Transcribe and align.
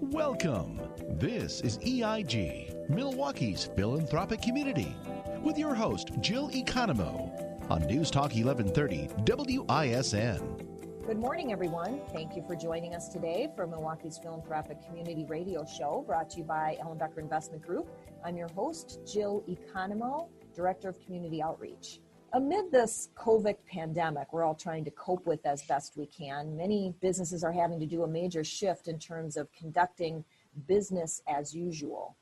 Welcome. 0.00 0.78
This 1.18 1.62
is 1.62 1.78
EIG, 1.78 2.90
Milwaukee's 2.90 3.70
philanthropic 3.74 4.42
community, 4.42 4.94
with 5.42 5.56
your 5.56 5.74
host, 5.74 6.10
Jill 6.20 6.50
Economo, 6.50 7.70
on 7.70 7.86
News 7.86 8.10
Talk 8.10 8.34
1130 8.34 9.08
WISN. 9.24 11.06
Good 11.06 11.18
morning, 11.18 11.50
everyone. 11.50 12.02
Thank 12.12 12.36
you 12.36 12.44
for 12.46 12.54
joining 12.54 12.94
us 12.94 13.08
today 13.08 13.50
for 13.56 13.66
Milwaukee's 13.66 14.18
Philanthropic 14.18 14.84
Community 14.86 15.24
Radio 15.30 15.64
Show, 15.64 16.04
brought 16.06 16.28
to 16.30 16.38
you 16.38 16.44
by 16.44 16.76
Ellenbecker 16.82 17.18
Investment 17.18 17.62
Group. 17.62 17.88
I'm 18.22 18.36
your 18.36 18.48
host, 18.48 19.00
Jill 19.10 19.44
Economo, 19.48 20.28
Director 20.54 20.90
of 20.90 21.00
Community 21.00 21.42
Outreach. 21.42 22.00
Amid 22.32 22.72
this 22.72 23.08
COVID 23.16 23.56
pandemic, 23.70 24.32
we're 24.32 24.42
all 24.42 24.54
trying 24.54 24.84
to 24.84 24.90
cope 24.90 25.26
with 25.26 25.46
as 25.46 25.62
best 25.62 25.96
we 25.96 26.06
can. 26.06 26.56
Many 26.56 26.92
businesses 27.00 27.44
are 27.44 27.52
having 27.52 27.78
to 27.80 27.86
do 27.86 28.02
a 28.02 28.08
major 28.08 28.42
shift 28.42 28.88
in 28.88 28.98
terms 28.98 29.36
of 29.36 29.50
conducting 29.52 30.24
business 30.66 31.22
as 31.28 31.54
usual. 31.54 32.16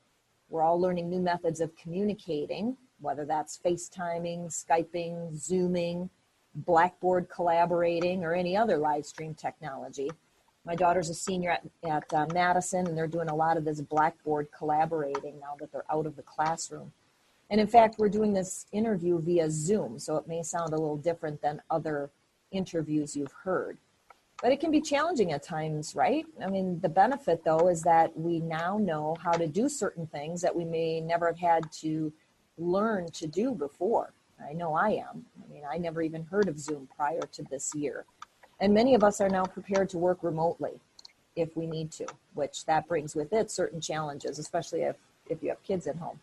We're 0.49 0.61
all 0.61 0.79
learning 0.79 1.09
new 1.09 1.19
methods 1.19 1.59
of 1.59 1.75
communicating, 1.75 2.77
whether 3.01 3.25
that's 3.25 3.57
FaceTiming, 3.57 4.47
Skyping, 4.47 5.35
Zooming, 5.35 6.09
Blackboard 6.53 7.27
collaborating, 7.27 8.23
or 8.23 8.33
any 8.33 8.55
other 8.55 8.77
live 8.77 9.05
stream 9.05 9.33
technology. 9.33 10.11
My 10.65 10.75
daughter's 10.75 11.09
a 11.09 11.15
senior 11.15 11.51
at, 11.51 11.63
at 11.83 12.13
uh, 12.13 12.27
Madison, 12.31 12.87
and 12.87 12.97
they're 12.97 13.07
doing 13.07 13.29
a 13.29 13.35
lot 13.35 13.57
of 13.57 13.65
this 13.65 13.81
Blackboard 13.81 14.47
collaborating 14.55 15.39
now 15.39 15.55
that 15.59 15.71
they're 15.71 15.91
out 15.91 16.05
of 16.05 16.15
the 16.15 16.23
classroom. 16.23 16.93
And 17.49 17.61
in 17.61 17.67
fact, 17.67 17.95
we're 17.97 18.09
doing 18.09 18.33
this 18.33 18.65
interview 18.71 19.21
via 19.21 19.49
Zoom, 19.51 19.99
so 19.99 20.17
it 20.17 20.27
may 20.27 20.41
sound 20.41 20.73
a 20.73 20.77
little 20.77 20.97
different 20.97 21.41
than 21.41 21.61
other 21.69 22.09
interviews 22.51 23.15
you've 23.15 23.31
heard. 23.31 23.77
But 24.41 24.51
it 24.51 24.59
can 24.59 24.71
be 24.71 24.81
challenging 24.81 25.31
at 25.31 25.43
times, 25.43 25.95
right? 25.95 26.25
I 26.43 26.47
mean, 26.47 26.79
the 26.81 26.89
benefit 26.89 27.43
though 27.43 27.69
is 27.69 27.81
that 27.83 28.17
we 28.17 28.39
now 28.39 28.77
know 28.77 29.15
how 29.23 29.31
to 29.31 29.47
do 29.47 29.69
certain 29.69 30.07
things 30.07 30.41
that 30.41 30.55
we 30.55 30.65
may 30.65 30.99
never 30.99 31.27
have 31.27 31.39
had 31.39 31.71
to 31.83 32.11
learn 32.57 33.09
to 33.11 33.27
do 33.27 33.53
before. 33.53 34.13
I 34.45 34.53
know 34.53 34.73
I 34.73 34.89
am. 34.89 35.25
I 35.41 35.53
mean, 35.53 35.63
I 35.69 35.77
never 35.77 36.01
even 36.01 36.23
heard 36.23 36.49
of 36.49 36.59
Zoom 36.59 36.89
prior 36.95 37.21
to 37.21 37.43
this 37.43 37.73
year. 37.73 38.05
And 38.59 38.73
many 38.73 38.93
of 38.93 39.03
us 39.03 39.21
are 39.21 39.29
now 39.29 39.45
prepared 39.45 39.89
to 39.89 39.97
work 39.97 40.19
remotely 40.21 40.79
if 41.35 41.55
we 41.55 41.67
need 41.67 41.91
to, 41.93 42.05
which 42.33 42.65
that 42.65 42.87
brings 42.87 43.15
with 43.15 43.33
it 43.33 43.51
certain 43.51 43.79
challenges, 43.81 44.39
especially 44.39 44.81
if, 44.81 44.97
if 45.29 45.41
you 45.41 45.49
have 45.49 45.63
kids 45.63 45.87
at 45.87 45.97
home. 45.97 46.19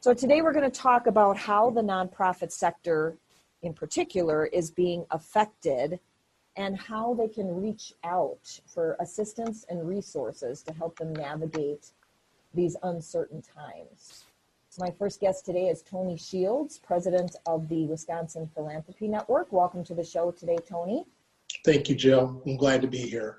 So 0.00 0.14
today 0.14 0.42
we're 0.42 0.52
going 0.52 0.70
to 0.70 0.80
talk 0.80 1.08
about 1.08 1.36
how 1.36 1.70
the 1.70 1.80
nonprofit 1.80 2.52
sector 2.52 3.16
in 3.62 3.74
particular 3.74 4.46
is 4.46 4.70
being 4.70 5.04
affected 5.10 5.98
and 6.56 6.78
how 6.78 7.14
they 7.14 7.26
can 7.26 7.60
reach 7.60 7.92
out 8.04 8.60
for 8.64 8.96
assistance 9.00 9.66
and 9.68 9.88
resources 9.88 10.62
to 10.62 10.72
help 10.72 10.96
them 11.00 11.12
navigate 11.14 11.90
these 12.54 12.76
uncertain 12.84 13.42
times. 13.42 14.22
My 14.78 14.92
first 14.96 15.20
guest 15.20 15.44
today 15.44 15.66
is 15.66 15.82
Tony 15.82 16.16
Shields, 16.16 16.78
president 16.78 17.34
of 17.46 17.68
the 17.68 17.86
Wisconsin 17.86 18.48
Philanthropy 18.54 19.08
Network. 19.08 19.52
Welcome 19.52 19.82
to 19.82 19.94
the 19.94 20.04
show 20.04 20.30
today, 20.30 20.58
Tony. 20.64 21.06
Thank 21.64 21.88
you, 21.88 21.96
Jill. 21.96 22.40
I'm 22.46 22.56
glad 22.56 22.82
to 22.82 22.88
be 22.88 22.98
here. 22.98 23.38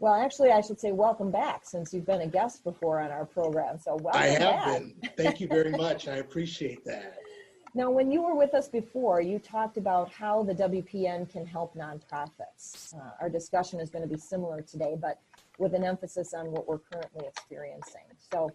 Well, 0.00 0.14
actually, 0.14 0.50
I 0.50 0.62
should 0.62 0.80
say 0.80 0.92
welcome 0.92 1.30
back 1.30 1.66
since 1.66 1.92
you've 1.92 2.06
been 2.06 2.22
a 2.22 2.26
guest 2.26 2.64
before 2.64 3.00
on 3.00 3.10
our 3.10 3.26
program. 3.26 3.78
So 3.78 3.96
welcome 3.96 4.22
I 4.22 4.28
have 4.28 4.40
back. 4.40 4.64
been. 4.66 4.94
Thank 5.14 5.40
you 5.40 5.46
very 5.46 5.72
much. 5.72 6.08
I 6.08 6.16
appreciate 6.16 6.84
that. 6.86 7.18
Now, 7.72 7.88
when 7.88 8.10
you 8.10 8.20
were 8.20 8.34
with 8.34 8.52
us 8.52 8.66
before, 8.66 9.20
you 9.20 9.38
talked 9.38 9.76
about 9.76 10.10
how 10.10 10.42
the 10.42 10.52
WPN 10.52 11.30
can 11.30 11.46
help 11.46 11.76
nonprofits. 11.76 12.92
Uh, 12.92 13.10
our 13.20 13.30
discussion 13.30 13.78
is 13.78 13.90
going 13.90 14.02
to 14.02 14.12
be 14.12 14.18
similar 14.18 14.60
today, 14.60 14.96
but 15.00 15.20
with 15.56 15.72
an 15.74 15.84
emphasis 15.84 16.34
on 16.34 16.50
what 16.50 16.66
we're 16.66 16.80
currently 16.80 17.28
experiencing. 17.28 18.02
So, 18.32 18.50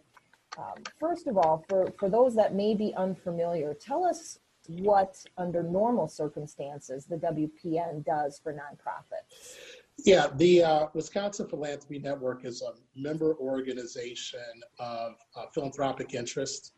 um, 0.57 0.83
first 0.99 1.27
of 1.27 1.37
all, 1.37 1.63
for, 1.69 1.93
for 1.97 2.09
those 2.09 2.35
that 2.35 2.55
may 2.55 2.75
be 2.75 2.93
unfamiliar, 2.97 3.73
tell 3.73 4.03
us 4.03 4.39
what, 4.67 5.23
under 5.37 5.63
normal 5.63 6.09
circumstances, 6.09 7.05
the 7.05 7.15
WPN 7.15 8.03
does 8.03 8.37
for 8.43 8.51
nonprofits. 8.51 9.74
Yeah, 10.03 10.27
the 10.35 10.63
uh, 10.63 10.87
Wisconsin 10.93 11.47
Philanthropy 11.47 11.99
Network 11.99 12.45
is 12.45 12.61
a 12.61 12.73
member 12.99 13.35
organization 13.35 14.39
of 14.79 15.13
uh, 15.35 15.45
philanthropic 15.53 16.13
interest 16.13 16.73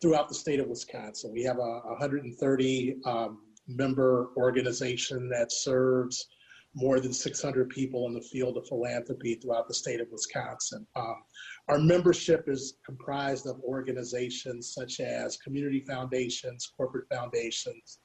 throughout 0.00 0.28
the 0.28 0.34
state 0.34 0.60
of 0.60 0.66
Wisconsin. 0.66 1.32
We 1.32 1.44
have 1.44 1.58
a 1.58 1.80
130 1.84 2.96
um, 3.04 3.38
member 3.68 4.30
organization 4.36 5.28
that 5.30 5.52
serves 5.52 6.28
more 6.74 7.00
than 7.00 7.12
600 7.12 7.70
people 7.70 8.06
in 8.06 8.12
the 8.12 8.20
field 8.20 8.58
of 8.58 8.68
philanthropy 8.68 9.36
throughout 9.36 9.66
the 9.66 9.74
state 9.74 10.00
of 10.00 10.08
Wisconsin. 10.12 10.86
Um, 10.94 11.22
our 11.68 11.78
membership 11.78 12.44
is 12.48 12.74
comprised 12.84 13.46
of 13.46 13.58
organizations 13.60 14.74
such 14.74 15.00
as 15.00 15.38
community 15.38 15.80
foundations, 15.80 16.70
corporate 16.76 17.08
foundations, 17.08 18.00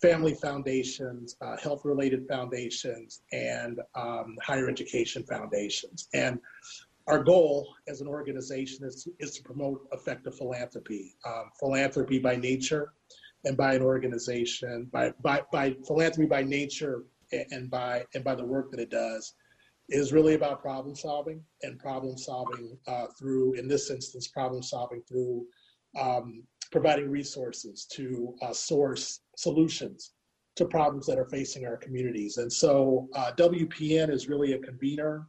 family 0.00 0.34
foundations, 0.34 1.36
uh, 1.40 1.56
health 1.56 1.84
related 1.84 2.26
foundations, 2.28 3.22
and 3.32 3.80
um, 3.94 4.36
higher 4.42 4.68
education 4.68 5.22
foundations. 5.22 6.08
And 6.14 6.38
our 7.06 7.22
goal 7.22 7.74
as 7.88 8.00
an 8.00 8.08
organization 8.08 8.84
is 8.84 9.08
is 9.20 9.32
to 9.36 9.42
promote 9.42 9.86
effective 9.92 10.36
philanthropy. 10.36 11.14
Um, 11.24 11.50
philanthropy 11.58 12.18
by 12.18 12.36
nature 12.36 12.92
and 13.46 13.56
by 13.56 13.74
an 13.74 13.82
organization, 13.82 14.88
by, 14.92 15.12
by, 15.22 15.42
by 15.52 15.76
philanthropy 15.86 16.28
by 16.28 16.42
nature 16.42 17.04
and 17.32 17.70
by, 17.70 18.04
and 18.14 18.24
by 18.24 18.34
the 18.34 18.44
work 18.44 18.70
that 18.72 18.80
it 18.80 18.90
does 18.90 19.34
is 19.88 20.12
really 20.12 20.34
about 20.34 20.60
problem 20.60 20.96
solving 20.96 21.40
and 21.62 21.78
problem 21.78 22.18
solving 22.18 22.76
uh, 22.88 23.06
through, 23.16 23.54
in 23.54 23.68
this 23.68 23.88
instance, 23.90 24.26
problem 24.26 24.62
solving 24.62 25.00
through 25.08 25.46
um, 25.98 26.42
providing 26.72 27.08
resources 27.08 27.86
to 27.92 28.34
uh, 28.42 28.52
source 28.52 29.20
solutions 29.36 30.12
to 30.56 30.64
problems 30.64 31.06
that 31.06 31.18
are 31.18 31.28
facing 31.28 31.66
our 31.66 31.76
communities. 31.76 32.38
And 32.38 32.52
so 32.52 33.08
uh, 33.14 33.32
WPN 33.36 34.10
is 34.10 34.28
really 34.28 34.54
a 34.54 34.58
convener. 34.58 35.28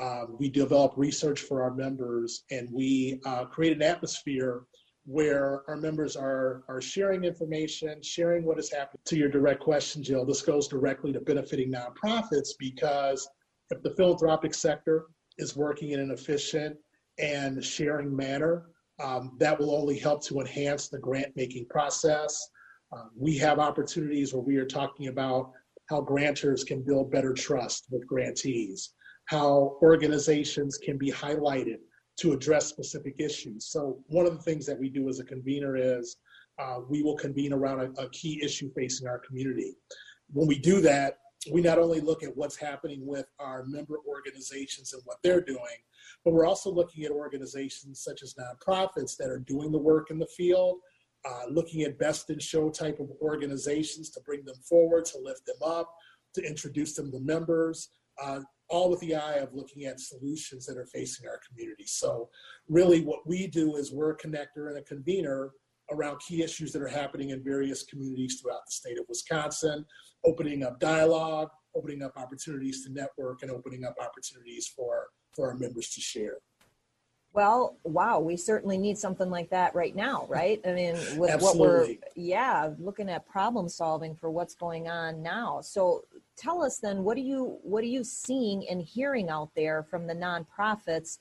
Um, 0.00 0.36
we 0.38 0.48
develop 0.48 0.94
research 0.96 1.42
for 1.42 1.62
our 1.62 1.74
members 1.74 2.44
and 2.50 2.68
we 2.72 3.20
uh, 3.26 3.44
create 3.44 3.76
an 3.76 3.82
atmosphere 3.82 4.64
where 5.04 5.62
our 5.68 5.76
members 5.76 6.16
are, 6.16 6.62
are 6.68 6.80
sharing 6.80 7.24
information, 7.24 8.02
sharing 8.02 8.44
what 8.44 8.56
has 8.56 8.70
happened. 8.70 9.00
To 9.06 9.16
your 9.16 9.28
direct 9.28 9.60
question, 9.60 10.02
Jill, 10.02 10.24
this 10.24 10.42
goes 10.42 10.68
directly 10.68 11.12
to 11.12 11.20
benefiting 11.20 11.72
nonprofits 11.72 12.50
because 12.58 13.28
if 13.70 13.82
the 13.82 13.90
philanthropic 13.90 14.54
sector 14.54 15.06
is 15.38 15.56
working 15.56 15.90
in 15.90 16.00
an 16.00 16.10
efficient 16.12 16.76
and 17.18 17.62
sharing 17.62 18.14
manner, 18.14 18.66
um, 19.02 19.36
that 19.38 19.58
will 19.58 19.74
only 19.74 19.98
help 19.98 20.22
to 20.24 20.40
enhance 20.40 20.88
the 20.88 20.98
grant 20.98 21.34
making 21.36 21.66
process. 21.66 22.48
Uh, 22.92 23.04
we 23.16 23.38
have 23.38 23.58
opportunities 23.58 24.34
where 24.34 24.42
we 24.42 24.56
are 24.56 24.66
talking 24.66 25.08
about 25.08 25.52
how 25.88 26.00
grantors 26.00 26.66
can 26.66 26.82
build 26.82 27.10
better 27.10 27.32
trust 27.32 27.86
with 27.90 28.06
grantees, 28.06 28.94
how 29.26 29.78
organizations 29.82 30.78
can 30.78 30.98
be 30.98 31.10
highlighted 31.10 31.78
to 32.18 32.32
address 32.32 32.66
specific 32.66 33.14
issues. 33.18 33.66
So, 33.66 33.98
one 34.08 34.26
of 34.26 34.36
the 34.36 34.42
things 34.42 34.66
that 34.66 34.78
we 34.78 34.90
do 34.90 35.08
as 35.08 35.20
a 35.20 35.24
convener 35.24 35.76
is 35.76 36.16
uh, 36.58 36.80
we 36.88 37.02
will 37.02 37.16
convene 37.16 37.52
around 37.52 37.80
a, 37.80 38.02
a 38.02 38.10
key 38.10 38.40
issue 38.42 38.70
facing 38.76 39.08
our 39.08 39.18
community. 39.18 39.74
When 40.32 40.46
we 40.46 40.58
do 40.58 40.80
that, 40.82 41.18
we 41.50 41.60
not 41.60 41.78
only 41.78 42.00
look 42.00 42.22
at 42.22 42.36
what's 42.36 42.56
happening 42.56 43.04
with 43.06 43.26
our 43.40 43.64
member 43.64 43.96
organizations 44.06 44.92
and 44.92 45.02
what 45.04 45.16
they're 45.22 45.40
doing, 45.40 45.80
but 46.24 46.32
we're 46.32 46.46
also 46.46 46.70
looking 46.70 47.04
at 47.04 47.10
organizations 47.10 48.02
such 48.02 48.22
as 48.22 48.34
nonprofits 48.34 49.16
that 49.16 49.28
are 49.28 49.40
doing 49.40 49.72
the 49.72 49.78
work 49.78 50.10
in 50.10 50.18
the 50.18 50.28
field, 50.36 50.78
uh, 51.24 51.44
looking 51.50 51.82
at 51.82 51.98
best 51.98 52.30
in 52.30 52.38
show 52.38 52.70
type 52.70 52.98
of 53.00 53.10
organizations 53.20 54.10
to 54.10 54.20
bring 54.22 54.44
them 54.44 54.56
forward, 54.68 55.04
to 55.06 55.18
lift 55.18 55.46
them 55.46 55.56
up, 55.64 55.94
to 56.34 56.42
introduce 56.42 56.94
them 56.94 57.10
to 57.12 57.20
members, 57.20 57.90
uh, 58.22 58.40
all 58.68 58.90
with 58.90 59.00
the 59.00 59.14
eye 59.14 59.34
of 59.34 59.54
looking 59.54 59.84
at 59.84 60.00
solutions 60.00 60.66
that 60.66 60.78
are 60.78 60.86
facing 60.86 61.28
our 61.28 61.40
community. 61.48 61.84
So, 61.86 62.30
really, 62.68 63.02
what 63.02 63.26
we 63.26 63.46
do 63.46 63.76
is 63.76 63.92
we're 63.92 64.12
a 64.12 64.16
connector 64.16 64.68
and 64.68 64.78
a 64.78 64.82
convener 64.82 65.52
around 65.90 66.20
key 66.20 66.42
issues 66.42 66.72
that 66.72 66.82
are 66.82 66.88
happening 66.88 67.30
in 67.30 67.44
various 67.44 67.82
communities 67.82 68.40
throughout 68.40 68.64
the 68.66 68.72
state 68.72 68.98
of 68.98 69.04
Wisconsin, 69.08 69.84
opening 70.24 70.64
up 70.64 70.80
dialogue, 70.80 71.50
opening 71.74 72.02
up 72.02 72.12
opportunities 72.16 72.84
to 72.84 72.92
network, 72.92 73.42
and 73.42 73.50
opening 73.50 73.84
up 73.84 73.94
opportunities 74.00 74.72
for 74.74 75.08
for 75.34 75.48
our 75.50 75.56
members 75.56 75.90
to 75.90 76.00
share. 76.00 76.38
Well, 77.34 77.78
wow, 77.84 78.20
we 78.20 78.36
certainly 78.36 78.76
need 78.76 78.98
something 78.98 79.30
like 79.30 79.48
that 79.50 79.74
right 79.74 79.96
now, 79.96 80.26
right? 80.28 80.60
I 80.66 80.72
mean, 80.72 80.94
with 81.16 81.30
Absolutely. 81.30 81.38
what 81.40 81.58
we're, 81.58 81.96
yeah, 82.14 82.70
looking 82.78 83.08
at 83.08 83.26
problem 83.26 83.70
solving 83.70 84.14
for 84.14 84.30
what's 84.30 84.54
going 84.54 84.88
on 84.88 85.22
now. 85.22 85.62
So 85.62 86.04
tell 86.36 86.62
us 86.62 86.78
then, 86.78 87.04
what 87.04 87.16
are 87.16 87.20
you, 87.20 87.58
what 87.62 87.82
are 87.84 87.88
you 87.88 88.04
seeing 88.04 88.68
and 88.68 88.82
hearing 88.82 89.30
out 89.30 89.50
there 89.56 89.82
from 89.82 90.06
the 90.06 90.14
nonprofits 90.14 91.18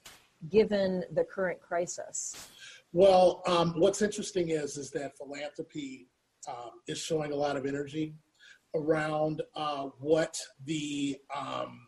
given 0.49 1.05
the 1.13 1.23
current 1.23 1.61
crisis? 1.61 2.49
Well, 2.91 3.41
um, 3.47 3.75
what's 3.77 4.01
interesting 4.01 4.49
is, 4.49 4.75
is 4.75 4.91
that 4.91 5.17
philanthropy 5.17 6.09
um, 6.45 6.71
is 6.87 6.97
showing 6.97 7.31
a 7.31 7.35
lot 7.35 7.55
of 7.55 7.65
energy 7.65 8.15
around 8.75 9.41
uh, 9.55 9.85
what 9.99 10.37
the 10.65 11.17
um, 11.33 11.87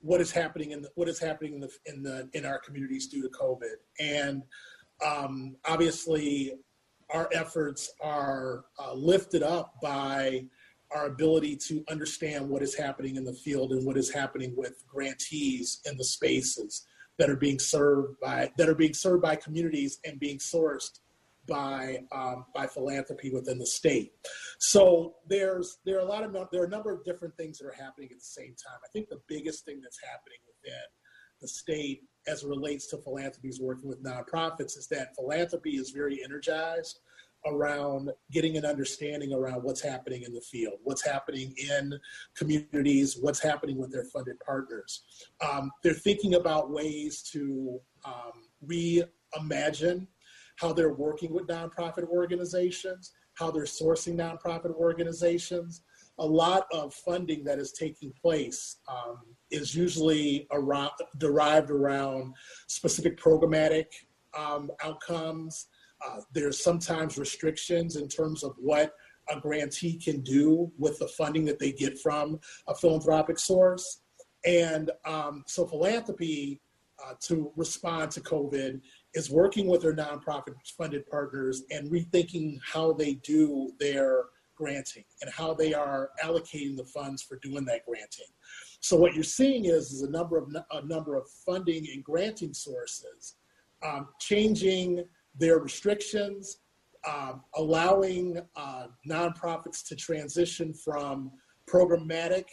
what 0.00 0.20
is 0.20 0.30
happening 0.30 0.72
in 0.72 0.82
the, 0.82 0.90
what 0.94 1.08
is 1.08 1.18
happening 1.18 1.54
in 1.54 1.60
the 1.60 1.70
in 1.86 2.02
the 2.02 2.28
in 2.32 2.44
our 2.44 2.58
communities 2.58 3.06
due 3.06 3.22
to 3.22 3.28
COVID, 3.28 3.76
and 3.98 4.42
um, 5.04 5.56
obviously 5.66 6.54
our 7.12 7.28
efforts 7.32 7.90
are 8.00 8.64
uh, 8.78 8.92
lifted 8.92 9.42
up 9.42 9.74
by 9.82 10.44
our 10.92 11.06
ability 11.06 11.56
to 11.56 11.84
understand 11.90 12.48
what 12.48 12.62
is 12.62 12.74
happening 12.74 13.16
in 13.16 13.24
the 13.24 13.32
field 13.32 13.72
and 13.72 13.86
what 13.86 13.96
is 13.96 14.12
happening 14.12 14.54
with 14.56 14.84
grantees 14.88 15.80
in 15.84 15.96
the 15.96 16.04
spaces 16.04 16.86
that 17.18 17.30
are 17.30 17.36
being 17.36 17.58
served 17.58 18.18
by 18.20 18.50
that 18.56 18.68
are 18.68 18.74
being 18.74 18.94
served 18.94 19.22
by 19.22 19.36
communities 19.36 20.00
and 20.04 20.18
being 20.18 20.38
sourced 20.38 21.00
by 21.46 21.98
um, 22.12 22.46
by 22.54 22.66
philanthropy 22.66 23.30
within 23.30 23.58
the 23.58 23.66
state. 23.66 24.12
So 24.58 25.14
there's 25.26 25.78
there 25.84 25.96
are 25.96 26.06
a 26.06 26.08
lot 26.08 26.22
of 26.22 26.32
there 26.52 26.62
are 26.62 26.66
a 26.66 26.70
number 26.70 26.92
of 26.92 27.04
different 27.04 27.36
things 27.36 27.58
that 27.58 27.66
are 27.66 27.72
happening 27.72 28.08
at 28.12 28.18
the 28.18 28.24
same 28.24 28.54
time. 28.54 28.78
I 28.84 28.88
think 28.92 29.08
the 29.08 29.20
biggest 29.28 29.64
thing 29.64 29.80
that's 29.82 30.00
happening 30.02 30.38
within 30.46 30.82
the 31.40 31.48
state 31.48 32.02
as 32.26 32.42
it 32.42 32.48
relates 32.48 32.86
to 32.88 32.98
philanthropies 32.98 33.60
working 33.60 33.88
with 33.88 34.04
nonprofits 34.04 34.76
is 34.76 34.86
that 34.90 35.14
philanthropy 35.16 35.70
is 35.70 35.90
very 35.90 36.22
energized 36.22 37.00
around 37.46 38.10
getting 38.30 38.56
an 38.56 38.66
understanding 38.66 39.32
around 39.32 39.62
what's 39.62 39.80
happening 39.80 40.22
in 40.24 40.32
the 40.34 40.40
field, 40.42 40.74
what's 40.84 41.04
happening 41.04 41.54
in 41.56 41.98
communities, 42.36 43.16
what's 43.18 43.42
happening 43.42 43.78
with 43.78 43.90
their 43.90 44.04
funded 44.04 44.38
partners. 44.40 45.04
Um, 45.40 45.70
they're 45.82 45.94
thinking 45.94 46.34
about 46.34 46.70
ways 46.70 47.22
to 47.32 47.80
um, 48.04 48.48
reimagine 48.66 50.06
how 50.60 50.72
they're 50.72 50.92
working 50.92 51.32
with 51.32 51.46
nonprofit 51.46 52.06
organizations, 52.08 53.12
how 53.34 53.50
they're 53.50 53.64
sourcing 53.64 54.14
nonprofit 54.14 54.74
organizations. 54.74 55.82
A 56.18 56.26
lot 56.26 56.66
of 56.72 56.92
funding 56.92 57.44
that 57.44 57.58
is 57.58 57.72
taking 57.72 58.12
place 58.20 58.76
um, 58.88 59.18
is 59.50 59.74
usually 59.74 60.46
around, 60.52 60.90
derived 61.16 61.70
around 61.70 62.34
specific 62.66 63.18
programmatic 63.18 63.86
um, 64.38 64.70
outcomes. 64.84 65.68
Uh, 66.06 66.20
there's 66.32 66.62
sometimes 66.62 67.16
restrictions 67.16 67.96
in 67.96 68.06
terms 68.06 68.44
of 68.44 68.54
what 68.58 68.92
a 69.30 69.40
grantee 69.40 69.98
can 69.98 70.20
do 70.20 70.70
with 70.78 70.98
the 70.98 71.08
funding 71.08 71.44
that 71.46 71.58
they 71.58 71.72
get 71.72 71.98
from 71.98 72.38
a 72.68 72.74
philanthropic 72.74 73.38
source. 73.38 74.02
And 74.44 74.90
um, 75.06 75.44
so 75.46 75.66
philanthropy 75.66 76.60
uh, 77.02 77.14
to 77.20 77.52
respond 77.56 78.10
to 78.12 78.20
COVID 78.20 78.80
is 79.14 79.30
working 79.30 79.66
with 79.66 79.82
their 79.82 79.94
nonprofit 79.94 80.54
funded 80.76 81.06
partners 81.08 81.64
and 81.70 81.90
rethinking 81.90 82.58
how 82.64 82.92
they 82.92 83.14
do 83.14 83.72
their 83.78 84.24
granting 84.54 85.04
and 85.22 85.30
how 85.32 85.54
they 85.54 85.72
are 85.72 86.10
allocating 86.22 86.76
the 86.76 86.84
funds 86.84 87.22
for 87.22 87.38
doing 87.38 87.64
that 87.64 87.84
granting. 87.86 88.26
So 88.80 88.96
what 88.96 89.14
you're 89.14 89.24
seeing 89.24 89.64
is, 89.64 89.90
is 89.90 90.02
a 90.02 90.10
number 90.10 90.36
of 90.38 90.54
a 90.72 90.82
number 90.86 91.16
of 91.16 91.28
funding 91.46 91.86
and 91.92 92.04
granting 92.04 92.54
sources 92.54 93.36
um, 93.82 94.08
changing 94.18 95.04
their 95.38 95.58
restrictions, 95.58 96.58
um, 97.08 97.42
allowing 97.56 98.40
uh, 98.56 98.86
nonprofits 99.08 99.86
to 99.88 99.96
transition 99.96 100.74
from 100.74 101.30
programmatic 101.66 102.44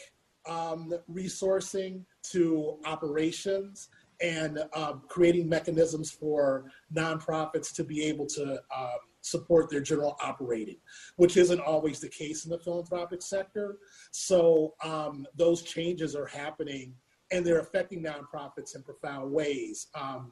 um, 0.47 0.93
resourcing 1.11 2.03
to 2.23 2.77
operations 2.85 3.89
and 4.21 4.59
um, 4.73 5.01
creating 5.07 5.47
mechanisms 5.47 6.11
for 6.11 6.71
nonprofits 6.93 7.73
to 7.75 7.83
be 7.83 8.03
able 8.03 8.25
to 8.25 8.53
um, 8.75 8.99
support 9.21 9.69
their 9.69 9.81
general 9.81 10.17
operating, 10.21 10.77
which 11.17 11.37
isn't 11.37 11.59
always 11.59 11.99
the 11.99 12.09
case 12.09 12.45
in 12.45 12.51
the 12.51 12.59
philanthropic 12.59 13.21
sector. 13.21 13.77
So 14.11 14.73
um, 14.83 15.27
those 15.35 15.61
changes 15.61 16.15
are 16.15 16.25
happening 16.25 16.93
and 17.31 17.45
they're 17.45 17.59
affecting 17.59 18.03
nonprofits 18.03 18.75
in 18.75 18.83
profound 18.83 19.31
ways. 19.31 19.87
Um, 19.93 20.31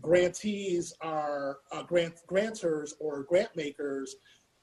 grantees 0.00 0.92
are 1.00 1.58
uh, 1.72 1.84
grant 1.84 2.14
grantors 2.28 2.92
or 2.98 3.22
grant 3.22 3.54
makers 3.54 4.16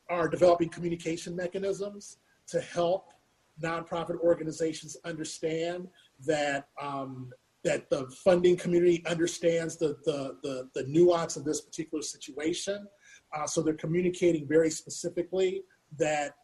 are 0.10 0.28
developing 0.28 0.68
communication 0.68 1.36
mechanisms 1.36 2.18
to 2.48 2.60
help 2.60 3.13
nonprofit 3.62 4.19
organizations 4.19 4.98
understand 5.06 5.88
that 6.25 6.68
um, 6.81 7.31
that 7.63 7.90
the 7.90 8.08
funding 8.24 8.58
community 8.58 9.04
understands 9.06 9.78
the, 9.78 9.96
the, 10.06 10.38
the, 10.42 10.69
the 10.74 10.88
nuance 10.88 11.36
of 11.38 11.44
this 11.46 11.62
particular 11.62 12.02
situation. 12.02 12.88
Uh, 13.36 13.46
so 13.46 13.62
they're 13.62 13.74
communicating 13.74 14.48
very 14.48 14.69
specifically 14.69 15.63
that 15.98 16.36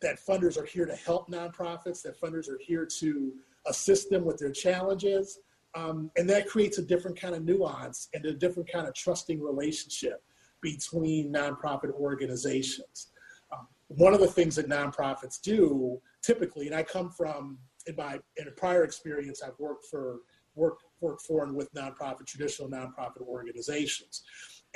that 0.00 0.18
funders 0.24 0.56
are 0.56 0.64
here 0.64 0.86
to 0.86 0.94
help 0.94 1.28
nonprofits, 1.28 2.02
that 2.02 2.20
funders 2.20 2.48
are 2.48 2.60
here 2.60 2.86
to 2.86 3.32
assist 3.66 4.10
them 4.10 4.24
with 4.24 4.38
their 4.38 4.52
challenges. 4.52 5.40
Um, 5.74 6.10
and 6.16 6.28
that 6.30 6.48
creates 6.48 6.78
a 6.78 6.82
different 6.82 7.20
kind 7.20 7.34
of 7.34 7.44
nuance 7.44 8.08
and 8.14 8.24
a 8.24 8.32
different 8.32 8.70
kind 8.70 8.86
of 8.86 8.94
trusting 8.94 9.42
relationship 9.42 10.22
between 10.62 11.32
nonprofit 11.32 11.92
organizations. 11.92 13.08
Um, 13.52 13.66
one 13.88 14.14
of 14.14 14.20
the 14.20 14.28
things 14.28 14.56
that 14.56 14.68
nonprofits 14.68 15.40
do 15.40 16.00
typically, 16.22 16.66
and 16.66 16.74
I 16.74 16.82
come 16.82 17.10
from 17.10 17.58
in 17.88 17.96
my 17.96 18.20
in 18.36 18.46
a 18.46 18.52
prior 18.52 18.84
experience, 18.84 19.42
I've 19.42 19.58
worked 19.58 19.86
for 19.86 20.18
worked 20.54 20.84
worked 21.00 21.22
for 21.22 21.44
and 21.44 21.54
with 21.54 21.72
nonprofit 21.74 22.26
traditional 22.26 22.68
nonprofit 22.68 23.22
organizations, 23.22 24.22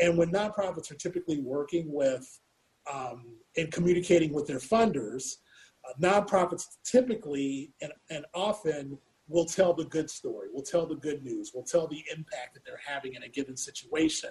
and 0.00 0.16
when 0.18 0.32
nonprofits 0.32 0.90
are 0.90 0.96
typically 0.96 1.40
working 1.40 1.92
with 1.92 2.40
um, 2.92 3.36
and 3.56 3.70
communicating 3.70 4.32
with 4.32 4.46
their 4.46 4.58
funders, 4.58 5.36
uh, 5.84 5.92
nonprofits 6.00 6.64
typically 6.84 7.72
and, 7.80 7.92
and 8.10 8.24
often 8.34 8.98
will 9.28 9.44
tell 9.44 9.72
the 9.72 9.84
good 9.84 10.10
story, 10.10 10.48
will 10.52 10.62
tell 10.62 10.86
the 10.86 10.96
good 10.96 11.22
news, 11.22 11.52
will 11.54 11.62
tell 11.62 11.86
the 11.86 12.02
impact 12.10 12.54
that 12.54 12.64
they're 12.64 12.80
having 12.84 13.14
in 13.14 13.22
a 13.22 13.28
given 13.28 13.56
situation, 13.56 14.30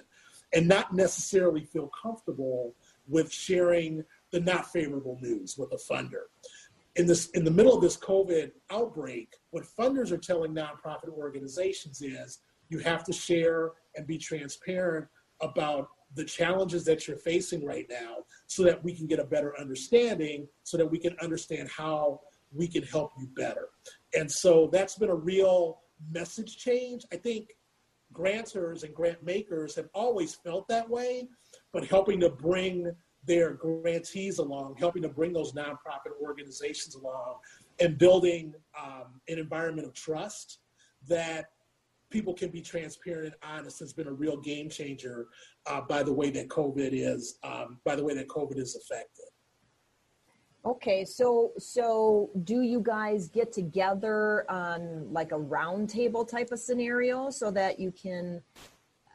and 0.54 0.68
not 0.68 0.94
necessarily 0.94 1.64
feel 1.64 1.90
comfortable 2.00 2.74
with 3.08 3.32
sharing 3.32 4.04
the 4.32 4.40
not 4.40 4.70
favorable 4.70 5.18
news 5.20 5.56
with 5.56 5.72
a 5.72 5.92
funder 5.92 6.24
in 6.96 7.06
this 7.06 7.30
in 7.30 7.44
the 7.44 7.50
middle 7.50 7.74
of 7.74 7.80
this 7.80 7.96
COVID 7.96 8.52
outbreak, 8.70 9.34
what 9.50 9.64
funders 9.64 10.12
are 10.12 10.18
telling 10.18 10.54
nonprofit 10.54 11.08
organizations 11.08 12.02
is 12.02 12.40
you 12.68 12.78
have 12.80 13.04
to 13.04 13.12
share 13.12 13.72
and 13.96 14.06
be 14.06 14.18
transparent 14.18 15.06
about 15.40 15.88
the 16.14 16.24
challenges 16.24 16.84
that 16.84 17.08
you're 17.08 17.16
facing 17.16 17.64
right 17.64 17.86
now 17.88 18.16
so 18.46 18.62
that 18.62 18.82
we 18.84 18.94
can 18.94 19.06
get 19.06 19.18
a 19.18 19.24
better 19.24 19.58
understanding 19.58 20.46
so 20.62 20.76
that 20.76 20.86
we 20.86 20.98
can 20.98 21.16
understand 21.22 21.68
how 21.70 22.20
we 22.54 22.68
can 22.68 22.82
help 22.82 23.12
you 23.18 23.26
better. 23.34 23.68
And 24.16 24.30
so 24.30 24.68
that's 24.70 24.96
been 24.96 25.08
a 25.08 25.14
real 25.14 25.80
message 26.10 26.58
change. 26.58 27.04
I 27.12 27.16
think 27.16 27.56
grantors 28.12 28.84
and 28.84 28.94
grant 28.94 29.22
makers 29.22 29.74
have 29.76 29.88
always 29.94 30.34
felt 30.34 30.68
that 30.68 30.88
way, 30.88 31.28
but 31.72 31.86
helping 31.86 32.20
to 32.20 32.28
bring 32.28 32.92
their 33.24 33.52
grantees 33.52 34.38
along, 34.38 34.76
helping 34.78 35.02
to 35.02 35.08
bring 35.08 35.32
those 35.32 35.52
nonprofit 35.52 36.12
organizations 36.20 36.94
along, 36.94 37.36
and 37.80 37.98
building 37.98 38.54
um, 38.80 39.20
an 39.28 39.38
environment 39.38 39.86
of 39.86 39.94
trust 39.94 40.58
that 41.08 41.50
people 42.10 42.34
can 42.34 42.50
be 42.50 42.60
transparent 42.60 43.26
and 43.26 43.34
honest 43.42 43.80
has 43.80 43.92
been 43.92 44.06
a 44.06 44.12
real 44.12 44.36
game 44.36 44.68
changer 44.68 45.28
uh, 45.66 45.80
by 45.80 46.02
the 46.02 46.12
way 46.12 46.30
that 46.30 46.48
COVID 46.48 46.90
is 46.92 47.38
um, 47.42 47.78
by 47.84 47.96
the 47.96 48.04
way 48.04 48.14
that 48.14 48.28
COVID 48.28 48.58
is 48.58 48.76
affected. 48.76 49.24
Okay, 50.64 51.04
so 51.04 51.52
so 51.58 52.30
do 52.44 52.60
you 52.60 52.80
guys 52.80 53.28
get 53.28 53.52
together 53.52 54.48
on 54.48 55.12
like 55.12 55.32
a 55.32 55.38
roundtable 55.38 56.28
type 56.28 56.52
of 56.52 56.60
scenario 56.60 57.30
so 57.30 57.50
that 57.50 57.80
you 57.80 57.90
can, 57.90 58.40
uh, 59.06 59.10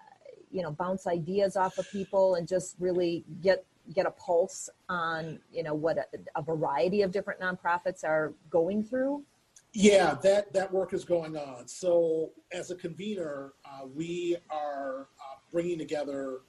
you 0.51 0.61
know, 0.61 0.71
bounce 0.71 1.07
ideas 1.07 1.55
off 1.55 1.77
of 1.77 1.89
people 1.89 2.35
and 2.35 2.49
just 2.49 2.75
really 2.79 3.23
get 3.41 3.63
get 3.94 4.06
a 4.06 4.12
pulse 4.12 4.70
on 4.89 5.39
you 5.51 5.63
know 5.63 5.74
what 5.74 5.98
a, 5.98 6.06
a 6.36 6.41
variety 6.41 7.01
of 7.01 7.12
different 7.12 7.39
nonprofits 7.39 8.03
are 8.03 8.34
going 8.50 8.84
through? 8.84 9.24
Yeah, 9.74 10.15
that 10.24 10.53
that 10.53 10.72
work 10.72 10.94
is 10.94 11.06
going 11.06 11.38
on. 11.38 11.67
So 11.67 12.32
as 12.51 12.72
a 12.72 12.75
convener, 12.75 13.53
uh, 13.65 13.86
we 13.94 14.38
are 14.50 15.01
uh, 15.01 15.36
bringing 15.51 15.77
together 15.77 16.39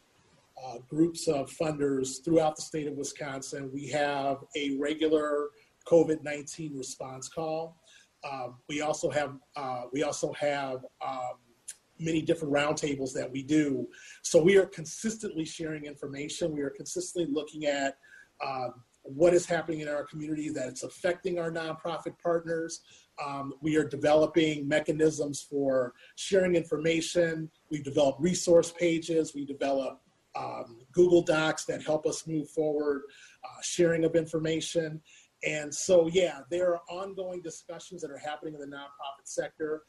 uh, 0.65 0.79
groups 0.89 1.29
of 1.29 1.51
funders 1.51 2.25
throughout 2.25 2.57
the 2.57 2.63
state 2.63 2.87
of 2.87 2.95
Wisconsin. 2.95 3.71
We 3.73 3.89
have 3.89 4.39
a 4.57 4.77
regular 4.79 5.49
COVID 5.87 6.23
nineteen 6.23 6.77
response 6.77 7.29
call. 7.29 7.77
Um, 8.29 8.57
we 8.69 8.81
also 8.81 9.11
have 9.11 9.35
uh, 9.57 9.83
we 9.93 10.03
also 10.03 10.33
have 10.33 10.85
um, 11.07 11.37
many 12.01 12.23
different 12.23 12.55
roundtables 12.55 13.13
that 13.15 13.31
we 13.31 13.43
do. 13.43 13.87
So 14.23 14.43
we 14.43 14.57
are 14.57 14.67
consistently 14.67 15.45
sharing 15.45 15.85
information. 15.85 16.53
We 16.53 16.63
are 16.63 16.71
consistently 16.71 17.33
looking 17.33 17.67
at 17.67 17.99
um, 18.45 18.75
what 19.03 19.35
is 19.35 19.47
happening 19.47 19.81
in 19.81 19.89
our 19.89 20.05
community 20.05 20.51
that 20.51 20.69
it's 20.69 20.83
affecting 20.83 21.39
our 21.39 21.51
nonprofit 21.51 22.19
partners. 22.23 22.81
Um, 23.25 23.55
we 23.61 23.77
are 23.77 23.85
developing 23.85 24.69
mechanisms 24.69 25.47
for 25.49 25.95
sharing 26.17 26.55
information. 26.55 27.51
We 27.71 27.83
develop 27.83 28.17
resource 28.19 28.73
pages. 28.79 29.35
We 29.35 29.45
develop 29.45 30.01
um, 30.37 30.79
Google 30.93 31.23
Docs 31.23 31.65
that 31.65 31.83
help 31.83 32.07
us 32.07 32.27
move 32.27 32.49
forward, 32.51 33.03
uh, 33.45 33.63
sharing 33.63 34.05
of 34.05 34.15
information. 34.15 35.01
And 35.47 35.73
so, 35.73 36.09
yeah, 36.09 36.41
there 36.51 36.75
are 36.75 36.81
ongoing 36.91 37.41
discussions 37.43 38.03
that 38.03 38.11
are 38.11 38.19
happening 38.19 38.55
in 38.55 38.61
the 38.61 38.67
nonprofit 38.67 39.25
sector. 39.25 39.83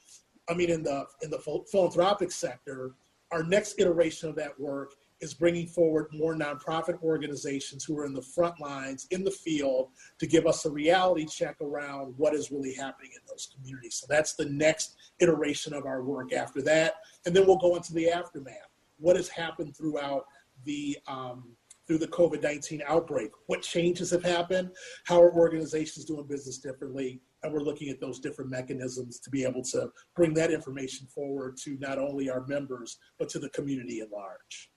I 0.50 0.54
mean, 0.54 0.70
in 0.70 0.84
the 0.84 1.06
in 1.22 1.30
the 1.30 1.40
philanthropic 1.72 2.32
sector, 2.32 2.96
our 3.32 3.44
next 3.44 3.80
iteration 3.80 4.30
of 4.30 4.36
that 4.36 4.60
work 4.60 4.96
is 5.22 5.34
bringing 5.34 5.68
forward 5.68 6.08
more 6.14 6.34
nonprofit 6.34 7.02
organizations 7.04 7.84
who 7.84 7.98
are 8.00 8.06
in 8.06 8.14
the 8.14 8.22
front 8.22 8.60
lines 8.60 9.06
in 9.12 9.24
the 9.24 9.32
field 9.32 9.90
to 10.18 10.26
give 10.26 10.48
us 10.48 10.66
a 10.66 10.70
reality 10.70 11.26
check 11.26 11.58
around 11.62 12.14
what 12.18 12.34
is 12.34 12.52
really 12.52 12.74
happening 12.74 13.12
in 13.14 13.20
those 13.28 13.50
communities. 13.54 13.96
So 13.96 14.08
that's 14.10 14.34
the 14.34 14.46
next 14.46 14.96
iteration 15.20 15.74
of 15.74 15.86
our 15.86 16.04
work 16.04 16.32
after 16.32 16.62
that. 16.64 16.96
And 17.26 17.36
then 17.36 17.46
we'll 17.46 17.58
go 17.58 17.76
into 17.76 17.94
the 17.94 18.10
aftermath. 18.10 18.70
What 18.98 19.18
has 19.18 19.28
happened 19.28 19.76
throughout 19.76 20.26
the 20.64 20.98
um, 21.08 21.50
through 21.90 21.98
the 21.98 22.08
COVID 22.08 22.44
19 22.44 22.84
outbreak? 22.88 23.32
What 23.48 23.64
changes 23.64 24.12
have 24.12 24.24
happened? 24.24 24.70
How 25.06 25.20
are 25.20 25.34
organizations 25.34 26.06
doing 26.06 26.26
business 26.28 26.60
differently? 26.60 27.20
And 27.42 27.52
we're 27.52 27.62
looking 27.62 27.90
at 27.90 28.00
those 28.00 28.20
different 28.20 28.52
mechanisms 28.52 29.20
to 29.22 29.30
be 29.32 29.44
able 29.44 29.64
to 29.64 29.90
bring 30.16 30.34
that 30.36 30.52
information 30.52 31.08
forward 31.08 31.58
to 31.64 31.78
not 31.80 31.98
only 31.98 32.30
our 32.30 32.46
members, 32.46 33.00
but 33.18 33.28
to 33.30 33.40
the 33.40 33.50
community 33.50 34.02
at 34.02 34.12
large. 34.12 34.70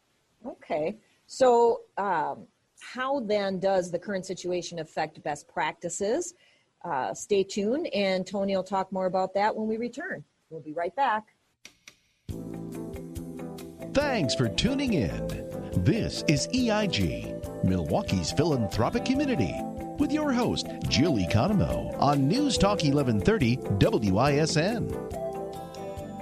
Okay. 0.47 0.97
So, 1.26 1.83
um, 1.99 2.47
how 2.81 3.21
then 3.21 3.61
does 3.61 3.90
the 3.90 3.99
current 3.99 4.26
situation 4.26 4.78
affect 4.78 5.23
best 5.23 5.47
practices? 5.47 6.35
Uh, 6.85 7.14
stay 7.14 7.45
tuned, 7.45 7.88
and 7.95 8.26
Tony 8.26 8.57
will 8.57 8.64
talk 8.64 8.90
more 8.90 9.07
about 9.07 9.35
that 9.35 9.54
when 9.54 9.69
we 9.69 9.76
return. 9.76 10.25
We'll 10.50 10.62
be 10.62 10.73
right 10.73 10.95
back. 10.97 11.25
Thanks 13.95 14.35
for 14.35 14.49
tuning 14.49 14.95
in. 14.95 15.51
This 15.79 16.23
is 16.29 16.49
EIG, 16.52 17.64
Milwaukee's 17.64 18.31
philanthropic 18.31 19.07
community, 19.07 19.55
with 19.99 20.12
your 20.12 20.31
host, 20.31 20.67
Jill 20.87 21.14
Economo, 21.14 21.99
on 21.99 22.29
News 22.29 22.59
Talk 22.59 22.83
1130 22.83 23.57
WISN. 24.11 24.87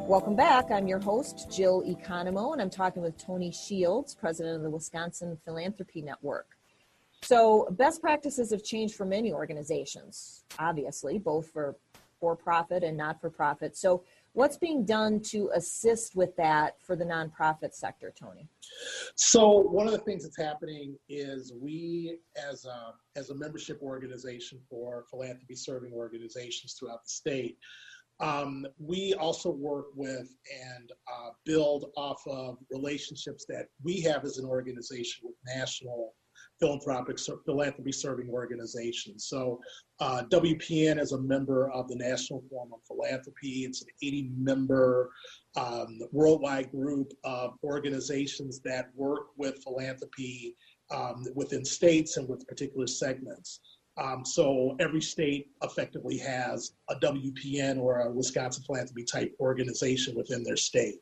Welcome 0.06 0.36
back. 0.36 0.70
I'm 0.70 0.86
your 0.86 1.00
host, 1.00 1.50
Jill 1.50 1.82
Economo, 1.82 2.52
and 2.52 2.62
I'm 2.62 2.70
talking 2.70 3.02
with 3.02 3.18
Tony 3.18 3.50
Shields, 3.50 4.14
president 4.14 4.54
of 4.54 4.62
the 4.62 4.70
Wisconsin 4.70 5.36
Philanthropy 5.44 6.00
Network. 6.00 6.46
So, 7.22 7.66
best 7.72 8.00
practices 8.00 8.52
have 8.52 8.62
changed 8.62 8.94
for 8.94 9.04
many 9.04 9.32
organizations, 9.32 10.44
obviously, 10.60 11.18
both 11.18 11.50
for 11.50 11.74
for 12.20 12.36
profit 12.36 12.84
and 12.84 12.96
not 12.96 13.20
for 13.20 13.30
profit. 13.30 13.76
So, 13.76 14.04
what's 14.32 14.56
being 14.56 14.84
done 14.84 15.20
to 15.20 15.50
assist 15.54 16.14
with 16.14 16.34
that 16.36 16.80
for 16.80 16.96
the 16.96 17.04
nonprofit 17.04 17.74
sector, 17.74 18.12
Tony? 18.18 18.48
So, 19.16 19.58
one 19.58 19.86
of 19.86 19.92
the 19.92 19.98
things 19.98 20.22
that's 20.22 20.36
happening 20.36 20.96
is 21.08 21.52
we, 21.60 22.18
as 22.48 22.64
a, 22.64 22.94
as 23.18 23.30
a 23.30 23.34
membership 23.34 23.80
organization 23.82 24.58
for 24.68 25.04
philanthropy 25.10 25.56
serving 25.56 25.92
organizations 25.92 26.74
throughout 26.78 27.04
the 27.04 27.10
state, 27.10 27.58
um, 28.20 28.66
we 28.78 29.14
also 29.14 29.50
work 29.50 29.86
with 29.94 30.36
and 30.76 30.92
uh, 31.10 31.30
build 31.46 31.86
off 31.96 32.22
of 32.26 32.58
relationships 32.70 33.46
that 33.48 33.68
we 33.82 34.00
have 34.02 34.24
as 34.24 34.36
an 34.36 34.44
organization 34.44 35.22
with 35.24 35.34
national 35.56 36.14
philanthropic 36.60 37.18
philanthropy 37.44 37.92
serving 37.92 38.28
organizations. 38.28 39.24
So 39.26 39.60
uh, 39.98 40.24
WPN 40.30 41.00
is 41.00 41.12
a 41.12 41.18
member 41.18 41.70
of 41.70 41.88
the 41.88 41.96
National 41.96 42.44
Forum 42.50 42.72
on 42.72 42.80
Philanthropy. 42.86 43.64
It's 43.64 43.82
an 43.82 43.88
80 44.02 44.30
member 44.36 45.10
um, 45.56 46.00
worldwide 46.12 46.70
group 46.70 47.12
of 47.24 47.54
organizations 47.64 48.60
that 48.60 48.90
work 48.94 49.28
with 49.36 49.62
philanthropy 49.62 50.54
um, 50.94 51.24
within 51.34 51.64
states 51.64 52.16
and 52.16 52.28
with 52.28 52.46
particular 52.46 52.86
segments. 52.86 53.60
Um, 54.00 54.24
so 54.24 54.76
every 54.80 55.02
state 55.02 55.48
effectively 55.62 56.16
has 56.18 56.72
a 56.88 56.94
WPN 56.96 57.78
or 57.78 58.00
a 58.00 58.10
Wisconsin 58.10 58.62
philanthropy 58.64 59.04
type 59.04 59.34
organization 59.40 60.16
within 60.16 60.42
their 60.42 60.56
state. 60.56 60.96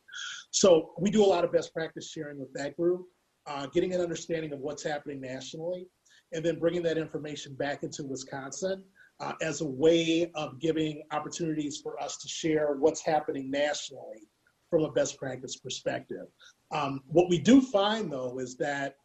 So 0.51 0.91
we 0.99 1.09
do 1.09 1.23
a 1.23 1.27
lot 1.27 1.43
of 1.43 1.51
best 1.51 1.73
practice 1.73 2.09
sharing 2.09 2.39
with 2.39 2.51
that 2.53 2.75
group, 2.75 3.05
uh, 3.49 3.65
getting 3.67 3.93
an 3.93 4.01
understanding 4.01 4.53
of 4.53 4.59
what's 4.59 4.83
happening 4.83 5.19
nationally, 5.19 5.87
and 6.31 6.45
then 6.45 6.59
bringing 6.59 6.83
that 6.83 6.97
information 6.97 7.55
back 7.55 7.83
into 7.83 8.03
Wisconsin 8.03 8.83
uh, 9.19 9.33
as 9.41 9.61
a 9.61 9.65
way 9.67 10.31
of 10.35 10.59
giving 10.59 11.03
opportunities 11.11 11.81
for 11.81 12.01
us 12.01 12.17
to 12.17 12.27
share 12.27 12.75
what's 12.79 13.03
happening 13.03 13.49
nationally 13.51 14.27
from 14.69 14.83
a 14.83 14.91
best 14.91 15.17
practice 15.17 15.57
perspective. 15.57 16.27
Um, 16.71 17.01
what 17.07 17.29
we 17.29 17.39
do 17.39 17.59
find 17.59 18.11
though 18.11 18.39
is 18.39 18.55
that 18.57 18.95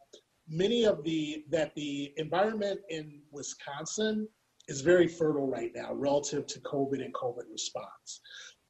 many 0.47 0.85
of 0.85 1.03
the 1.03 1.43
that 1.49 1.73
the 1.75 2.13
environment 2.17 2.79
in 2.89 3.21
Wisconsin 3.31 4.27
is 4.67 4.81
very 4.81 5.07
fertile 5.07 5.47
right 5.47 5.71
now 5.75 5.93
relative 5.93 6.45
to 6.47 6.59
COVID 6.61 7.03
and 7.03 7.13
COVID 7.13 7.43
response. 7.51 8.21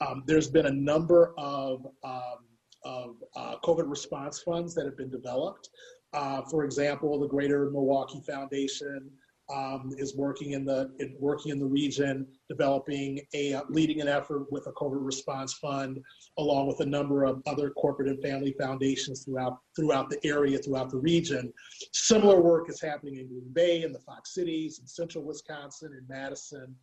Um, 0.02 0.24
there's 0.26 0.50
been 0.50 0.66
a 0.66 0.72
number 0.72 1.34
of 1.38 1.86
um, 2.04 2.40
of 2.86 3.16
uh, 3.36 3.56
COVID 3.64 3.90
response 3.90 4.40
funds 4.40 4.74
that 4.76 4.86
have 4.86 4.96
been 4.96 5.10
developed. 5.10 5.70
Uh, 6.14 6.42
for 6.44 6.64
example, 6.64 7.20
the 7.20 7.28
Greater 7.28 7.70
Milwaukee 7.72 8.22
Foundation 8.26 9.12
um, 9.54 9.92
is 9.98 10.16
working 10.16 10.52
in 10.52 10.66
the 10.66 10.92
in, 11.00 11.16
working 11.20 11.52
in 11.52 11.60
the 11.60 11.66
region, 11.66 12.26
developing 12.50 13.22
a 13.36 13.62
leading 13.70 14.02
an 14.02 14.08
effort 14.08 14.52
with 14.52 14.66
a 14.68 14.72
COVID 14.72 15.06
response 15.06 15.54
fund, 15.54 16.00
along 16.38 16.68
with 16.68 16.80
a 16.80 16.86
number 16.86 17.26
of 17.26 17.42
other 17.46 17.70
corporate 17.72 18.08
and 18.08 18.22
family 18.24 18.56
foundations 18.60 19.24
throughout 19.24 19.60
throughout 19.76 20.10
the 20.10 20.26
area, 20.26 20.58
throughout 20.58 20.90
the 20.90 20.98
region. 20.98 21.54
Similar 21.92 22.42
work 22.42 22.70
is 22.70 22.82
happening 22.82 23.18
in 23.18 23.28
Green 23.28 23.54
Bay, 23.54 23.84
in 23.84 23.92
the 23.92 24.00
Fox 24.00 24.34
Cities, 24.34 24.80
in 24.80 24.88
Central 24.88 25.24
Wisconsin, 25.24 25.92
in 25.94 26.06
Madison. 26.08 26.76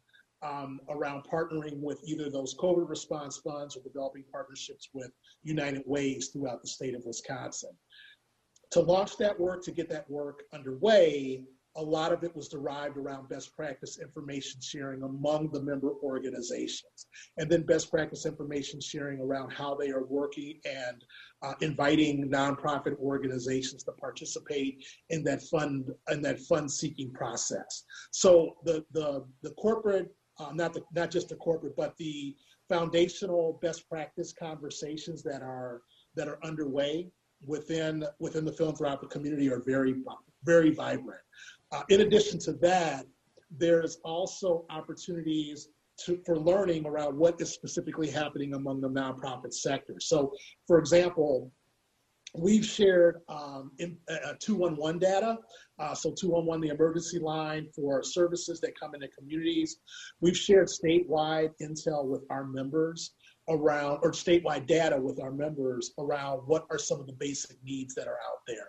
Um, 0.43 0.81
around 0.89 1.23
partnering 1.33 1.79
with 1.81 2.01
either 2.05 2.29
those 2.29 2.57
COVID 2.57 2.89
response 2.89 3.37
funds 3.39 3.77
or 3.77 3.83
developing 3.83 4.25
partnerships 4.33 4.89
with 4.93 5.13
United 5.45 5.85
Ways 5.87 6.31
throughout 6.33 6.63
the 6.63 6.69
state 6.69 6.97
of 6.97 7.03
Wisconsin. 7.05 7.71
To 8.73 8.81
launch 8.81 9.17
that 9.19 9.39
work, 9.39 9.63
to 9.65 9.71
get 9.71 9.89
that 9.91 10.11
work 10.11 10.43
underway, 10.53 11.45
a 11.77 11.83
lot 11.83 12.13
of 12.13 12.23
it 12.23 12.35
was 12.35 12.49
derived 12.49 12.97
around 12.97 13.29
best 13.29 13.55
practice 13.57 13.99
information 14.01 14.61
sharing 14.61 15.03
among 15.03 15.51
the 15.53 15.63
member 15.63 15.93
organizations, 16.03 17.07
and 17.39 17.51
then 17.51 17.63
best 17.63 17.91
practice 17.91 18.27
information 18.27 18.81
sharing 18.81 19.21
around 19.21 19.51
how 19.53 19.75
they 19.75 19.91
are 19.91 20.05
working 20.05 20.61
and 20.65 21.05
uh, 21.43 21.55
inviting 21.61 22.29
nonprofit 22.29 22.99
organizations 22.99 23.83
to 23.85 23.93
participate 23.93 24.85
in 25.11 25.23
that 25.25 25.43
fund 25.43 25.91
in 26.11 26.21
that 26.23 26.41
fund 26.41 26.71
seeking 26.71 27.13
process. 27.13 27.85
So 28.11 28.57
the 28.65 28.85
the 28.93 29.25
the 29.43 29.51
corporate, 29.53 30.15
uh, 30.43 30.53
not 30.53 30.73
the 30.75 30.83
not 30.95 31.11
just 31.11 31.29
the 31.29 31.37
corporate, 31.37 31.77
but 31.77 31.97
the 31.97 32.37
foundational 32.69 33.59
best 33.63 33.89
practice 33.89 34.33
conversations 34.33 35.23
that 35.23 35.43
are 35.43 35.83
that 36.17 36.29
are 36.29 36.39
underway 36.45 37.09
within 37.45 38.05
within 38.19 38.45
the 38.45 38.53
philanthropic 38.53 39.11
community 39.11 39.51
are 39.51 39.63
very 39.65 39.95
very 40.45 40.71
vibrant. 40.71 41.21
Uh, 41.73 41.83
in 41.89 42.03
addition 42.03 42.39
to 42.39 42.53
that, 42.55 43.07
there's 43.59 43.99
also 44.05 44.65
opportunities 44.71 45.69
to, 46.05 46.21
for 46.25 46.39
learning 46.39 46.87
around 46.87 47.17
what 47.17 47.41
is 47.41 47.51
specifically 47.53 48.11
happening 48.11 48.55
among 48.55 48.81
the 48.81 48.89
nonprofit 48.89 49.53
sector. 49.53 49.95
So, 50.01 50.33
for 50.67 50.79
example, 50.79 51.51
we've 52.35 52.65
shared 52.65 53.21
um, 53.29 53.73
in, 53.79 53.97
uh, 54.09 54.35
211 54.41 54.99
data. 54.99 55.39
Uh, 55.79 55.95
so 55.95 56.13
211, 56.13 56.61
the 56.61 56.75
emergency 56.75 57.19
line 57.19 57.69
for 57.75 58.03
services 58.03 58.61
that 58.61 58.79
come 58.79 58.95
into 58.95 59.09
communities. 59.09 59.79
We've 60.21 60.37
shared 60.37 60.69
statewide 60.69 61.51
intel 61.61 62.07
with 62.07 62.25
our 62.31 62.45
members 62.45 63.13
around, 63.49 63.99
or 64.03 64.13
statewide 64.13 64.67
data 64.67 64.99
with 65.01 65.21
our 65.21 65.33
members 65.33 65.93
around 65.99 66.43
what 66.47 66.67
are 66.71 66.79
some 66.79 67.01
of 67.01 67.07
the 67.07 67.15
basic 67.15 67.57
needs 67.65 67.95
that 67.95 68.07
are 68.07 68.19
out 68.27 68.41
there. 68.47 68.69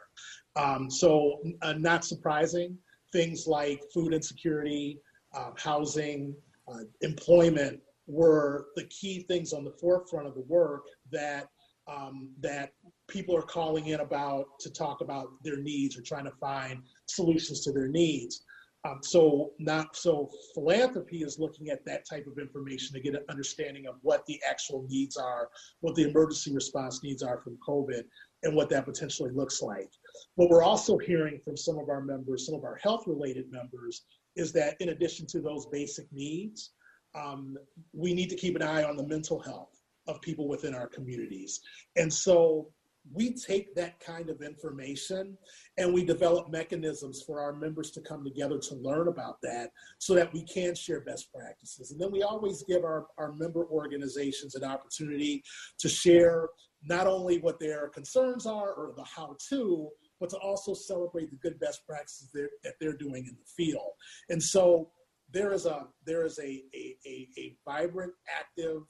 Um, 0.55 0.89
so 0.89 1.39
uh, 1.61 1.73
not 1.73 2.03
surprising, 2.03 2.77
things 3.11 3.47
like 3.47 3.81
food 3.93 4.13
insecurity, 4.13 4.99
uh, 5.33 5.51
housing, 5.57 6.35
uh, 6.67 6.83
employment 7.01 7.79
were 8.07 8.67
the 8.75 8.83
key 8.85 9.21
things 9.27 9.53
on 9.53 9.63
the 9.63 9.71
forefront 9.71 10.27
of 10.27 10.33
the 10.33 10.43
work 10.47 10.83
that 11.11 11.47
um, 11.87 12.29
that 12.39 12.71
people 13.07 13.35
are 13.35 13.41
calling 13.41 13.87
in 13.87 13.99
about 13.99 14.45
to 14.59 14.71
talk 14.71 15.01
about 15.01 15.27
their 15.43 15.57
needs 15.57 15.97
or 15.97 16.01
trying 16.01 16.25
to 16.25 16.31
find 16.39 16.83
solutions 17.07 17.61
to 17.61 17.71
their 17.71 17.87
needs. 17.87 18.43
Um, 18.85 18.99
so 19.01 19.51
not 19.59 19.95
so 19.95 20.29
philanthropy 20.53 21.23
is 21.23 21.39
looking 21.39 21.69
at 21.69 21.85
that 21.85 22.05
type 22.09 22.27
of 22.27 22.37
information 22.37 22.93
to 22.93 23.01
get 23.01 23.15
an 23.15 23.23
understanding 23.29 23.87
of 23.87 23.95
what 24.01 24.25
the 24.25 24.41
actual 24.47 24.85
needs 24.89 25.15
are, 25.15 25.49
what 25.79 25.95
the 25.95 26.09
emergency 26.09 26.53
response 26.53 27.01
needs 27.01 27.23
are 27.23 27.39
from 27.41 27.57
COVID, 27.65 28.03
and 28.43 28.53
what 28.53 28.69
that 28.69 28.83
potentially 28.85 29.31
looks 29.31 29.61
like. 29.61 29.89
What 30.35 30.49
we're 30.49 30.63
also 30.63 30.97
hearing 30.97 31.39
from 31.45 31.55
some 31.55 31.79
of 31.79 31.87
our 31.87 32.01
members, 32.01 32.45
some 32.45 32.55
of 32.55 32.65
our 32.65 32.75
health 32.83 33.03
related 33.07 33.49
members, 33.49 34.03
is 34.35 34.51
that 34.53 34.75
in 34.81 34.89
addition 34.89 35.27
to 35.27 35.39
those 35.39 35.65
basic 35.67 36.11
needs, 36.11 36.71
um, 37.15 37.55
we 37.93 38.13
need 38.13 38.29
to 38.31 38.35
keep 38.35 38.55
an 38.55 38.63
eye 38.63 38.83
on 38.83 38.97
the 38.97 39.07
mental 39.07 39.39
health 39.39 39.79
of 40.07 40.21
people 40.21 40.49
within 40.49 40.75
our 40.75 40.87
communities. 40.87 41.61
And 41.95 42.11
so 42.11 42.67
we 43.11 43.33
take 43.33 43.75
that 43.75 43.99
kind 43.99 44.29
of 44.29 44.41
information 44.41 45.37
and 45.77 45.93
we 45.93 46.05
develop 46.05 46.49
mechanisms 46.49 47.21
for 47.25 47.41
our 47.41 47.53
members 47.53 47.91
to 47.91 48.01
come 48.01 48.23
together 48.23 48.57
to 48.57 48.75
learn 48.75 49.07
about 49.07 49.41
that 49.43 49.71
so 49.99 50.13
that 50.15 50.31
we 50.33 50.43
can 50.45 50.73
share 50.73 51.01
best 51.01 51.27
practices. 51.33 51.91
And 51.91 51.99
then 51.99 52.11
we 52.11 52.23
always 52.23 52.63
give 52.63 52.83
our, 52.83 53.07
our 53.17 53.33
member 53.33 53.65
organizations 53.65 54.55
an 54.55 54.63
opportunity 54.63 55.43
to 55.79 55.89
share 55.89 56.47
not 56.83 57.07
only 57.07 57.39
what 57.39 57.59
their 57.59 57.89
concerns 57.89 58.45
are 58.45 58.71
or 58.71 58.93
the 58.95 59.03
how 59.03 59.35
to, 59.49 59.89
but 60.19 60.29
to 60.29 60.37
also 60.37 60.73
celebrate 60.73 61.29
the 61.29 61.37
good 61.37 61.59
best 61.59 61.85
practices 61.85 62.29
they're, 62.33 62.49
that 62.63 62.73
they're 62.79 62.97
doing 62.97 63.25
in 63.27 63.35
the 63.35 63.63
field. 63.63 63.91
And 64.29 64.41
so 64.41 64.89
there 65.31 65.51
is 65.51 65.65
a 65.65 65.87
there 66.05 66.25
is 66.25 66.37
a 66.39 66.63
a, 66.75 66.95
a, 67.05 67.27
a 67.37 67.55
vibrant, 67.65 68.13
active, 68.29 68.83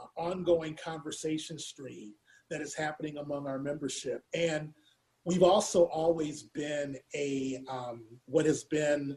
uh, 0.00 0.20
ongoing 0.20 0.78
conversation 0.82 1.58
stream 1.58 2.12
that 2.50 2.60
is 2.60 2.74
happening 2.74 3.18
among 3.18 3.46
our 3.46 3.58
membership. 3.58 4.22
And 4.34 4.72
we've 5.24 5.42
also 5.42 5.84
always 5.84 6.42
been 6.42 6.96
a 7.14 7.62
um, 7.68 8.04
what 8.26 8.46
has 8.46 8.64
been 8.64 9.16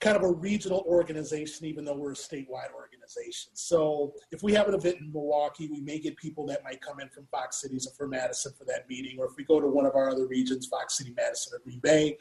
kind 0.00 0.16
of 0.16 0.22
a 0.22 0.30
regional 0.30 0.84
organization, 0.86 1.66
even 1.66 1.84
though 1.84 1.96
we're 1.96 2.12
a 2.12 2.14
statewide 2.14 2.72
organization. 2.74 3.52
So 3.54 4.12
if 4.30 4.42
we 4.42 4.52
have 4.52 4.68
an 4.68 4.74
event 4.74 4.98
in 5.00 5.10
Milwaukee, 5.10 5.68
we 5.68 5.80
may 5.80 5.98
get 5.98 6.16
people 6.18 6.46
that 6.46 6.62
might 6.62 6.82
come 6.82 7.00
in 7.00 7.08
from 7.08 7.26
Fox 7.30 7.62
Cities 7.62 7.86
or 7.86 7.94
from 7.94 8.10
Madison 8.10 8.52
for 8.58 8.64
that 8.66 8.88
meeting. 8.90 9.16
Or 9.18 9.26
if 9.26 9.32
we 9.38 9.44
go 9.44 9.58
to 9.58 9.66
one 9.66 9.86
of 9.86 9.94
our 9.94 10.10
other 10.10 10.26
regions, 10.26 10.66
Fox 10.66 10.98
City, 10.98 11.14
Madison, 11.16 11.54
or 11.54 11.60
Green 11.60 11.80
Bay, 11.80 12.18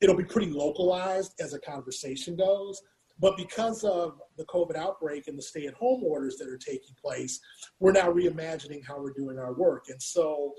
it'll 0.00 0.16
be 0.16 0.24
pretty 0.24 0.50
localized 0.50 1.34
as 1.40 1.52
a 1.52 1.58
conversation 1.58 2.36
goes. 2.36 2.80
But 3.20 3.36
because 3.36 3.84
of 3.84 4.18
the 4.38 4.44
COVID 4.46 4.76
outbreak 4.76 5.28
and 5.28 5.36
the 5.36 5.42
stay 5.42 5.66
at 5.66 5.74
home 5.74 6.02
orders 6.02 6.36
that 6.36 6.48
are 6.48 6.56
taking 6.56 6.94
place, 7.00 7.38
we're 7.78 7.92
now 7.92 8.10
reimagining 8.10 8.84
how 8.86 9.00
we're 9.00 9.12
doing 9.12 9.38
our 9.38 9.52
work. 9.52 9.84
And 9.88 10.02
so 10.02 10.54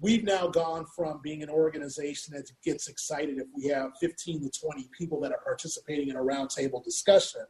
we've 0.00 0.24
now 0.24 0.48
gone 0.48 0.84
from 0.94 1.20
being 1.22 1.42
an 1.42 1.48
organization 1.48 2.34
that 2.34 2.50
gets 2.62 2.88
excited 2.88 3.38
if 3.38 3.46
we 3.56 3.68
have 3.68 3.92
15 4.00 4.42
to 4.42 4.60
20 4.60 4.88
people 4.96 5.20
that 5.20 5.32
are 5.32 5.40
participating 5.44 6.08
in 6.08 6.16
a 6.16 6.20
roundtable 6.20 6.84
discussion 6.84 7.42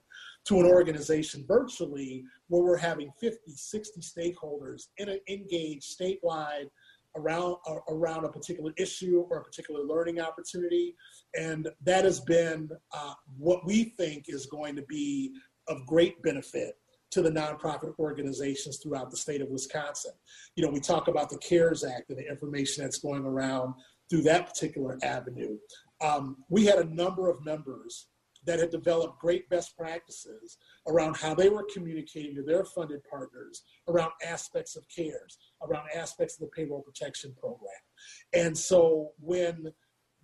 to 0.45 0.61
an 0.61 0.67
organization 0.67 1.45
virtually 1.49 2.23
where 2.49 2.63
we're 2.63 2.77
having 2.77 3.11
50, 3.21 3.39
60 3.47 4.01
stakeholders 4.01 4.89
in 4.99 5.09
an 5.09 5.21
engaged 5.29 5.99
statewide 5.99 6.69
around 7.17 7.57
around 7.89 8.25
a 8.25 8.29
particular 8.29 8.73
issue 8.77 9.25
or 9.31 9.39
a 9.39 9.45
particular 9.45 9.83
learning 9.83 10.21
opportunity, 10.21 10.95
and 11.39 11.69
that 11.83 12.05
has 12.05 12.21
been 12.21 12.69
uh, 12.93 13.15
what 13.39 13.65
we 13.67 13.95
think 13.99 14.25
is 14.29 14.47
going 14.47 14.77
to 14.77 14.83
be 14.83 15.33
of 15.69 15.87
great 15.87 16.23
benefit 16.23 16.75
to 17.11 17.23
the 17.23 17.31
nonprofit 17.31 17.97
organizations 17.99 18.79
throughout 18.83 19.11
the 19.11 19.17
state 19.17 19.41
of 19.41 19.49
Wisconsin. 19.49 20.13
You 20.57 20.65
know, 20.65 20.73
we 20.73 20.81
talk 20.81 21.07
about 21.07 21.31
the 21.31 21.39
CARES 21.39 21.85
Act 21.85 22.11
and 22.11 22.19
the 22.19 22.29
information 22.29 22.83
that's 22.83 22.99
going 22.99 23.25
around 23.25 23.75
through 24.11 24.23
that 24.23 24.49
particular 24.49 24.99
avenue. 25.03 25.57
Um, 26.01 26.39
we 26.49 26.67
had 26.67 26.79
a 26.79 26.93
number 26.93 27.31
of 27.31 27.45
members 27.45 28.09
that 28.47 28.59
had 28.59 28.71
developed 28.71 29.19
great 29.19 29.49
best 29.49 29.77
practices 29.77 30.59
around 30.87 31.17
how 31.17 31.35
they 31.35 31.49
were 31.49 31.67
communicating 31.73 32.35
to 32.35 32.43
their 32.43 32.65
funded 32.65 33.01
partners 33.09 33.63
around 33.89 34.13
aspects 34.25 34.77
of 34.77 34.85
CARES, 34.95 35.39
around 35.63 35.89
aspects 35.95 36.35
of 36.35 36.41
the 36.41 36.53
payroll 36.55 36.83
protection 36.83 37.35
program. 37.39 37.73
And 38.33 38.57
so 38.57 39.13
when 39.19 39.73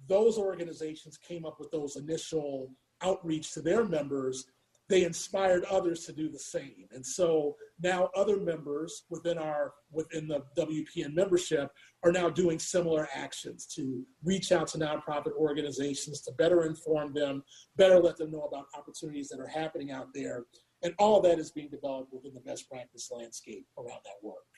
those 0.08 0.38
organizations 0.38 1.16
came 1.16 1.44
up 1.44 1.58
with 1.58 1.70
those 1.70 1.96
initial 1.96 2.72
outreach 3.02 3.52
to 3.52 3.62
their 3.62 3.84
members, 3.84 4.46
they 4.90 5.04
inspired 5.04 5.64
others 5.66 6.04
to 6.04 6.12
do 6.12 6.28
the 6.28 6.38
same. 6.38 6.86
And 6.90 7.06
so 7.06 7.56
now 7.80 8.10
other 8.16 8.36
members 8.36 9.04
within 9.08 9.38
our 9.38 9.72
within 9.92 10.26
the 10.26 10.42
WPN 10.58 11.14
membership 11.14 11.70
are 12.02 12.12
now 12.12 12.28
doing 12.28 12.58
similar 12.58 13.08
actions 13.14 13.66
to 13.76 14.04
reach 14.24 14.52
out 14.52 14.66
to 14.68 14.78
nonprofit 14.78 15.32
organizations 15.38 16.20
to 16.22 16.32
better 16.32 16.64
inform 16.64 17.14
them, 17.14 17.42
better 17.76 18.00
let 18.00 18.16
them 18.16 18.32
know 18.32 18.42
about 18.42 18.66
opportunities 18.76 19.28
that 19.28 19.40
are 19.40 19.46
happening 19.46 19.92
out 19.92 20.08
there. 20.12 20.44
And 20.82 20.92
all 20.98 21.20
that 21.22 21.38
is 21.38 21.52
being 21.52 21.70
developed 21.70 22.12
within 22.12 22.34
the 22.34 22.40
best 22.40 22.68
practice 22.68 23.10
landscape 23.12 23.66
around 23.78 24.00
that 24.04 24.26
work 24.26 24.49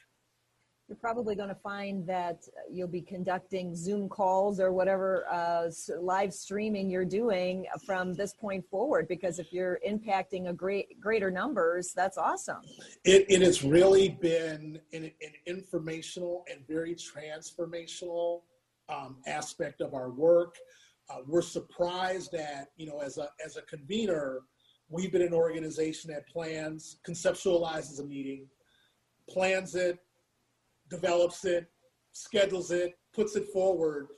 you're 0.88 0.96
probably 0.96 1.34
going 1.34 1.48
to 1.48 1.54
find 1.54 2.06
that 2.06 2.44
you'll 2.70 2.88
be 2.88 3.00
conducting 3.00 3.74
Zoom 3.74 4.08
calls 4.08 4.60
or 4.60 4.72
whatever 4.72 5.24
uh, 5.30 5.70
live 6.00 6.34
streaming 6.34 6.90
you're 6.90 7.04
doing 7.04 7.66
from 7.86 8.14
this 8.14 8.34
point 8.34 8.64
forward. 8.68 9.06
Because 9.08 9.38
if 9.38 9.52
you're 9.52 9.78
impacting 9.88 10.48
a 10.48 10.52
great 10.52 11.00
greater 11.00 11.30
numbers, 11.30 11.92
that's 11.94 12.18
awesome. 12.18 12.62
It, 13.04 13.26
it 13.28 13.42
has 13.42 13.62
really 13.62 14.10
been 14.20 14.80
an, 14.92 15.04
an 15.04 15.32
informational 15.46 16.44
and 16.50 16.66
very 16.66 16.94
transformational 16.94 18.42
um, 18.88 19.16
aspect 19.26 19.80
of 19.80 19.94
our 19.94 20.10
work. 20.10 20.56
Uh, 21.08 21.18
we're 21.26 21.42
surprised 21.42 22.32
that 22.32 22.68
you 22.76 22.86
know 22.86 22.98
as 22.98 23.18
a 23.18 23.28
as 23.44 23.56
a 23.56 23.62
convener, 23.62 24.40
we've 24.88 25.12
been 25.12 25.22
an 25.22 25.34
organization 25.34 26.10
that 26.10 26.26
plans, 26.26 26.98
conceptualizes 27.06 28.00
a 28.00 28.04
meeting, 28.04 28.46
plans 29.28 29.74
it, 29.74 29.98
develops 30.92 31.44
it, 31.44 31.66
schedules 32.12 32.70
it, 32.70 32.92
puts 33.12 33.34
it 33.34 33.48
forward. 33.48 34.08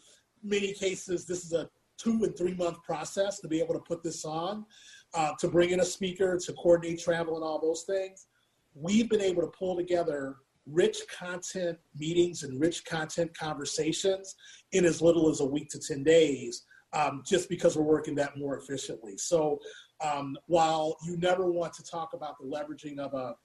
Many 0.42 0.72
cases, 0.72 1.24
this 1.24 1.44
is 1.44 1.52
a 1.52 1.70
two 1.96 2.24
and 2.24 2.36
three 2.36 2.54
month 2.54 2.82
process 2.82 3.40
to 3.40 3.48
be 3.48 3.60
able 3.60 3.74
to 3.74 3.80
put 3.80 4.02
this 4.02 4.24
on, 4.24 4.66
uh, 5.14 5.32
to 5.38 5.48
bring 5.48 5.70
in 5.70 5.80
a 5.80 5.84
speaker, 5.84 6.38
to 6.38 6.52
coordinate 6.54 7.00
travel 7.00 7.36
and 7.36 7.44
all 7.44 7.60
those 7.60 7.82
things. 7.82 8.26
We've 8.74 9.08
been 9.08 9.20
able 9.20 9.42
to 9.42 9.48
pull 9.48 9.76
together 9.76 10.36
rich 10.66 10.98
content 11.08 11.78
meetings 11.96 12.42
and 12.42 12.60
rich 12.60 12.84
content 12.84 13.36
conversations 13.36 14.34
in 14.72 14.84
as 14.84 15.00
little 15.00 15.30
as 15.30 15.40
a 15.40 15.44
week 15.44 15.68
to 15.70 15.78
10 15.78 16.02
days, 16.02 16.64
um, 16.92 17.22
just 17.24 17.48
because 17.48 17.76
we're 17.76 17.84
working 17.84 18.14
that 18.16 18.36
more 18.36 18.58
efficiently. 18.58 19.16
So 19.16 19.58
um, 20.04 20.36
while 20.46 20.96
you 21.04 21.16
never 21.18 21.50
want 21.50 21.74
to 21.74 21.84
talk 21.84 22.14
about 22.14 22.36
the 22.38 22.46
leveraging 22.46 22.98
of 22.98 23.14
a, 23.14 23.36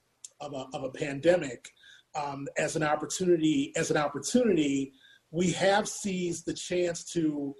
of 0.41 0.53
a, 0.53 0.65
of 0.73 0.83
a 0.83 0.89
pandemic, 0.89 1.69
um, 2.19 2.47
as 2.57 2.75
an 2.75 2.83
opportunity, 2.83 3.71
as 3.75 3.91
an 3.91 3.97
opportunity, 3.97 4.93
we 5.31 5.51
have 5.51 5.87
seized 5.87 6.45
the 6.45 6.53
chance 6.53 7.03
to 7.13 7.53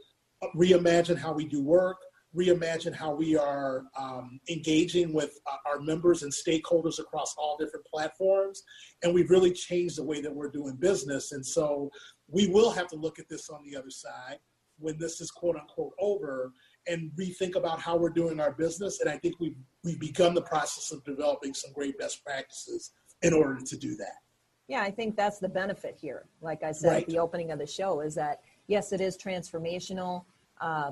reimagine 0.56 1.18
how 1.18 1.34
we 1.34 1.46
do 1.46 1.62
work, 1.64 1.98
reimagine 2.36 2.94
how 2.94 3.14
we 3.14 3.38
are 3.38 3.84
um, 3.98 4.40
engaging 4.50 5.14
with 5.14 5.32
uh, 5.52 5.58
our 5.70 5.80
members 5.80 6.24
and 6.24 6.32
stakeholders 6.32 7.00
across 7.00 7.36
all 7.38 7.58
different 7.58 7.86
platforms. 7.86 8.64
And 9.04 9.14
we've 9.14 9.30
really 9.30 9.52
changed 9.52 9.98
the 9.98 10.04
way 10.04 10.22
that 10.22 10.34
we're 10.34 10.52
doing 10.52 10.76
business. 10.76 11.32
And 11.32 11.46
so 11.46 11.90
we 12.28 12.48
will 12.48 12.72
have 12.72 12.88
to 12.90 12.96
look 12.96 13.20
at 13.20 13.30
this 13.30 13.50
on 13.50 13.64
the 13.66 13.78
other 13.78 13.90
side 13.90 14.38
when 14.78 14.98
this 14.98 15.20
is 15.22 15.32
quote 15.32 15.56
unquote 15.56 15.94
over 16.00 16.54
and 16.88 17.12
rethink 17.20 17.56
about 17.56 17.80
how 17.80 17.98
we're 17.98 18.10
doing 18.10 18.40
our 18.40 18.52
business. 18.52 19.00
And 19.02 19.10
I 19.10 19.18
think 19.18 19.36
we've, 19.40 19.58
we've 19.84 20.00
begun 20.00 20.34
the 20.34 20.42
process 20.42 20.92
of 20.92 21.04
developing 21.04 21.54
some 21.54 21.74
great 21.74 21.98
best 21.98 22.24
practices 22.24 22.92
in 23.22 23.34
order 23.34 23.60
to 23.60 23.78
do 23.78 23.96
that. 23.98 24.29
Yeah, 24.70 24.84
I 24.84 24.92
think 24.92 25.18
that's 25.18 25.40
the 25.40 25.50
benefit 25.50 25.98
here. 26.00 26.26
Like 26.42 26.62
I 26.64 26.72
said 26.72 26.92
right. 26.92 27.02
at 27.02 27.10
the 27.10 27.18
opening 27.18 27.52
of 27.52 27.58
the 27.58 27.66
show, 27.66 28.02
is 28.02 28.14
that 28.16 28.42
yes, 28.68 28.94
it 28.94 29.02
is 29.02 29.18
transformational. 29.18 30.24
Uh, 30.62 30.92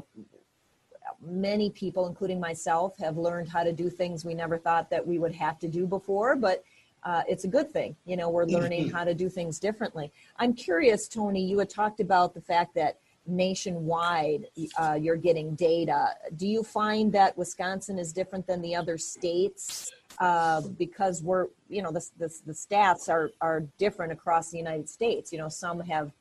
many 1.21 1.69
people, 1.69 2.07
including 2.07 2.39
myself, 2.39 2.97
have 2.97 3.17
learned 3.17 3.47
how 3.47 3.63
to 3.63 3.71
do 3.71 3.89
things 3.89 4.25
we 4.25 4.33
never 4.33 4.57
thought 4.57 4.89
that 4.89 5.05
we 5.05 5.19
would 5.19 5.33
have 5.33 5.59
to 5.59 5.67
do 5.67 5.85
before, 5.85 6.35
but 6.35 6.63
uh, 7.03 7.21
it's 7.29 7.43
a 7.43 7.47
good 7.47 7.71
thing. 7.71 7.95
You 8.05 8.17
know, 8.17 8.29
we're 8.29 8.45
learning 8.45 8.87
mm-hmm. 8.87 8.95
how 8.95 9.03
to 9.03 9.13
do 9.13 9.29
things 9.29 9.59
differently. 9.59 10.11
I'm 10.37 10.53
curious, 10.53 11.07
Tony, 11.07 11.45
you 11.45 11.59
had 11.59 11.69
talked 11.69 11.99
about 11.99 12.33
the 12.33 12.41
fact 12.41 12.73
that 12.75 12.97
nationwide 13.27 14.47
uh, 14.77 14.97
you're 14.99 15.15
getting 15.15 15.55
data. 15.55 16.09
Do 16.35 16.47
you 16.47 16.63
find 16.63 17.11
that 17.13 17.37
Wisconsin 17.37 17.99
is 17.99 18.13
different 18.13 18.47
than 18.47 18.61
the 18.61 18.75
other 18.75 18.97
states 18.97 19.91
uh, 20.19 20.61
because 20.77 21.21
we're, 21.21 21.47
you 21.69 21.81
know, 21.81 21.91
the, 21.91 22.05
the, 22.17 22.33
the 22.45 22.53
stats 22.53 23.09
are, 23.09 23.31
are 23.41 23.61
different 23.77 24.11
across 24.11 24.49
the 24.49 24.57
United 24.57 24.89
States. 24.89 25.31
You 25.31 25.37
know, 25.37 25.49
some 25.49 25.79
have 25.81 26.11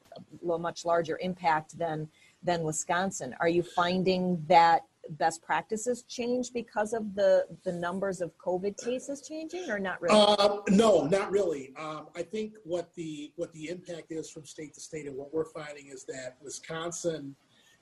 a 0.51 0.59
much 0.59 0.85
larger 0.85 1.19
impact 1.23 1.79
than, 1.79 2.09
than 2.43 2.63
Wisconsin. 2.63 3.35
Are 3.41 3.49
you 3.49 3.63
finding 3.63 4.43
that 4.49 4.83
best 5.11 5.43
practices 5.43 6.05
change 6.09 6.53
because 6.53 6.93
of 6.93 7.15
the, 7.15 7.45
the 7.65 7.73
numbers 7.73 8.21
of 8.21 8.31
COVID 8.39 8.83
cases 8.83 9.27
changing 9.27 9.71
or 9.71 9.79
not 9.79 10.01
really? 10.01 10.19
Um, 10.19 10.63
no, 10.69 11.05
not 11.05 11.31
really. 11.31 11.73
Um, 11.79 12.09
I 12.17 12.23
think 12.23 12.55
what 12.65 12.95
the, 12.95 13.33
what 13.37 13.53
the 13.53 13.69
impact 13.69 14.11
is 14.11 14.31
from 14.31 14.45
state 14.47 14.75
to 14.75 14.81
state 14.81 15.07
and 15.07 15.17
what 15.17 15.33
we're 15.33 15.51
finding 15.51 15.89
is 15.89 16.05
that 16.07 16.37
Wisconsin 16.43 17.35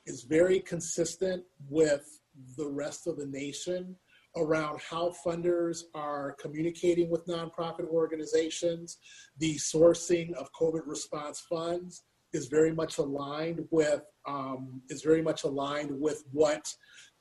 is 0.07 0.23
very 0.23 0.61
consistent 0.61 1.45
with 1.69 2.21
the 2.57 2.69
rest 2.69 3.07
of 3.07 3.17
the 3.17 3.27
nation 3.27 3.97
around 4.37 4.81
how 4.81 5.15
funders 5.25 5.83
are 5.95 6.37
communicating 6.41 7.09
with 7.09 7.25
nonprofit 7.27 7.87
organizations. 7.89 8.99
The 9.39 9.55
sourcing 9.57 10.33
of 10.35 10.53
COVID 10.53 10.83
response 10.87 11.41
funds 11.49 12.03
is 12.33 12.49
very 12.49 12.73
much 12.73 12.99
aligned 12.99 13.65
with 13.71 14.03
um, 14.27 14.83
is 14.89 15.03
very 15.03 15.23
much 15.23 15.45
aligned 15.45 15.91
with 16.01 16.25
what 16.33 16.67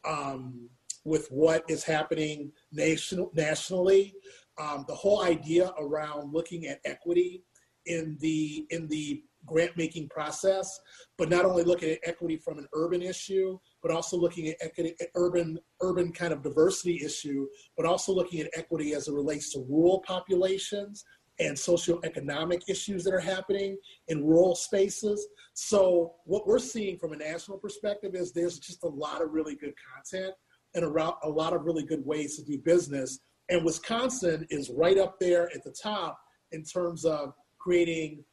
um, 0.05 0.69
with 1.05 1.27
what 1.29 1.63
is 1.69 1.83
happening 1.83 2.51
nation, 2.71 3.27
nationally. 3.33 4.13
Um, 4.59 4.85
the 4.87 4.95
whole 4.95 5.23
idea 5.23 5.71
around 5.79 6.33
looking 6.33 6.67
at 6.67 6.79
equity 6.85 7.43
in 7.85 8.17
the 8.19 8.65
in 8.69 8.87
the 8.87 9.23
grant 9.45 9.75
making 9.75 10.07
process, 10.07 10.79
but 11.17 11.29
not 11.29 11.43
only 11.43 11.63
looking 11.63 11.91
at 11.91 11.99
equity 12.03 12.37
from 12.37 12.57
an 12.57 12.67
urban 12.73 13.01
issue, 13.01 13.57
but 13.81 13.91
also 13.91 14.15
looking 14.15 14.47
at 14.47 14.55
equity, 14.61 14.95
urban, 15.15 15.59
urban 15.81 16.13
kind 16.13 16.31
of 16.31 16.41
diversity 16.41 17.03
issue, 17.03 17.45
but 17.75 17.85
also 17.85 18.13
looking 18.13 18.39
at 18.39 18.49
equity 18.55 18.93
as 18.93 19.09
it 19.09 19.13
relates 19.13 19.51
to 19.51 19.65
rural 19.67 20.01
populations 20.07 21.03
and 21.39 21.55
socioeconomic 21.55 22.61
issues 22.67 23.03
that 23.03 23.13
are 23.13 23.19
happening 23.19 23.77
in 24.07 24.23
rural 24.23 24.55
spaces. 24.55 25.27
So 25.53 26.13
what 26.25 26.47
we're 26.47 26.59
seeing 26.59 26.97
from 26.97 27.13
a 27.13 27.17
national 27.17 27.57
perspective 27.57 28.15
is 28.15 28.31
there's 28.31 28.59
just 28.59 28.83
a 28.83 28.87
lot 28.87 29.21
of 29.21 29.31
really 29.31 29.55
good 29.55 29.73
content 29.93 30.33
and 30.75 30.83
a, 30.83 31.13
a 31.23 31.29
lot 31.29 31.53
of 31.53 31.63
really 31.65 31.83
good 31.83 32.05
ways 32.05 32.35
to 32.37 32.43
do 32.43 32.57
business. 32.59 33.19
And 33.49 33.65
Wisconsin 33.65 34.47
is 34.49 34.69
right 34.69 34.97
up 34.97 35.19
there 35.19 35.49
at 35.53 35.63
the 35.63 35.71
top 35.71 36.19
in 36.51 36.63
terms 36.63 37.03
of 37.03 37.33
creating 37.57 38.23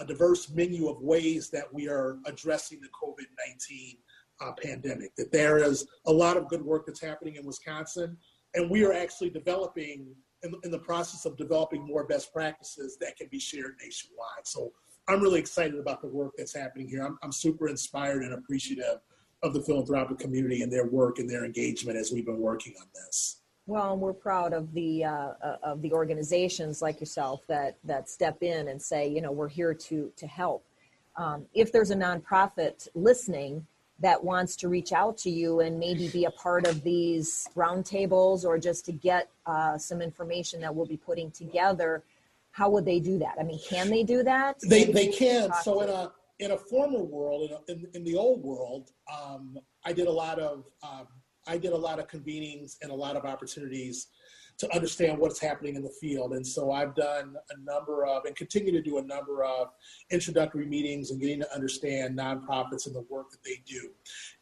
a 0.00 0.04
diverse 0.04 0.50
menu 0.50 0.88
of 0.88 1.00
ways 1.00 1.50
that 1.50 1.72
we 1.72 1.88
are 1.88 2.18
addressing 2.26 2.80
the 2.80 2.88
COVID 2.88 3.26
19 3.46 3.96
uh, 4.40 4.52
pandemic. 4.62 5.14
That 5.16 5.32
there 5.32 5.58
is 5.58 5.86
a 6.06 6.12
lot 6.12 6.36
of 6.36 6.48
good 6.48 6.62
work 6.62 6.86
that's 6.86 7.00
happening 7.00 7.36
in 7.36 7.46
Wisconsin, 7.46 8.16
and 8.54 8.70
we 8.70 8.84
are 8.84 8.92
actually 8.92 9.30
developing, 9.30 10.14
in, 10.42 10.54
in 10.64 10.70
the 10.70 10.78
process 10.78 11.24
of 11.24 11.36
developing 11.36 11.86
more 11.86 12.04
best 12.04 12.32
practices 12.32 12.96
that 13.00 13.16
can 13.16 13.28
be 13.28 13.38
shared 13.38 13.76
nationwide. 13.82 14.44
So 14.46 14.72
I'm 15.08 15.20
really 15.20 15.40
excited 15.40 15.78
about 15.78 16.00
the 16.02 16.08
work 16.08 16.34
that's 16.36 16.54
happening 16.54 16.88
here. 16.88 17.04
I'm, 17.04 17.18
I'm 17.22 17.32
super 17.32 17.68
inspired 17.68 18.22
and 18.22 18.34
appreciative 18.34 19.00
of 19.42 19.54
the 19.54 19.62
philanthropic 19.62 20.18
community 20.18 20.62
and 20.62 20.72
their 20.72 20.86
work 20.86 21.18
and 21.18 21.28
their 21.28 21.44
engagement 21.44 21.96
as 21.96 22.12
we've 22.12 22.26
been 22.26 22.40
working 22.40 22.74
on 22.80 22.86
this. 22.94 23.40
Well, 23.66 23.92
and 23.92 24.00
we're 24.00 24.14
proud 24.14 24.54
of 24.54 24.72
the 24.72 25.04
uh, 25.04 25.32
of 25.62 25.82
the 25.82 25.92
organizations 25.92 26.80
like 26.80 27.00
yourself 27.00 27.46
that 27.48 27.76
that 27.84 28.08
step 28.08 28.42
in 28.42 28.68
and 28.68 28.80
say, 28.80 29.06
you 29.06 29.20
know, 29.20 29.30
we're 29.30 29.48
here 29.48 29.74
to 29.74 30.10
to 30.16 30.26
help. 30.26 30.64
Um, 31.16 31.44
if 31.52 31.70
there's 31.70 31.90
a 31.90 31.96
nonprofit 31.96 32.88
listening 32.94 33.66
that 34.00 34.22
wants 34.22 34.54
to 34.56 34.68
reach 34.68 34.92
out 34.92 35.18
to 35.18 35.30
you 35.30 35.60
and 35.60 35.78
maybe 35.78 36.08
be 36.08 36.24
a 36.24 36.30
part 36.30 36.66
of 36.66 36.82
these 36.82 37.48
roundtables 37.56 38.44
or 38.44 38.58
just 38.58 38.84
to 38.84 38.92
get 38.92 39.28
uh, 39.46 39.76
some 39.76 40.00
information 40.00 40.60
that 40.60 40.74
we'll 40.74 40.86
be 40.86 40.96
putting 40.96 41.30
together, 41.30 42.04
how 42.52 42.70
would 42.70 42.84
they 42.84 43.00
do 43.00 43.18
that? 43.18 43.34
I 43.40 43.42
mean, 43.42 43.60
can 43.68 43.90
they 43.90 44.04
do 44.04 44.22
that? 44.22 44.56
They 44.60 44.84
they 44.84 45.08
can. 45.08 45.50
So 45.62 45.80
in 45.82 45.88
a 45.88 46.12
in 46.38 46.52
a 46.52 46.56
former 46.56 47.02
world, 47.02 47.50
in, 47.50 47.56
a, 47.56 47.78
in, 47.78 47.86
in 47.94 48.04
the 48.04 48.16
old 48.16 48.42
world, 48.42 48.90
um, 49.12 49.58
I 49.84 49.92
did 49.92 50.06
a 50.06 50.12
lot 50.12 50.38
of 50.38 50.64
um, 50.82 51.08
I 51.46 51.58
did 51.58 51.72
a 51.72 51.76
lot 51.76 51.98
of 51.98 52.06
convenings 52.08 52.76
and 52.82 52.92
a 52.92 52.94
lot 52.94 53.16
of 53.16 53.24
opportunities 53.24 54.08
to 54.58 54.74
understand 54.74 55.16
what's 55.18 55.38
happening 55.38 55.76
in 55.76 55.82
the 55.82 55.94
field. 56.00 56.32
And 56.32 56.46
so 56.46 56.72
I've 56.72 56.94
done 56.94 57.36
a 57.50 57.60
number 57.60 58.04
of, 58.06 58.24
and 58.24 58.34
continue 58.34 58.72
to 58.72 58.82
do 58.82 58.98
a 58.98 59.02
number 59.02 59.44
of 59.44 59.68
introductory 60.10 60.66
meetings 60.66 61.10
and 61.10 61.20
getting 61.20 61.40
to 61.40 61.54
understand 61.54 62.18
nonprofits 62.18 62.86
and 62.86 62.94
the 62.94 63.06
work 63.08 63.30
that 63.30 63.42
they 63.44 63.62
do 63.66 63.90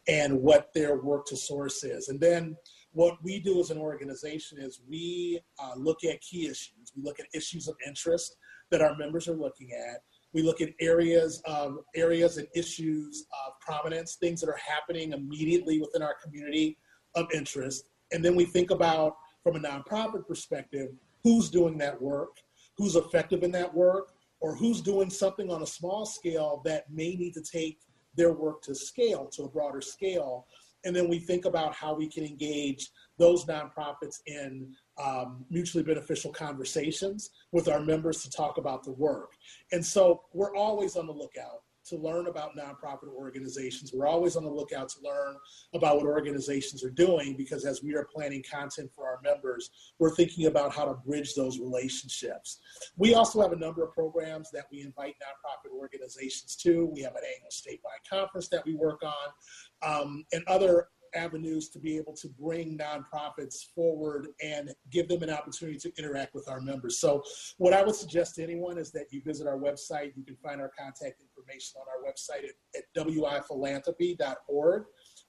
and 0.07 0.41
what 0.41 0.73
their 0.73 0.97
work 0.97 1.27
to 1.27 1.37
source 1.37 1.83
is. 1.83 2.09
And 2.09 2.19
then 2.19 2.57
what 2.93 3.23
we 3.23 3.39
do 3.39 3.59
as 3.59 3.69
an 3.69 3.77
organization 3.77 4.57
is 4.57 4.81
we 4.89 5.39
uh, 5.59 5.73
look 5.75 6.03
at 6.03 6.19
key 6.21 6.47
issues. 6.47 6.91
We 6.95 7.03
look 7.03 7.19
at 7.19 7.27
issues 7.33 7.67
of 7.67 7.75
interest 7.85 8.37
that 8.71 8.81
our 8.81 8.95
members 8.97 9.27
are 9.27 9.35
looking 9.35 9.71
at. 9.73 10.01
We 10.33 10.41
look 10.41 10.61
at 10.61 10.69
areas 10.81 11.41
of 11.45 11.77
areas 11.95 12.37
and 12.37 12.47
issues 12.55 13.27
of 13.45 13.59
prominence, 13.59 14.15
things 14.15 14.41
that 14.41 14.49
are 14.49 14.59
happening 14.67 15.13
immediately 15.13 15.79
within 15.79 16.01
our 16.01 16.15
community 16.23 16.79
of 17.13 17.27
interest. 17.33 17.89
And 18.11 18.25
then 18.25 18.35
we 18.35 18.45
think 18.45 18.71
about, 18.71 19.15
from 19.47 19.63
a 19.63 19.67
nonprofit 19.67 20.27
perspective, 20.27 20.89
who's 21.23 21.49
doing 21.49 21.77
that 21.77 22.01
work, 22.01 22.35
who's 22.77 22.97
effective 22.97 23.43
in 23.43 23.51
that 23.51 23.73
work, 23.73 24.11
or 24.41 24.53
who's 24.53 24.81
doing 24.81 25.09
something 25.09 25.49
on 25.49 25.61
a 25.61 25.65
small 25.65 26.05
scale 26.05 26.61
that 26.65 26.83
may 26.91 27.15
need 27.15 27.33
to 27.33 27.41
take 27.41 27.79
their 28.15 28.33
work 28.33 28.61
to 28.61 28.75
scale, 28.75 29.25
to 29.27 29.43
a 29.43 29.49
broader 29.49 29.79
scale. 29.79 30.47
And 30.83 30.93
then 30.93 31.07
we 31.07 31.19
think 31.19 31.45
about 31.45 31.73
how 31.73 31.95
we 31.95 32.09
can 32.09 32.25
engage 32.25 32.89
those 33.17 33.45
nonprofits 33.45 34.19
in 34.25 34.75
um, 35.01 35.45
mutually 35.49 35.83
beneficial 35.83 36.31
conversations 36.31 37.29
with 37.53 37.69
our 37.69 37.79
members 37.79 38.23
to 38.23 38.29
talk 38.29 38.57
about 38.57 38.83
the 38.83 38.91
work. 38.91 39.31
And 39.71 39.83
so 39.83 40.23
we're 40.33 40.55
always 40.55 40.97
on 40.97 41.07
the 41.07 41.13
lookout 41.13 41.61
to 41.87 41.97
learn 41.97 42.27
about 42.27 42.55
nonprofit 42.57 43.09
organizations. 43.15 43.91
We're 43.93 44.07
always 44.07 44.35
on 44.35 44.43
the 44.43 44.49
lookout 44.49 44.89
to 44.89 44.95
learn 45.03 45.35
about 45.73 45.97
what 45.97 46.05
organizations 46.05 46.83
are 46.83 46.89
doing 46.89 47.35
because 47.37 47.65
as 47.65 47.81
we 47.83 47.95
are 47.95 48.07
planning 48.13 48.43
content 48.49 48.91
for 48.95 49.05
our 49.05 49.19
members, 49.23 49.69
we're 49.99 50.15
thinking 50.15 50.47
about 50.47 50.73
how 50.73 50.85
to 50.85 50.93
bridge 50.93 51.33
those 51.35 51.59
relationships. 51.59 52.59
We 52.97 53.13
also 53.13 53.41
have 53.41 53.51
a 53.51 53.57
number 53.57 53.83
of 53.83 53.93
programs 53.93 54.49
that 54.51 54.65
we 54.71 54.81
invite 54.81 55.15
nonprofit 55.15 55.77
organizations 55.77 56.55
to. 56.57 56.85
We 56.93 57.01
have 57.01 57.15
an 57.15 57.21
annual 57.23 57.51
statewide 57.51 58.09
conference 58.09 58.47
that 58.49 58.65
we 58.65 58.75
work 58.75 59.01
on, 59.03 60.01
um, 60.01 60.25
and 60.33 60.43
other 60.47 60.87
avenues 61.15 61.69
to 61.69 61.79
be 61.79 61.97
able 61.97 62.13
to 62.13 62.27
bring 62.39 62.77
nonprofits 62.77 63.65
forward 63.75 64.27
and 64.41 64.73
give 64.91 65.07
them 65.07 65.23
an 65.23 65.29
opportunity 65.29 65.77
to 65.79 65.91
interact 65.97 66.33
with 66.33 66.47
our 66.49 66.59
members. 66.59 66.99
So, 66.99 67.23
what 67.57 67.73
I 67.73 67.83
would 67.83 67.95
suggest 67.95 68.35
to 68.35 68.43
anyone 68.43 68.77
is 68.77 68.91
that 68.91 69.05
you 69.11 69.21
visit 69.21 69.47
our 69.47 69.57
website. 69.57 70.11
You 70.15 70.23
can 70.23 70.35
find 70.37 70.61
our 70.61 70.71
contact 70.77 71.21
information 71.21 71.79
on 71.81 71.87
our 71.87 72.11
website 72.11 72.47
at, 72.47 72.55
at 72.75 73.07
wiphilanthropy.org. 73.07 74.83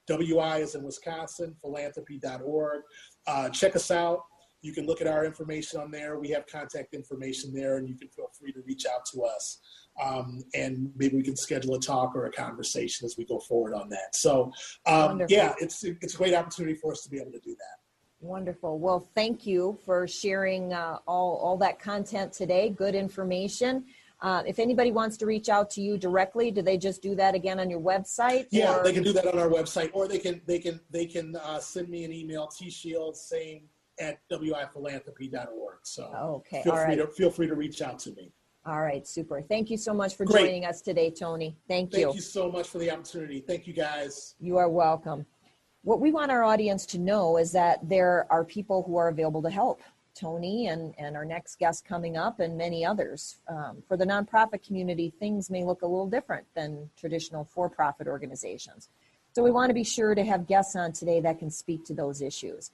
WI 0.09 0.59
is 0.59 0.75
in 0.75 0.83
Wisconsin, 0.83 1.55
philanthropy.org. 1.61 2.83
Uh, 3.27 3.49
check 3.51 3.77
us 3.77 3.91
out. 3.91 4.21
You 4.63 4.73
can 4.73 4.87
look 4.87 5.01
at 5.01 5.07
our 5.07 5.25
information 5.25 5.81
on 5.81 5.91
there. 5.91 6.19
We 6.19 6.31
have 6.31 6.47
contact 6.47 6.95
information 6.95 7.55
there, 7.55 7.77
and 7.77 7.89
you 7.89 7.97
can 7.97 8.09
feel 8.09 8.29
free 8.39 8.53
to 8.53 8.61
reach 8.67 8.87
out 8.87 9.05
to 9.13 9.23
us 9.23 9.61
um, 10.03 10.43
and 10.55 10.91
maybe 10.97 11.17
we 11.17 11.23
can 11.23 11.37
schedule 11.37 11.75
a 11.75 11.81
talk 11.81 12.15
or 12.15 12.27
a 12.27 12.33
conversation 12.33 13.05
as 13.05 13.17
we 13.17 13.25
go 13.25 13.39
forward 13.39 13.75
on 13.75 13.89
that. 13.91 14.15
So, 14.15 14.53
um, 14.87 15.23
yeah, 15.29 15.55
it's 15.61 15.85
it's 15.85 16.15
a 16.15 16.17
great 16.17 16.35
opportunity 16.35 16.75
for 16.75 16.93
us 16.93 17.03
to 17.03 17.11
be 17.11 17.19
able 17.19 17.33
to 17.33 17.41
do 17.41 17.51
that. 17.51 17.79
Wonderful. 18.21 18.79
Well, 18.79 19.09
thank 19.15 19.47
you 19.47 19.79
for 19.85 20.07
sharing 20.09 20.73
uh, 20.73 20.99
all 21.07 21.37
all 21.37 21.57
that 21.59 21.79
content 21.79 22.33
today. 22.33 22.71
Good 22.71 22.95
information. 22.95 23.85
Uh, 24.21 24.43
if 24.47 24.59
anybody 24.59 24.91
wants 24.91 25.17
to 25.17 25.27
reach 25.27 25.49
out 25.49 25.71
to 25.71 25.81
you 25.81 25.97
directly, 25.97 26.51
do 26.51 26.61
they 26.61 26.77
just 26.77 27.01
do 27.01 27.15
that 27.15 27.37
again 27.37 27.61
on 27.61 27.71
your 27.71 27.81
website? 27.81 28.47
Yeah, 28.51 28.79
or? 28.79 28.83
they 28.83 28.93
can 28.93 29.05
do 29.05 29.13
that 29.13 29.27
on 29.27 29.39
our 29.39 29.49
website, 29.49 29.91
or 29.93 30.09
they 30.09 30.19
can 30.19 30.41
they 30.47 30.59
can 30.59 30.81
they 30.91 31.07
can 31.07 31.37
uh, 31.37 31.61
send 31.61 31.89
me 31.89 32.05
an 32.05 32.13
email, 32.13 32.49
T 32.49 32.71
Shields, 32.71 33.21
same 33.21 33.69
at 34.01 34.19
wiphilanthropy.org. 34.31 35.79
So 35.83 36.05
okay, 36.05 36.63
feel 36.63 36.75
free 36.75 36.83
right. 36.83 36.97
to 36.97 37.07
feel 37.07 37.31
free 37.31 37.47
to 37.47 37.55
reach 37.55 37.83
out 37.83 37.99
to 38.01 38.11
me. 38.13 38.33
All 38.69 38.83
right, 38.83 39.07
super. 39.09 39.41
Thank 39.41 39.71
you 39.71 39.79
so 39.79 39.95
much 39.95 40.15
for 40.15 40.27
Great. 40.27 40.45
joining 40.45 40.65
us 40.67 40.83
today, 40.83 41.11
Tony. 41.11 41.57
Thank 41.69 41.95
you. 41.95 42.05
Thank 42.05 42.17
you 42.17 42.21
so 42.21 42.53
much 42.53 42.69
for 42.69 42.77
the 42.77 42.91
opportunity. 42.91 43.41
Thank 43.41 43.67
you, 43.67 43.73
guys. 43.73 44.35
You 44.41 44.59
are 44.59 44.69
welcome. 44.69 45.25
What 45.85 46.01
we 46.01 46.13
want 46.13 46.31
our 46.31 46.45
audience 46.45 46.85
to 46.87 46.99
know 46.99 47.39
is 47.39 47.51
that 47.53 47.89
there 47.89 48.27
are 48.29 48.45
people 48.45 48.83
who 48.83 48.97
are 48.97 49.09
available 49.09 49.41
to 49.41 49.49
help. 49.49 49.81
Tony 50.15 50.67
and, 50.67 50.95
and 50.99 51.17
our 51.17 51.25
next 51.25 51.59
guest 51.59 51.87
coming 51.87 52.19
up, 52.19 52.41
and 52.41 52.59
many 52.59 52.85
others. 52.85 53.39
Um, 53.49 53.83
for 53.87 53.97
the 53.97 54.05
nonprofit 54.05 54.67
community, 54.67 55.15
things 55.19 55.49
may 55.49 55.65
look 55.65 55.81
a 55.81 55.87
little 55.87 56.09
different 56.09 56.45
than 56.55 56.91
traditional 56.99 57.45
for 57.45 57.71
profit 57.71 58.07
organizations. 58.07 58.91
So 59.33 59.43
we 59.43 59.51
want 59.51 59.71
to 59.71 59.75
be 59.75 59.85
sure 59.85 60.15
to 60.15 60.25
have 60.25 60.47
guests 60.47 60.75
on 60.75 60.93
today 60.93 61.21
that 61.21 61.39
can 61.39 61.51
speak 61.51 61.85
to 61.87 61.95
those 61.95 62.23
issues. 62.23 62.71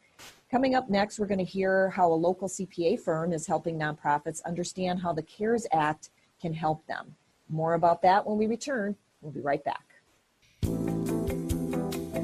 Coming 0.51 0.75
up 0.75 0.89
next, 0.89 1.19
we're 1.19 1.27
going 1.27 1.39
to 1.39 1.45
hear 1.45 1.91
how 1.91 2.13
a 2.13 2.15
local 2.15 2.49
CPA 2.49 3.01
firm 3.01 3.33
is 3.33 3.47
helping 3.47 3.79
nonprofits 3.79 4.43
understand 4.45 5.01
how 5.01 5.13
the 5.13 5.23
CARES 5.23 5.67
Act 5.73 6.11
can 6.41 6.55
help 6.55 6.87
them. 6.87 7.17
More 7.49 7.75
about 7.75 8.03
that 8.03 8.27
when 8.27 8.39
we 8.39 8.47
return. 8.47 8.97
We'll 9.21 9.33
be 9.33 9.41
right 9.41 9.65
back. 9.65 9.85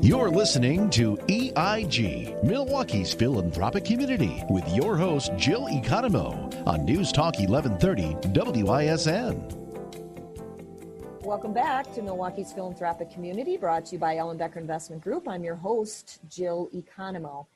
You're 0.02 0.30
listening 0.30 0.88
to 0.90 1.18
EIG, 1.28 2.42
Milwaukee's 2.42 3.12
philanthropic 3.12 3.84
community, 3.84 4.42
with 4.48 4.66
your 4.74 4.96
host, 4.96 5.30
Jill 5.36 5.66
Economou, 5.66 6.66
on 6.66 6.86
News 6.86 7.12
Talk 7.12 7.38
1130 7.38 8.62
WISN. 8.62 9.59
Welcome 11.30 11.52
back 11.52 11.92
to 11.92 12.02
Milwaukee's 12.02 12.52
Philanthropic 12.52 13.08
Community, 13.08 13.56
brought 13.56 13.84
to 13.86 13.92
you 13.92 14.00
by 14.00 14.16
Ellenbecker 14.16 14.56
Investment 14.56 15.00
Group. 15.00 15.28
I'm 15.28 15.44
your 15.44 15.54
host, 15.54 16.18
Jill 16.28 16.68
Economo. 16.74 17.46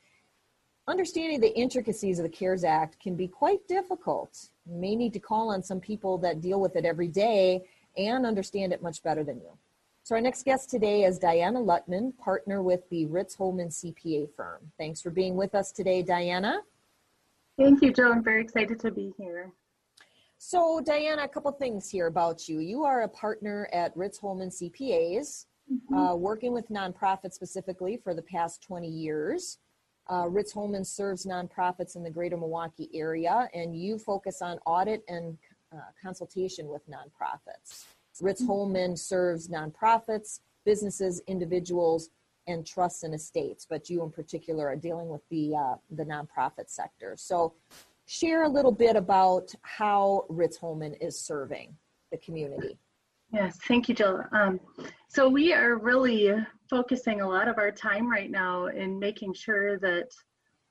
Understanding 0.86 1.40
the 1.40 1.52
intricacies 1.58 2.20
of 2.20 2.22
the 2.22 2.28
CARES 2.28 2.62
Act 2.62 3.00
can 3.00 3.16
be 3.16 3.26
quite 3.26 3.66
difficult. 3.66 4.50
You 4.64 4.76
may 4.76 4.94
need 4.94 5.12
to 5.14 5.18
call 5.18 5.50
on 5.50 5.60
some 5.60 5.80
people 5.80 6.18
that 6.18 6.40
deal 6.40 6.60
with 6.60 6.76
it 6.76 6.84
every 6.84 7.08
day 7.08 7.64
and 7.98 8.24
understand 8.24 8.72
it 8.72 8.80
much 8.80 9.02
better 9.02 9.24
than 9.24 9.38
you. 9.38 9.50
So, 10.04 10.14
our 10.14 10.20
next 10.20 10.44
guest 10.44 10.70
today 10.70 11.02
is 11.02 11.18
Diana 11.18 11.58
Lutman, 11.58 12.12
partner 12.16 12.62
with 12.62 12.88
the 12.90 13.06
Ritz 13.06 13.34
Holman 13.34 13.70
CPA 13.70 14.28
firm. 14.36 14.70
Thanks 14.78 15.02
for 15.02 15.10
being 15.10 15.34
with 15.34 15.52
us 15.52 15.72
today, 15.72 16.00
Diana. 16.00 16.60
Thank 17.58 17.82
you, 17.82 17.92
Jill. 17.92 18.12
I'm 18.12 18.22
very 18.22 18.42
excited 18.42 18.78
to 18.78 18.92
be 18.92 19.12
here. 19.18 19.50
So, 20.46 20.78
Diana, 20.78 21.22
a 21.22 21.28
couple 21.28 21.50
things 21.52 21.88
here 21.88 22.06
about 22.06 22.50
you. 22.50 22.60
You 22.60 22.84
are 22.84 23.04
a 23.04 23.08
partner 23.08 23.66
at 23.72 23.96
Ritz 23.96 24.18
Holman 24.18 24.50
CPAs, 24.50 25.46
mm-hmm. 25.72 25.94
uh, 25.94 26.14
working 26.16 26.52
with 26.52 26.68
nonprofits 26.68 27.32
specifically 27.32 27.96
for 27.96 28.12
the 28.12 28.20
past 28.20 28.62
20 28.62 28.86
years. 28.86 29.56
Uh, 30.06 30.28
Ritz 30.28 30.52
Holman 30.52 30.84
serves 30.84 31.24
nonprofits 31.24 31.96
in 31.96 32.02
the 32.02 32.10
greater 32.10 32.36
Milwaukee 32.36 32.90
area, 32.92 33.48
and 33.54 33.74
you 33.74 33.98
focus 33.98 34.42
on 34.42 34.58
audit 34.66 35.02
and 35.08 35.38
uh, 35.74 35.78
consultation 36.00 36.68
with 36.68 36.82
nonprofits. 36.90 37.86
Ritz 38.20 38.44
Holman 38.44 38.98
serves 38.98 39.48
nonprofits, 39.48 40.40
businesses, 40.66 41.22
individuals, 41.26 42.10
and 42.46 42.66
trusts 42.66 43.02
and 43.02 43.14
estates, 43.14 43.66
but 43.68 43.88
you 43.88 44.02
in 44.02 44.10
particular 44.10 44.68
are 44.68 44.76
dealing 44.76 45.08
with 45.08 45.22
the 45.30 45.56
uh, 45.56 45.76
the 45.90 46.04
nonprofit 46.04 46.68
sector. 46.68 47.14
So, 47.16 47.54
share 48.06 48.44
a 48.44 48.48
little 48.48 48.72
bit 48.72 48.96
about 48.96 49.52
how 49.62 50.26
Ritz 50.28 50.56
Holman 50.56 50.94
is 50.94 51.20
serving 51.20 51.74
the 52.10 52.18
community. 52.18 52.78
Yes, 53.32 53.58
thank 53.66 53.88
you, 53.88 53.94
Jill. 53.94 54.22
Um, 54.32 54.60
so 55.08 55.28
we 55.28 55.52
are 55.52 55.76
really 55.76 56.32
focusing 56.70 57.20
a 57.20 57.28
lot 57.28 57.48
of 57.48 57.58
our 57.58 57.72
time 57.72 58.08
right 58.10 58.30
now 58.30 58.66
in 58.66 58.98
making 58.98 59.34
sure 59.34 59.78
that 59.78 60.08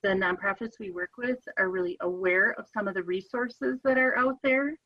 the 0.02 0.10
nonprofits 0.10 0.80
we 0.80 0.92
work 0.92 1.12
with 1.18 1.40
are 1.58 1.70
really 1.70 1.98
aware 2.02 2.52
of 2.52 2.68
some 2.74 2.88
of 2.88 2.94
the 2.94 3.04
resources 3.04 3.80
that 3.84 3.98
are 3.98 4.18
out 4.18 4.38
there. 4.44 4.78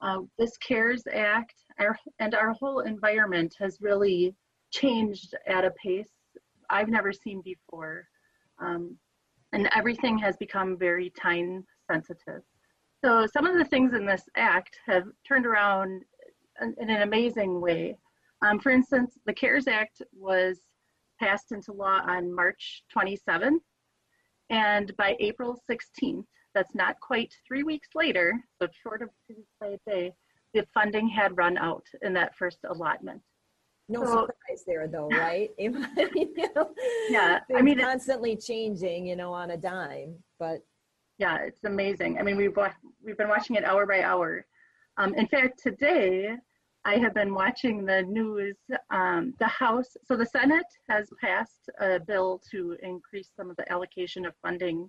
Uh, 0.00 0.20
this 0.38 0.56
CARES 0.58 1.02
Act 1.12 1.54
our, 1.80 1.98
and 2.18 2.34
our 2.34 2.52
whole 2.52 2.80
environment 2.80 3.54
has 3.58 3.78
really 3.80 4.34
changed 4.70 5.34
at 5.46 5.64
a 5.64 5.72
pace 5.82 6.10
I've 6.70 6.88
never 6.88 7.12
seen 7.12 7.40
before. 7.42 8.06
Um, 8.60 8.96
and 9.52 9.68
everything 9.74 10.18
has 10.18 10.36
become 10.36 10.76
very 10.78 11.10
time 11.10 11.64
sensitive. 11.90 12.42
So 13.04 13.26
some 13.26 13.46
of 13.46 13.56
the 13.56 13.64
things 13.64 13.94
in 13.94 14.06
this 14.06 14.24
act 14.36 14.78
have 14.86 15.04
turned 15.26 15.46
around 15.46 16.02
in, 16.60 16.74
in 16.80 16.90
an 16.90 17.02
amazing 17.02 17.60
way. 17.60 17.96
Um, 18.42 18.58
for 18.58 18.70
instance, 18.70 19.18
the 19.26 19.32
CARES 19.32 19.68
Act 19.68 20.02
was 20.12 20.60
passed 21.20 21.52
into 21.52 21.72
law 21.72 22.00
on 22.06 22.32
March 22.32 22.84
27th, 22.96 23.60
and 24.50 24.96
by 24.96 25.16
April 25.20 25.60
16th, 25.70 26.24
that's 26.54 26.74
not 26.74 26.98
quite 27.00 27.32
three 27.46 27.62
weeks 27.62 27.88
later, 27.94 28.40
so 28.60 28.68
short 28.82 29.02
of 29.02 29.10
two 29.26 29.36
weeks 29.36 29.52
by 29.60 29.68
a 29.68 29.90
day, 29.90 30.12
the 30.54 30.66
funding 30.72 31.08
had 31.08 31.36
run 31.36 31.58
out 31.58 31.84
in 32.02 32.12
that 32.14 32.34
first 32.34 32.58
allotment. 32.68 33.20
No 33.88 34.04
so, 34.04 34.10
surprise 34.10 34.64
there, 34.66 34.86
though, 34.86 35.08
right? 35.08 35.50
you 35.58 35.70
know, 35.70 36.70
yeah, 37.08 37.40
I 37.54 37.62
mean, 37.62 37.78
constantly 37.78 38.36
changing, 38.36 39.06
you 39.06 39.16
know, 39.16 39.32
on 39.32 39.50
a 39.50 39.56
dime. 39.56 40.16
But 40.38 40.60
yeah, 41.18 41.38
it's 41.38 41.64
amazing. 41.64 42.18
I 42.18 42.22
mean, 42.22 42.36
we've 42.36 42.56
we've 43.04 43.18
been 43.18 43.28
watching 43.28 43.56
it 43.56 43.64
hour 43.64 43.86
by 43.86 44.02
hour. 44.02 44.46
Um, 44.96 45.14
in 45.14 45.26
fact, 45.26 45.60
today 45.62 46.30
I 46.84 46.96
have 46.96 47.14
been 47.14 47.34
watching 47.34 47.84
the 47.84 48.02
news. 48.02 48.56
Um, 48.90 49.34
the 49.38 49.46
House, 49.46 49.96
so 50.04 50.16
the 50.16 50.26
Senate 50.26 50.66
has 50.88 51.08
passed 51.20 51.70
a 51.80 52.00
bill 52.00 52.40
to 52.50 52.76
increase 52.82 53.30
some 53.36 53.50
of 53.50 53.56
the 53.56 53.70
allocation 53.70 54.26
of 54.26 54.34
funding 54.42 54.88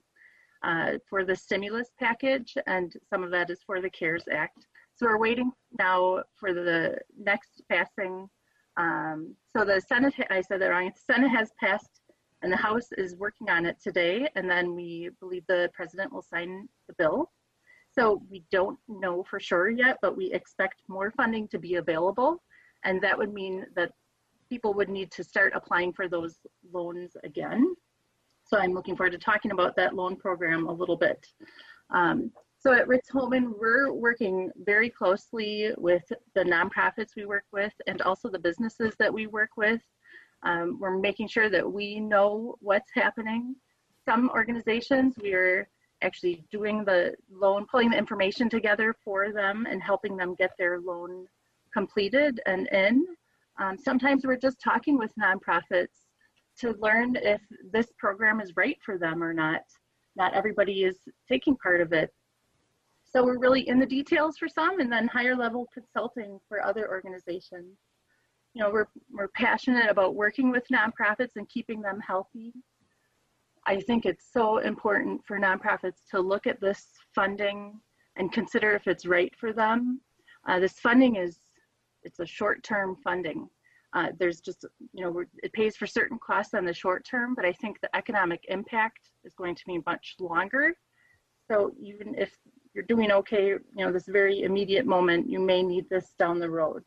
uh, 0.63 0.93
for 1.09 1.25
the 1.25 1.35
stimulus 1.35 1.89
package, 1.99 2.55
and 2.67 2.93
some 3.09 3.23
of 3.23 3.31
that 3.31 3.49
is 3.49 3.61
for 3.65 3.81
the 3.81 3.89
CARES 3.89 4.25
Act. 4.31 4.67
So 4.95 5.05
we're 5.05 5.17
waiting 5.17 5.51
now 5.77 6.23
for 6.39 6.53
the 6.53 6.97
next 7.17 7.61
passing 7.69 8.29
um, 8.79 9.35
so 9.55 9.65
the 9.65 9.81
Senate, 9.81 10.13
I 10.29 10.41
said 10.41 10.61
that 10.61 10.67
wrong, 10.67 10.89
the 10.89 11.13
Senate 11.13 11.29
has 11.29 11.51
passed 11.59 11.98
and 12.41 12.51
the 12.51 12.57
House 12.57 12.91
is 12.97 13.15
working 13.15 13.49
on 13.49 13.65
it 13.65 13.77
today, 13.81 14.27
and 14.35 14.49
then 14.49 14.75
we 14.75 15.09
believe 15.19 15.43
the 15.47 15.69
president 15.73 16.11
will 16.11 16.21
sign 16.21 16.67
the 16.87 16.93
bill. 16.97 17.31
So 17.91 18.21
we 18.29 18.43
don't 18.51 18.77
know 18.87 19.23
for 19.23 19.39
sure 19.39 19.69
yet, 19.69 19.97
but 20.01 20.15
we 20.15 20.31
expect 20.31 20.81
more 20.87 21.11
funding 21.11 21.47
to 21.49 21.59
be 21.59 21.75
available, 21.75 22.41
and 22.83 23.01
that 23.01 23.17
would 23.17 23.33
mean 23.33 23.65
that 23.75 23.91
people 24.49 24.73
would 24.73 24.89
need 24.89 25.11
to 25.11 25.23
start 25.23 25.53
applying 25.55 25.93
for 25.93 26.07
those 26.07 26.37
loans 26.71 27.15
again. 27.23 27.75
So 28.45 28.57
I'm 28.57 28.73
looking 28.73 28.95
forward 28.95 29.11
to 29.11 29.19
talking 29.19 29.51
about 29.51 29.75
that 29.75 29.93
loan 29.95 30.15
program 30.15 30.67
a 30.67 30.73
little 30.73 30.97
bit. 30.97 31.27
Um, 31.91 32.31
so 32.57 32.73
at 32.73 32.87
Ritz 32.87 33.09
Holman, 33.09 33.53
we're 33.57 33.93
working 33.93 34.51
very 34.65 34.89
closely 34.89 35.71
with 35.77 36.03
the 36.35 36.43
nonprofits 36.43 37.15
we 37.15 37.25
work 37.25 37.45
with 37.53 37.73
and 37.87 38.01
also 38.01 38.29
the 38.29 38.39
businesses 38.39 38.95
that 38.99 39.13
we 39.13 39.27
work 39.27 39.51
with. 39.55 39.81
Um, 40.43 40.77
we're 40.79 40.97
making 40.97 41.27
sure 41.27 41.49
that 41.49 41.69
we 41.69 41.99
know 41.99 42.55
what's 42.59 42.91
happening. 42.93 43.55
Some 44.05 44.29
organizations, 44.29 45.15
we 45.21 45.33
are 45.33 45.67
actually 46.01 46.43
doing 46.51 46.85
the 46.85 47.13
loan, 47.29 47.65
pulling 47.69 47.89
the 47.89 47.97
information 47.97 48.49
together 48.49 48.95
for 49.03 49.31
them 49.31 49.67
and 49.69 49.81
helping 49.81 50.15
them 50.15 50.35
get 50.35 50.51
their 50.57 50.79
loan 50.79 51.27
completed 51.73 52.39
and 52.45 52.67
in. 52.67 53.05
Um, 53.59 53.77
sometimes 53.77 54.25
we're 54.25 54.37
just 54.37 54.61
talking 54.61 54.97
with 54.97 55.11
nonprofits 55.21 56.07
to 56.59 56.75
learn 56.79 57.15
if 57.17 57.41
this 57.71 57.87
program 57.97 58.39
is 58.39 58.55
right 58.55 58.77
for 58.85 58.97
them 58.97 59.23
or 59.23 59.33
not. 59.33 59.61
Not 60.15 60.33
everybody 60.33 60.83
is 60.83 60.97
taking 61.27 61.55
part 61.57 61.81
of 61.81 61.93
it. 61.93 62.13
So 63.05 63.23
we're 63.23 63.39
really 63.39 63.67
in 63.67 63.79
the 63.79 63.85
details 63.85 64.37
for 64.37 64.47
some 64.47 64.79
and 64.79 64.91
then 64.91 65.07
higher 65.07 65.35
level 65.35 65.67
consulting 65.73 66.39
for 66.47 66.63
other 66.63 66.87
organizations. 66.89 67.77
You 68.53 68.63
know, 68.63 68.71
we're, 68.71 68.87
we're 69.11 69.27
passionate 69.29 69.89
about 69.89 70.15
working 70.15 70.49
with 70.51 70.63
nonprofits 70.73 71.35
and 71.35 71.47
keeping 71.49 71.81
them 71.81 71.99
healthy. 71.99 72.53
I 73.65 73.79
think 73.81 74.05
it's 74.05 74.25
so 74.33 74.57
important 74.57 75.21
for 75.25 75.37
nonprofits 75.39 75.99
to 76.11 76.19
look 76.19 76.47
at 76.47 76.59
this 76.59 76.87
funding 77.13 77.79
and 78.15 78.31
consider 78.31 78.71
if 78.71 78.87
it's 78.87 79.05
right 79.05 79.33
for 79.39 79.53
them. 79.53 80.01
Uh, 80.47 80.59
this 80.59 80.79
funding 80.79 81.15
is, 81.15 81.39
it's 82.03 82.19
a 82.19 82.25
short-term 82.25 82.95
funding. 83.03 83.49
Uh, 83.93 84.07
there's 84.19 84.39
just, 84.39 84.65
you 84.93 85.03
know, 85.03 85.23
it 85.43 85.53
pays 85.53 85.75
for 85.75 85.87
certain 85.87 86.17
costs 86.19 86.53
on 86.53 86.65
the 86.65 86.73
short 86.73 87.05
term, 87.05 87.35
but 87.35 87.45
I 87.45 87.53
think 87.53 87.79
the 87.81 87.95
economic 87.95 88.45
impact 88.47 89.09
is 89.23 89.33
going 89.35 89.55
to 89.55 89.65
be 89.65 89.81
much 89.85 90.15
longer. 90.19 90.75
So 91.49 91.73
even 91.79 92.15
if 92.15 92.31
you're 92.73 92.85
doing 92.85 93.11
okay, 93.11 93.47
you 93.47 93.61
know, 93.75 93.91
this 93.91 94.05
very 94.07 94.43
immediate 94.43 94.85
moment, 94.85 95.29
you 95.29 95.39
may 95.39 95.63
need 95.63 95.89
this 95.89 96.13
down 96.19 96.39
the 96.39 96.49
road. 96.49 96.83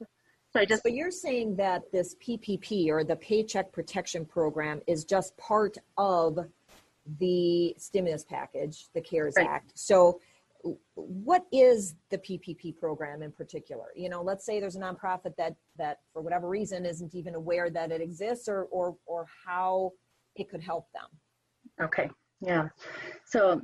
So 0.53 0.61
I 0.61 0.65
just. 0.65 0.83
But 0.83 0.93
you're 0.93 1.11
saying 1.11 1.57
that 1.57 1.91
this 1.93 2.15
PPP 2.17 2.89
or 2.89 3.05
the 3.05 3.17
Paycheck 3.17 3.73
Protection 3.73 4.25
Program 4.25 4.81
is 4.87 5.05
just 5.05 5.37
part 5.37 5.79
of 5.97 6.39
the 7.19 7.75
stimulus 7.79 8.25
package, 8.25 8.89
the 8.95 9.01
CARES 9.01 9.35
right. 9.37 9.49
Act. 9.49 9.73
So 9.75 10.21
what 10.95 11.45
is 11.51 11.97
the 12.11 12.19
PPP 12.19 12.77
program 12.79 13.23
in 13.23 13.33
particular? 13.33 13.87
You 13.97 14.09
know, 14.09 14.23
let's 14.23 14.45
say 14.45 14.61
there's 14.61 14.77
a 14.77 14.81
nonprofit 14.81 15.35
that 15.37 15.57
that 15.79 15.99
for 16.13 16.23
whatever 16.23 16.49
reason 16.49 16.87
isn't 16.87 17.15
even 17.15 17.35
aware 17.35 17.71
that 17.71 17.91
it 17.91 18.01
exists 18.01 18.49
or 18.49 18.65
or 18.71 18.97
or 19.07 19.27
how 19.47 19.93
it 20.37 20.49
could 20.51 20.63
help 20.63 20.87
them. 20.93 21.85
Okay. 21.85 22.11
Yeah. 22.41 22.69
So 23.25 23.63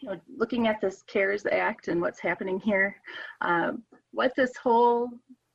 you 0.00 0.08
know, 0.08 0.20
looking 0.36 0.68
at 0.68 0.80
this 0.80 1.02
CARES 1.02 1.46
Act 1.50 1.88
and 1.88 2.00
what's 2.00 2.20
happening 2.20 2.58
here, 2.60 2.96
um, 3.40 3.82
what 4.12 4.32
this 4.36 4.56
whole 4.56 5.10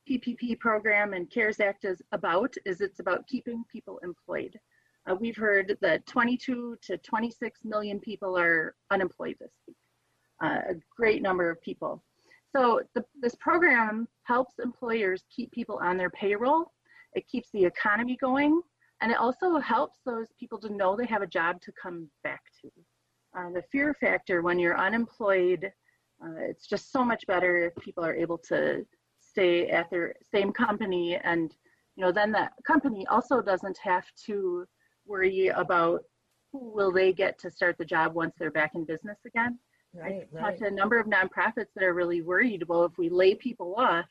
PPP 0.10 0.60
program 0.60 1.14
and 1.14 1.30
CARES 1.30 1.60
Act 1.60 1.86
is 1.86 2.02
about 2.12 2.54
is 2.66 2.82
it's 2.82 3.00
about 3.00 3.28
keeping 3.28 3.64
people 3.72 4.00
employed. 4.04 4.58
Uh, 5.10 5.16
we've 5.16 5.36
heard 5.36 5.78
that 5.82 6.06
22 6.06 6.78
to 6.82 6.98
26 6.98 7.62
million 7.64 8.00
people 8.00 8.38
are 8.38 8.76
unemployed 8.92 9.36
this 9.40 9.54
week, 9.68 9.78
uh, 10.44 10.60
a 10.70 10.76
great 10.96 11.22
number 11.22 11.50
of 11.50 11.62
people. 11.62 12.04
So 12.56 12.82
the, 12.96 13.04
this 13.22 13.36
program 13.36 14.08
helps 14.24 14.60
employers 14.64 15.24
keep 15.36 15.52
people 15.52 15.80
on 15.82 15.98
their 15.98 16.10
payroll. 16.10 16.72
It 17.14 17.28
keeps 17.28 17.50
the 17.52 17.66
economy 17.66 18.18
going, 18.20 18.62
and 19.02 19.12
it 19.12 19.18
also 19.18 19.60
helps 19.60 20.00
those 20.06 20.28
people 20.40 20.60
to 20.60 20.74
know 20.74 20.96
they 20.96 21.06
have 21.06 21.22
a 21.22 21.28
job 21.28 21.62
to 21.62 21.72
come 21.82 22.10
back 22.24 22.42
to 22.62 22.72
uh, 23.38 23.50
the 23.52 23.64
fear 23.72 23.94
factor 23.94 24.42
when 24.42 24.60
you're 24.60 24.78
unemployed, 24.78 25.72
uh, 26.24 26.36
it's 26.40 26.68
just 26.68 26.92
so 26.92 27.04
much 27.04 27.28
better 27.28 27.58
if 27.58 27.76
people 27.84 28.04
are 28.04 28.16
able 28.16 28.38
to 28.38 28.86
stay 29.36 29.70
at 29.70 29.90
their 29.90 30.14
same 30.34 30.52
company 30.52 31.18
and 31.24 31.56
you 31.96 32.04
know 32.04 32.12
then 32.12 32.32
that 32.32 32.54
company 32.66 33.06
also 33.08 33.42
doesn't 33.42 33.78
have 33.78 34.06
to 34.26 34.66
worry 35.06 35.48
about 35.48 36.04
who 36.52 36.72
will 36.74 36.92
they 36.92 37.12
get 37.14 37.38
to 37.40 37.52
start 37.52 37.78
the 37.78 37.86
job 37.86 38.14
once 38.14 38.34
they're 38.38 38.52
back 38.52 38.72
in 38.76 38.86
business 38.86 39.20
again. 39.26 39.60
Right, 39.94 40.28
I 40.38 40.42
talked 40.42 40.60
to 40.60 40.68
a 40.68 40.72
number 40.72 41.00
of 41.00 41.08
nonprofits 41.08 41.72
that 41.76 41.84
are 41.84 41.94
really 41.94 42.22
worried. 42.22 42.64
Well, 42.68 42.84
if 42.84 42.98
we 42.98 43.08
lay 43.10 43.34
people 43.36 43.76
off, 43.78 44.08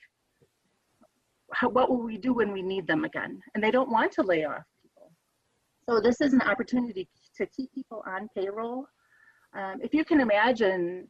how, 1.52 1.68
what 1.68 1.90
will 1.90 2.02
we 2.02 2.16
do 2.16 2.32
when 2.32 2.52
we 2.52 2.62
need 2.62 2.87
them 2.87 3.04
again? 3.04 3.40
And 3.54 3.62
they 3.62 3.70
don't 3.70 3.90
want 3.90 4.12
to 4.12 4.22
lay 4.22 4.44
off 4.44 4.64
people. 4.82 5.12
So 5.87 6.00
this 6.00 6.22
is 6.22 6.32
an 6.32 6.40
opportunity 6.40 7.06
to 7.37 7.46
keep 7.46 7.70
people 7.74 8.02
on 8.06 8.28
payroll 8.34 8.87
um, 9.54 9.80
if 9.82 9.94
you 9.94 10.04
can 10.04 10.20
imagine, 10.20 11.06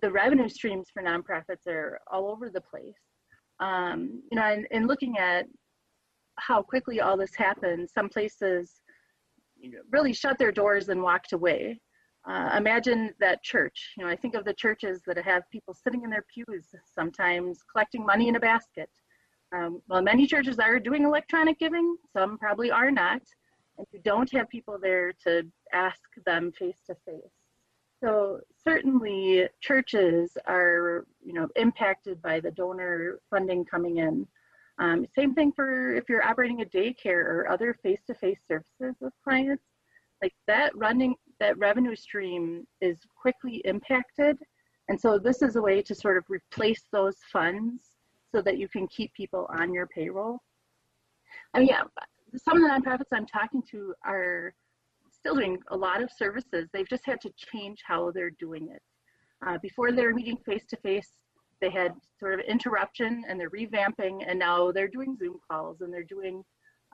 the 0.00 0.10
revenue 0.10 0.48
streams 0.48 0.88
for 0.92 1.02
nonprofits 1.02 1.66
are 1.66 2.00
all 2.10 2.30
over 2.30 2.50
the 2.50 2.60
place. 2.60 2.94
Um, 3.62 4.22
you 4.30 4.36
know, 4.36 4.42
and, 4.42 4.66
and, 4.72 4.88
looking 4.88 5.18
at 5.18 5.46
how 6.36 6.62
quickly 6.62 7.00
all 7.00 7.16
this 7.16 7.34
happened, 7.36 7.88
some 7.88 8.08
places 8.08 8.80
really 9.92 10.12
shut 10.12 10.36
their 10.36 10.50
doors 10.50 10.88
and 10.88 11.00
walked 11.00 11.32
away. 11.32 11.80
Uh, 12.28 12.54
imagine 12.56 13.12
that 13.20 13.42
church. 13.44 13.92
You 13.96 14.04
know, 14.04 14.10
I 14.10 14.16
think 14.16 14.34
of 14.34 14.44
the 14.44 14.54
churches 14.54 15.00
that 15.06 15.16
have 15.18 15.42
people 15.52 15.74
sitting 15.74 16.02
in 16.02 16.10
their 16.10 16.24
pews 16.34 16.66
sometimes 16.92 17.60
collecting 17.70 18.04
money 18.04 18.26
in 18.28 18.34
a 18.34 18.40
basket. 18.40 18.90
Um, 19.54 19.80
well, 19.88 20.02
many 20.02 20.26
churches 20.26 20.58
are 20.58 20.80
doing 20.80 21.04
electronic 21.04 21.58
giving, 21.60 21.96
some 22.12 22.38
probably 22.38 22.72
are 22.72 22.90
not, 22.90 23.22
and 23.78 23.86
you 23.92 24.00
don't 24.04 24.30
have 24.32 24.48
people 24.48 24.78
there 24.80 25.12
to 25.24 25.42
ask 25.72 26.00
them 26.26 26.50
face 26.58 26.80
to 26.86 26.96
face. 27.06 27.41
So 28.02 28.40
certainly 28.64 29.48
churches 29.60 30.36
are, 30.46 31.06
you 31.24 31.32
know, 31.32 31.48
impacted 31.54 32.20
by 32.20 32.40
the 32.40 32.50
donor 32.50 33.20
funding 33.30 33.64
coming 33.64 33.98
in. 33.98 34.26
Um, 34.78 35.06
same 35.14 35.34
thing 35.34 35.52
for 35.52 35.94
if 35.94 36.08
you're 36.08 36.24
operating 36.24 36.62
a 36.62 36.64
daycare 36.64 37.24
or 37.24 37.48
other 37.48 37.74
face-to-face 37.82 38.40
services 38.48 38.96
with 39.00 39.12
clients. 39.22 39.62
Like 40.20 40.34
that 40.48 40.76
running, 40.76 41.14
that 41.38 41.58
revenue 41.58 41.94
stream 41.94 42.66
is 42.80 42.98
quickly 43.20 43.62
impacted. 43.64 44.38
And 44.88 45.00
so 45.00 45.18
this 45.18 45.42
is 45.42 45.54
a 45.56 45.62
way 45.62 45.82
to 45.82 45.94
sort 45.94 46.16
of 46.16 46.24
replace 46.28 46.84
those 46.90 47.16
funds 47.32 47.82
so 48.34 48.42
that 48.42 48.58
you 48.58 48.68
can 48.68 48.88
keep 48.88 49.12
people 49.14 49.48
on 49.56 49.72
your 49.72 49.86
payroll. 49.86 50.38
I 51.54 51.60
mean, 51.60 51.68
yeah, 51.68 51.82
some 52.36 52.56
of 52.56 52.62
the 52.62 52.68
nonprofits 52.68 53.12
I'm 53.12 53.26
talking 53.26 53.62
to 53.70 53.94
are 54.04 54.54
still 55.22 55.36
doing 55.36 55.58
a 55.70 55.76
lot 55.76 56.02
of 56.02 56.10
services. 56.10 56.68
They've 56.72 56.88
just 56.88 57.06
had 57.06 57.20
to 57.20 57.30
change 57.36 57.78
how 57.86 58.10
they're 58.10 58.36
doing 58.40 58.68
it. 58.74 58.82
Uh, 59.46 59.58
before 59.62 59.92
they 59.92 60.02
were 60.02 60.14
meeting 60.14 60.36
face 60.44 60.64
to 60.70 60.76
face, 60.78 61.12
they 61.60 61.70
had 61.70 61.92
sort 62.18 62.34
of 62.34 62.40
interruption 62.40 63.24
and 63.28 63.38
they're 63.38 63.50
revamping, 63.50 64.24
and 64.26 64.38
now 64.38 64.72
they're 64.72 64.88
doing 64.88 65.16
Zoom 65.16 65.38
calls 65.48 65.80
and 65.80 65.92
they're 65.92 66.02
doing 66.02 66.42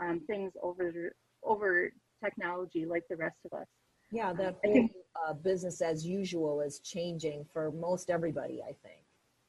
um, 0.01 0.21
things 0.27 0.53
over 0.63 1.13
over 1.43 1.91
technology 2.23 2.85
like 2.85 3.05
the 3.09 3.17
rest 3.17 3.39
of 3.51 3.59
us. 3.59 3.67
Yeah, 4.11 4.33
that 4.35 4.57
whole 4.63 4.73
think, 4.73 4.93
uh, 5.27 5.33
business 5.33 5.81
as 5.81 6.07
usual 6.07 6.61
is 6.61 6.81
changing 6.81 7.47
for 7.53 7.71
most 7.73 8.11
everybody. 8.11 8.63
I 8.63 8.73
think. 8.83 9.03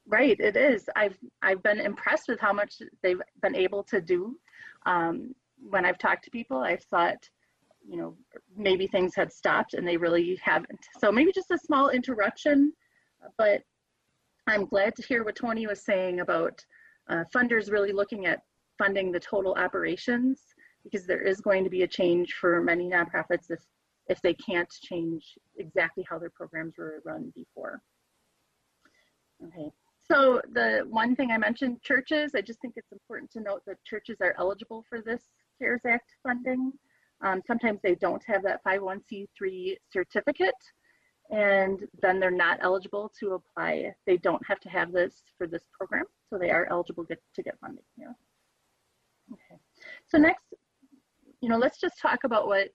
Right, 0.07 0.39
it 0.39 0.55
is. 0.55 0.89
I've 0.95 1.17
I've 1.41 1.61
been 1.63 1.79
impressed 1.79 2.29
with 2.29 2.39
how 2.39 2.53
much 2.53 2.81
they've 3.03 3.21
been 3.41 3.55
able 3.55 3.83
to 3.83 4.01
do. 4.01 4.37
Um, 4.85 5.35
when 5.69 5.85
I've 5.85 5.97
talked 5.97 6.23
to 6.25 6.31
people, 6.31 6.59
I've 6.59 6.83
thought, 6.83 7.29
you 7.89 7.97
know, 7.97 8.15
maybe 8.55 8.87
things 8.87 9.15
had 9.15 9.31
stopped 9.31 9.73
and 9.73 9.87
they 9.87 9.97
really 9.97 10.39
haven't. 10.43 10.79
So 10.99 11.11
maybe 11.11 11.31
just 11.31 11.51
a 11.51 11.57
small 11.57 11.89
interruption, 11.89 12.71
but 13.37 13.63
I'm 14.47 14.65
glad 14.65 14.95
to 14.95 15.03
hear 15.03 15.23
what 15.23 15.35
Tony 15.35 15.65
was 15.65 15.83
saying 15.83 16.19
about 16.19 16.63
uh, 17.09 17.23
funders 17.35 17.71
really 17.71 17.91
looking 17.91 18.27
at 18.27 18.41
funding 18.77 19.11
the 19.11 19.19
total 19.19 19.55
operations 19.55 20.41
because 20.83 21.05
there 21.05 21.21
is 21.21 21.41
going 21.41 21.63
to 21.63 21.69
be 21.69 21.83
a 21.83 21.87
change 21.87 22.33
for 22.33 22.61
many 22.61 22.87
nonprofits 22.87 23.49
if, 23.49 23.59
if 24.07 24.21
they 24.21 24.33
can't 24.35 24.69
change 24.83 25.35
exactly 25.57 26.05
how 26.07 26.19
their 26.19 26.29
programs 26.29 26.77
were 26.77 27.01
run 27.03 27.31
before. 27.35 27.81
Okay, 29.45 29.71
so 30.09 30.41
the 30.53 30.85
one 30.89 31.15
thing 31.15 31.31
I 31.31 31.37
mentioned, 31.37 31.81
churches, 31.81 32.31
I 32.35 32.41
just 32.41 32.59
think 32.61 32.73
it's 32.77 32.91
important 32.91 33.31
to 33.31 33.41
note 33.41 33.61
that 33.67 33.83
churches 33.83 34.17
are 34.21 34.35
eligible 34.37 34.83
for 34.89 35.01
this 35.01 35.23
CARES 35.59 35.81
Act 35.85 36.11
funding. 36.23 36.71
Um, 37.23 37.41
sometimes 37.45 37.79
they 37.83 37.95
don't 37.95 38.23
have 38.27 38.43
that 38.43 38.61
501c3 38.65 39.75
certificate 39.91 40.53
and 41.31 41.79
then 42.01 42.19
they're 42.19 42.31
not 42.31 42.59
eligible 42.61 43.11
to 43.19 43.33
apply. 43.33 43.93
They 44.07 44.17
don't 44.17 44.41
have 44.47 44.59
to 44.61 44.69
have 44.69 44.91
this 44.91 45.23
for 45.37 45.47
this 45.47 45.63
program, 45.77 46.05
so 46.29 46.39
they 46.39 46.49
are 46.49 46.67
eligible 46.71 47.03
get, 47.03 47.21
to 47.35 47.43
get 47.43 47.59
funding 47.61 47.83
here. 47.95 48.15
Okay, 49.31 49.59
so 50.07 50.17
next, 50.17 50.43
you 51.41 51.49
know, 51.49 51.57
let's 51.57 51.79
just 51.79 51.99
talk 52.01 52.23
about 52.23 52.47
what 52.47 52.69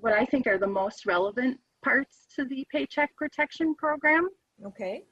what 0.00 0.12
I 0.12 0.24
think 0.24 0.46
are 0.46 0.58
the 0.58 0.66
most 0.66 1.06
relevant 1.06 1.58
parts 1.84 2.26
to 2.36 2.44
the 2.44 2.64
Paycheck 2.70 3.14
Protection 3.16 3.74
Program. 3.74 4.28
Okay. 4.64 5.02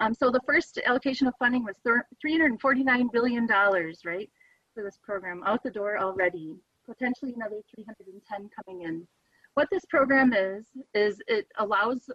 Um, 0.00 0.14
so 0.14 0.30
the 0.30 0.40
first 0.46 0.80
allocation 0.84 1.26
of 1.26 1.34
funding 1.38 1.64
was 1.64 1.76
$349 1.86 3.12
billion, 3.12 3.46
right, 3.46 4.30
for 4.74 4.82
this 4.82 4.98
program 5.02 5.42
out 5.44 5.62
the 5.62 5.70
door 5.70 5.98
already, 5.98 6.54
potentially 6.86 7.32
another 7.34 7.60
310 7.74 8.50
coming 8.64 8.82
in. 8.82 9.06
What 9.54 9.68
this 9.70 9.84
program 9.86 10.32
is, 10.32 10.64
is 10.94 11.20
it 11.26 11.46
allows 11.58 12.08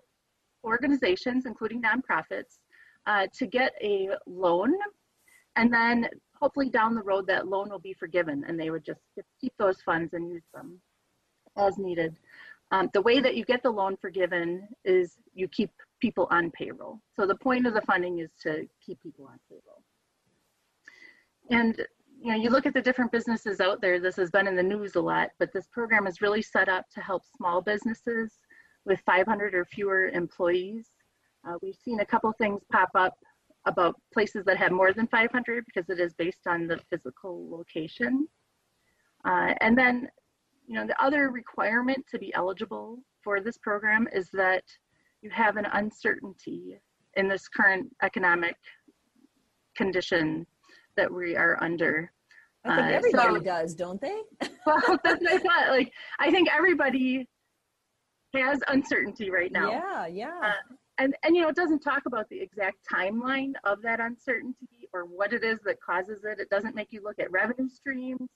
organizations, 0.63 1.45
including 1.45 1.81
nonprofits, 1.81 2.59
uh, 3.05 3.27
to 3.33 3.47
get 3.47 3.73
a 3.81 4.09
loan 4.25 4.73
and 5.55 5.73
then 5.73 6.07
hopefully 6.39 6.69
down 6.69 6.93
the 6.93 7.01
road 7.01 7.25
that 7.27 7.47
loan 7.47 7.69
will 7.69 7.79
be 7.79 7.93
forgiven 7.93 8.43
and 8.47 8.59
they 8.59 8.69
would 8.69 8.85
just 8.85 9.01
keep 9.41 9.53
those 9.57 9.81
funds 9.81 10.13
and 10.13 10.29
use 10.29 10.43
them 10.53 10.79
as 11.57 11.77
needed. 11.77 12.15
Um, 12.71 12.89
the 12.93 13.01
way 13.01 13.19
that 13.19 13.35
you 13.35 13.45
get 13.45 13.63
the 13.63 13.69
loan 13.69 13.97
forgiven 13.97 14.67
is 14.85 15.15
you 15.33 15.47
keep 15.47 15.71
people 15.99 16.27
on 16.29 16.51
payroll. 16.51 16.99
So 17.15 17.25
the 17.25 17.35
point 17.35 17.65
of 17.65 17.73
the 17.73 17.81
funding 17.81 18.19
is 18.19 18.29
to 18.43 18.67
keep 18.85 19.01
people 19.01 19.25
on 19.25 19.39
payroll. 19.49 19.81
And 21.49 21.81
you 22.19 22.31
know, 22.31 22.37
you 22.37 22.49
look 22.49 22.65
at 22.65 22.73
the 22.73 22.81
different 22.81 23.11
businesses 23.11 23.59
out 23.59 23.81
there, 23.81 23.99
this 23.99 24.15
has 24.15 24.31
been 24.31 24.47
in 24.47 24.55
the 24.55 24.63
news 24.63 24.95
a 24.95 25.01
lot, 25.01 25.29
but 25.39 25.53
this 25.53 25.67
program 25.67 26.07
is 26.07 26.21
really 26.21 26.41
set 26.41 26.67
up 26.67 26.85
to 26.93 27.01
help 27.01 27.23
small 27.37 27.61
businesses 27.61 28.39
with 28.85 28.99
500 29.05 29.53
or 29.53 29.65
fewer 29.65 30.09
employees. 30.09 30.89
Uh, 31.47 31.53
we've 31.61 31.75
seen 31.75 31.99
a 31.99 32.05
couple 32.05 32.31
things 32.33 32.61
pop 32.71 32.89
up 32.95 33.13
about 33.65 33.95
places 34.13 34.45
that 34.45 34.57
have 34.57 34.71
more 34.71 34.93
than 34.93 35.07
500 35.07 35.65
because 35.65 35.89
it 35.89 35.99
is 35.99 36.13
based 36.13 36.47
on 36.47 36.67
the 36.67 36.79
physical 36.89 37.49
location. 37.49 38.27
Uh, 39.25 39.53
and 39.61 39.77
then, 39.77 40.07
you 40.67 40.75
know, 40.75 40.87
the 40.87 41.01
other 41.03 41.29
requirement 41.29 42.05
to 42.09 42.17
be 42.17 42.33
eligible 42.33 42.99
for 43.23 43.41
this 43.41 43.57
program 43.57 44.07
is 44.13 44.29
that 44.33 44.63
you 45.21 45.29
have 45.29 45.57
an 45.57 45.65
uncertainty 45.73 46.79
in 47.15 47.27
this 47.27 47.47
current 47.47 47.89
economic 48.01 48.55
condition 49.75 50.45
that 50.97 51.11
we 51.11 51.35
are 51.35 51.61
under. 51.63 52.11
I 52.65 52.75
think 52.75 52.87
uh, 52.87 52.95
everybody 52.95 53.35
so, 53.35 53.39
does, 53.39 53.75
don't 53.75 54.01
they? 54.01 54.21
well, 54.65 54.99
that's 55.03 55.25
I 55.25 55.37
thought. 55.37 55.69
Like, 55.69 55.91
I 56.19 56.29
think 56.31 56.49
everybody 56.51 57.27
has 58.35 58.59
uncertainty 58.67 59.29
right 59.29 59.51
now. 59.51 59.71
Yeah, 59.71 60.07
yeah. 60.07 60.39
Uh, 60.43 60.75
and 60.97 61.15
and 61.23 61.35
you 61.35 61.43
know, 61.43 61.49
it 61.49 61.55
doesn't 61.55 61.79
talk 61.79 62.03
about 62.05 62.27
the 62.29 62.39
exact 62.39 62.77
timeline 62.91 63.53
of 63.63 63.81
that 63.83 63.99
uncertainty 63.99 64.89
or 64.93 65.05
what 65.05 65.33
it 65.33 65.43
is 65.43 65.59
that 65.65 65.77
causes 65.81 66.23
it. 66.23 66.39
It 66.39 66.49
doesn't 66.49 66.75
make 66.75 66.91
you 66.91 67.01
look 67.03 67.19
at 67.19 67.31
revenue 67.31 67.69
streams, 67.69 68.29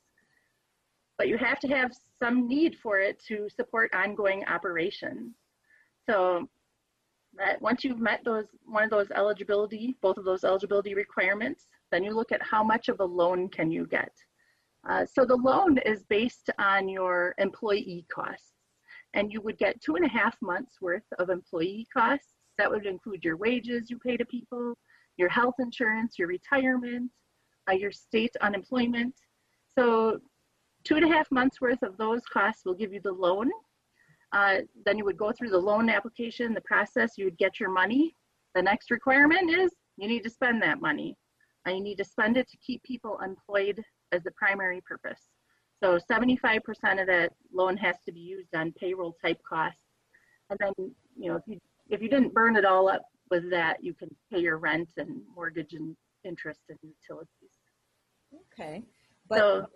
but 1.18 1.28
you 1.28 1.38
have 1.38 1.60
to 1.60 1.68
have 1.68 1.92
some 2.22 2.48
need 2.48 2.78
for 2.82 3.00
it 3.00 3.22
to 3.28 3.50
support 3.50 3.94
ongoing 3.94 4.46
operations. 4.46 5.36
So 6.10 6.48
that 7.38 7.62
once 7.62 7.84
you've 7.84 8.00
met 8.00 8.22
those 8.24 8.46
one 8.66 8.84
of 8.84 8.90
those 8.90 9.12
eligibility, 9.12 9.98
both 10.02 10.18
of 10.18 10.26
those 10.26 10.44
eligibility 10.44 10.94
requirements, 10.94 11.68
then 11.92 12.04
you 12.04 12.14
look 12.14 12.32
at 12.32 12.42
how 12.42 12.64
much 12.64 12.90
of 12.90 13.00
a 13.00 13.06
loan 13.06 13.50
can 13.50 13.72
you 13.72 13.86
get. 13.88 14.12
Uh, 14.90 15.06
so 15.06 15.26
the 15.26 15.36
loan 15.36 15.78
is 15.80 16.04
based 16.04 16.50
on 16.58 16.88
your 16.88 17.36
employee 17.38 18.06
costs, 18.14 18.54
and 19.14 19.32
you 19.32 19.42
would 19.42 19.58
get 19.58 19.82
two 19.82 19.96
and 19.96 20.06
a 20.06 20.10
half 20.10 20.36
months 20.42 20.82
worth 20.82 21.06
of 21.20 21.30
employee 21.30 21.88
costs. 21.94 22.34
That 22.58 22.70
would 22.70 22.86
include 22.86 23.24
your 23.24 23.38
wages 23.38 23.90
you 23.90 24.00
pay 24.00 24.18
to 24.18 24.26
people, 24.26 24.78
your 25.18 25.30
health 25.30 25.56
insurance, 25.60 26.18
your 26.18 26.28
retirement, 26.28 27.12
uh, 27.70 27.74
your 27.74 27.92
state 27.92 28.36
unemployment. 28.42 29.14
So 29.78 30.20
two 30.84 30.96
and 30.96 31.06
a 31.06 31.10
half 31.10 31.30
months 31.32 31.62
worth 31.62 31.84
of 31.84 31.98
those 31.98 32.22
costs 32.32 32.64
will 32.66 32.74
give 32.74 32.94
you 32.94 33.02
the 33.02 33.12
loan 33.12 33.52
uh, 34.34 34.58
then 34.86 34.98
you 34.98 35.06
would 35.06 35.18
go 35.18 35.32
through 35.32 35.50
the 35.50 35.58
loan 35.58 35.90
application, 35.90 36.54
the 36.54 36.62
process, 36.62 37.18
you 37.18 37.26
would 37.26 37.38
get 37.38 37.60
your 37.60 37.70
money. 37.70 38.16
The 38.56 38.62
next 38.62 38.92
requirement 38.92 39.50
is 39.50 39.72
you 39.98 40.08
need 40.08 40.24
to 40.24 40.30
spend 40.30 40.62
that 40.62 40.82
money. 40.82 41.16
You 41.68 41.82
need 41.82 41.98
to 42.00 42.04
spend 42.04 42.38
it 42.38 42.50
to 42.50 42.58
keep 42.58 42.84
people 42.84 43.20
employed 43.24 43.82
as 44.12 44.24
the 44.24 44.32
primary 44.32 44.82
purpose. 44.82 45.30
So 45.84 46.00
75% 46.12 46.60
of 47.00 47.08
that 47.08 47.32
loan 47.54 47.78
has 47.78 47.96
to 48.06 48.12
be 48.12 48.20
used 48.20 48.54
on 48.56 48.72
payroll 48.74 49.16
type 49.24 49.40
costs. 49.48 49.82
And 50.50 50.60
then, 50.60 50.74
you 51.18 51.30
know, 51.30 51.36
if 51.36 51.44
you 51.48 51.60
if 51.90 52.02
you 52.02 52.10
didn't 52.10 52.34
burn 52.34 52.56
it 52.56 52.66
all 52.66 52.90
up 52.90 53.04
with 53.30 53.50
that, 53.52 53.84
you 53.84 53.94
can 53.94 54.10
pay 54.32 54.40
your 54.40 54.58
rent 54.58 54.90
and 54.98 55.22
mortgage 55.36 55.74
and 55.74 55.96
interest 56.24 56.62
and 56.70 56.78
utilities. 56.82 57.28
Okay. 58.54 58.84
But 59.28 59.40
so, 59.40 59.68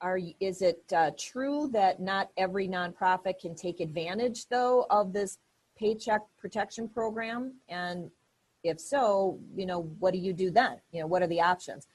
are 0.00 0.18
is 0.40 0.62
it 0.62 0.82
uh, 0.94 1.12
true 1.18 1.70
that 1.72 2.00
not 2.00 2.28
every 2.36 2.68
nonprofit 2.68 3.38
can 3.40 3.54
take 3.54 3.80
advantage 3.80 4.46
though 4.48 4.86
of 4.90 5.12
this 5.12 5.38
paycheck 5.78 6.20
protection 6.38 6.88
program 6.88 7.54
and 7.68 8.10
if 8.62 8.80
so 8.80 9.38
you 9.54 9.66
know 9.66 9.82
what 9.98 10.12
do 10.12 10.18
you 10.18 10.32
do 10.32 10.50
then? 10.50 10.76
You 10.92 11.00
know 11.00 11.06
what 11.06 11.22
are 11.22 11.26
the 11.26 11.40
options? 11.40 11.86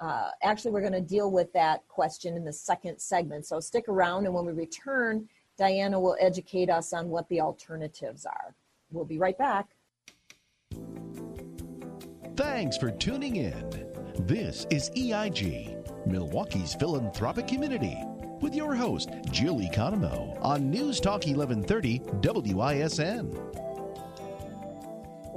Uh, 0.00 0.30
actually 0.42 0.70
we're 0.70 0.80
going 0.80 0.92
to 0.92 1.00
deal 1.00 1.30
with 1.30 1.52
that 1.52 1.86
question 1.88 2.36
in 2.36 2.44
the 2.44 2.52
second 2.52 2.98
segment. 2.98 3.46
So 3.46 3.60
stick 3.60 3.88
around 3.88 4.24
and 4.24 4.34
when 4.34 4.46
we 4.46 4.52
return 4.52 5.28
diana 5.58 6.00
will 6.00 6.16
educate 6.20 6.70
us 6.70 6.92
on 6.92 7.08
what 7.08 7.28
the 7.28 7.40
alternatives 7.40 8.24
are. 8.24 8.54
We'll 8.90 9.04
be 9.04 9.18
right 9.18 9.36
back. 9.36 9.68
Thanks 12.34 12.78
for 12.78 12.90
tuning 12.90 13.36
in. 13.36 13.86
This 14.26 14.66
is 14.70 14.90
eig 14.90 15.80
Milwaukee's 16.06 16.74
philanthropic 16.74 17.46
community, 17.46 17.96
with 18.40 18.54
your 18.54 18.74
host, 18.74 19.10
Jill 19.30 19.58
Economou, 19.58 20.42
on 20.42 20.70
News 20.70 20.98
Talk 20.98 21.26
1130 21.26 22.00
WISN. 22.22 23.69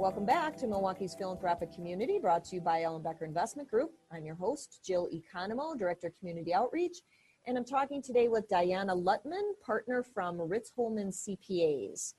Welcome 0.04 0.26
back 0.26 0.54
to 0.58 0.66
Milwaukee's 0.66 1.14
philanthropic 1.14 1.72
community, 1.72 2.18
brought 2.18 2.44
to 2.44 2.56
you 2.56 2.60
by 2.60 2.80
Ellenbecker 2.80 3.22
Investment 3.22 3.70
Group. 3.70 3.92
I'm 4.12 4.26
your 4.26 4.34
host, 4.34 4.80
Jill 4.84 5.08
Economou, 5.08 5.78
Director 5.78 6.08
of 6.08 6.18
Community 6.18 6.52
Outreach, 6.52 6.98
and 7.46 7.56
I'm 7.56 7.64
talking 7.64 8.02
today 8.02 8.28
with 8.28 8.46
Diana 8.50 8.94
Lutman, 8.94 9.54
partner 9.64 10.02
from 10.02 10.38
Ritz 10.38 10.70
Holman 10.76 11.08
CPAs. 11.08 12.12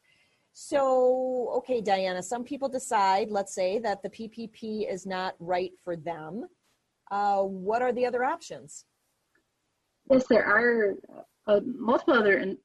So, 0.53 1.51
okay, 1.57 1.79
Diana, 1.79 2.23
some 2.23 2.43
people 2.43 2.67
decide, 2.67 3.29
let's 3.29 3.53
say, 3.53 3.77
that 3.77 4.01
the 4.01 4.09
PPP 4.09 4.91
is 4.91 5.05
not 5.05 5.35
right 5.37 5.73
for 5.83 5.95
them 5.95 6.45
Uh, 7.11 7.43
what 7.43 7.83
are 7.83 7.93
the 7.93 8.07
other 8.07 8.23
options? 8.23 8.85
Yes, 10.09 10.25
there 10.27 10.43
are 10.43 10.95
uh, 11.45 11.59
multiple 11.63 12.15
other 12.15 12.39
in- 12.39 12.57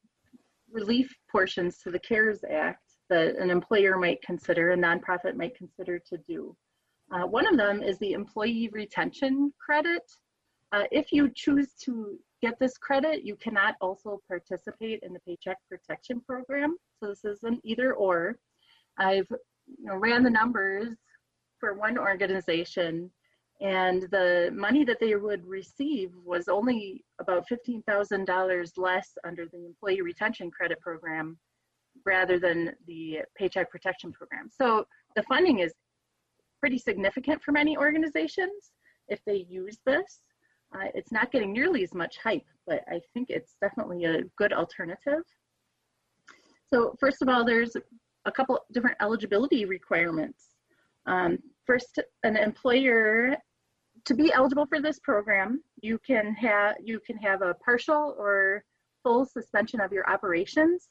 relief 0.73 1.15
portions 1.31 1.77
to 1.83 1.91
the 1.91 1.99
CARES 1.99 2.43
Act 2.51 2.90
that 3.11 3.37
an 3.37 3.51
employer 3.51 3.99
might 3.99 4.23
consider, 4.23 4.71
a 4.71 4.77
nonprofit 4.77 5.37
might 5.37 5.57
consider 5.57 5.99
to 5.99 6.17
do. 6.29 6.57
Uh, 7.13 7.27
one 7.27 7.47
of 7.47 7.57
them 7.57 7.83
is 7.83 7.99
the 7.99 8.13
employee 8.13 8.71
retention 8.73 9.53
credit. 9.65 10.03
Uh, 10.73 10.85
if 10.91 11.13
you 11.13 11.31
choose 11.35 11.75
to 11.75 12.19
get 12.41 12.59
this 12.59 12.79
credit, 12.79 13.25
you 13.25 13.37
cannot 13.37 13.75
also 13.81 14.21
participate 14.29 15.01
in 15.03 15.13
the 15.13 15.21
Paycheck 15.21 15.59
Protection 15.69 16.21
Program. 16.21 16.77
So 16.99 17.09
this 17.09 17.25
is 17.25 17.43
an 17.43 17.61
either 17.65 17.93
or. 17.95 18.39
I've 18.99 19.29
you 19.31 19.87
know, 19.87 19.97
ran 19.97 20.23
the 20.23 20.31
numbers 20.31 20.97
for 21.59 21.75
one 21.75 21.99
organization 21.99 23.11
and 23.61 24.03
the 24.11 24.51
money 24.55 24.85
that 24.85 24.99
they 25.01 25.15
would 25.17 25.47
receive 25.47 26.13
was 26.25 26.49
only 26.49 27.05
about 27.19 27.47
$15,000 27.47 28.71
less 28.79 29.19
under 29.25 29.47
the 29.47 29.67
Employee 29.67 30.01
Retention 30.01 30.51
Credit 30.51 30.81
Program 30.81 31.39
rather 32.05 32.39
than 32.39 32.73
the 32.87 33.21
Paycheck 33.37 33.71
Protection 33.71 34.13
Program. 34.13 34.49
So 34.51 34.85
the 35.17 35.23
funding 35.25 35.61
is 35.61 35.73
pretty 36.59 36.79
significant 36.79 37.43
for 37.43 37.53
many 37.53 37.77
organizations 37.77 38.73
if 39.09 39.21
they 39.27 39.47
use 39.49 39.79
this. 39.87 40.21
Uh, 40.75 40.87
it's 40.95 41.11
not 41.11 41.33
getting 41.33 41.53
nearly 41.53 41.83
as 41.83 41.95
much 41.95 42.17
hype, 42.23 42.47
but 42.67 42.83
I 42.89 43.01
think 43.13 43.31
it's 43.31 43.57
definitely 43.61 44.05
a 44.05 44.23
good 44.39 44.53
alternative. 44.53 45.23
So 46.73 46.95
first 47.01 47.23
of 47.23 47.29
all, 47.29 47.45
there's 47.45 47.75
a 48.25 48.33
couple 48.33 48.59
different 48.73 48.97
eligibility 49.01 49.65
requirements. 49.65 50.51
Um, 51.07 51.39
first, 51.67 51.99
an 52.23 52.37
employer 52.37 53.37
to 54.05 54.15
be 54.15 54.33
eligible 54.33 54.67
for 54.67 54.81
this 54.81 55.01
program, 55.01 55.63
you 55.83 55.99
can 56.07 56.35
have 56.35 56.77
you 56.83 57.01
can 57.05 57.17
have 57.19 57.43
a 57.43 57.55
partial 57.55 58.15
or 58.19 58.65
full 59.03 59.25
suspension 59.27 59.81
of 59.81 59.93
your 59.93 60.09
operations 60.09 60.89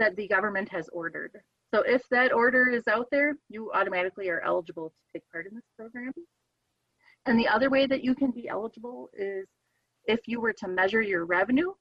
that 0.00 0.16
the 0.16 0.26
government 0.26 0.68
has 0.70 0.88
ordered. 0.92 1.30
So 1.72 1.82
if 1.82 2.02
that 2.10 2.32
order 2.32 2.68
is 2.68 2.88
out 2.88 3.06
there, 3.12 3.36
you 3.48 3.70
automatically 3.72 4.28
are 4.28 4.40
eligible 4.40 4.90
to 4.90 5.12
take 5.12 5.22
part 5.30 5.46
in 5.46 5.54
this 5.54 5.70
program. 5.78 6.12
And 7.26 7.38
the 7.38 7.46
other 7.46 7.70
way 7.70 7.86
that 7.86 8.02
you 8.02 8.14
can 8.14 8.32
be 8.32 8.48
eligible 8.48 9.08
is 9.16 9.46
if 10.06 10.26
you 10.26 10.40
were 10.40 10.54
to 10.54 10.68
measure 10.68 11.02
your 11.02 11.26
revenue 11.26 11.72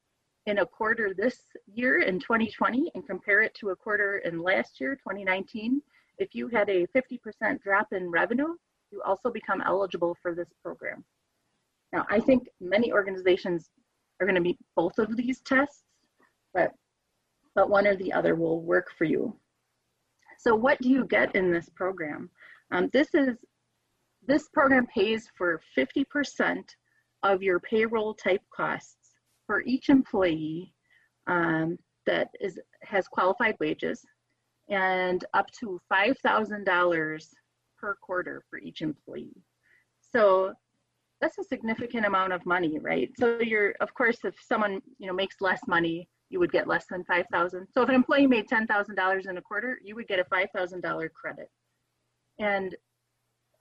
in 0.45 0.59
a 0.59 0.65
quarter 0.65 1.13
this 1.17 1.39
year 1.73 2.01
in 2.01 2.19
2020 2.19 2.91
and 2.93 3.07
compare 3.07 3.41
it 3.41 3.53
to 3.55 3.69
a 3.69 3.75
quarter 3.75 4.19
in 4.19 4.43
last 4.43 4.79
year, 4.79 4.95
2019, 4.95 5.81
if 6.19 6.35
you 6.35 6.49
had 6.49 6.69
a 6.69 6.85
50% 6.87 7.61
drop 7.61 7.87
in 7.91 8.11
revenue, 8.11 8.55
you 8.91 9.01
also 9.05 9.31
become 9.31 9.61
eligible 9.65 10.15
for 10.21 10.35
this 10.35 10.49
program. 10.61 11.03
Now, 11.93 12.05
I 12.09 12.19
think 12.19 12.47
many 12.59 12.91
organizations 12.91 13.69
are 14.19 14.25
going 14.25 14.35
to 14.35 14.41
meet 14.41 14.59
both 14.75 14.99
of 14.99 15.15
these 15.15 15.41
tests, 15.41 15.83
but, 16.53 16.73
but 17.59 17.69
one 17.69 17.85
or 17.85 17.97
the 17.97 18.13
other 18.13 18.35
will 18.35 18.61
work 18.61 18.87
for 18.97 19.03
you. 19.03 19.35
So 20.37 20.55
what 20.55 20.79
do 20.79 20.87
you 20.87 21.03
get 21.03 21.35
in 21.35 21.51
this 21.51 21.67
program? 21.75 22.29
Um, 22.71 22.89
this 22.93 23.09
is 23.13 23.35
this 24.25 24.47
program 24.53 24.87
pays 24.87 25.27
for 25.37 25.59
50% 25.77 26.63
of 27.23 27.43
your 27.43 27.59
payroll 27.59 28.13
type 28.13 28.39
costs 28.55 29.11
for 29.45 29.61
each 29.63 29.89
employee 29.89 30.73
um, 31.27 31.77
that 32.05 32.29
is 32.39 32.57
has 32.83 33.09
qualified 33.09 33.57
wages 33.59 34.05
and 34.69 35.25
up 35.33 35.47
to 35.59 35.81
$5,000 35.91 37.25
per 37.77 37.97
quarter 38.01 38.41
for 38.49 38.59
each 38.59 38.81
employee. 38.81 39.43
So 40.13 40.53
that's 41.19 41.37
a 41.39 41.43
significant 41.43 42.05
amount 42.05 42.31
of 42.31 42.45
money, 42.45 42.79
right? 42.79 43.09
So 43.19 43.41
you're, 43.41 43.73
of 43.81 43.93
course, 43.93 44.19
if 44.23 44.35
someone 44.41 44.79
you 44.97 45.07
know 45.07 45.13
makes 45.13 45.41
less 45.41 45.59
money, 45.67 46.07
you 46.29 46.39
would 46.39 46.51
get 46.51 46.67
less 46.67 46.85
than 46.89 47.03
five 47.05 47.25
thousand. 47.31 47.67
So 47.73 47.81
if 47.81 47.89
an 47.89 47.95
employee 47.95 48.27
made 48.27 48.47
ten 48.47 48.67
thousand 48.67 48.95
dollars 48.95 49.27
in 49.27 49.37
a 49.37 49.41
quarter, 49.41 49.79
you 49.83 49.95
would 49.95 50.07
get 50.07 50.19
a 50.19 50.25
five 50.25 50.47
thousand 50.55 50.81
dollar 50.81 51.09
credit, 51.09 51.49
and 52.39 52.75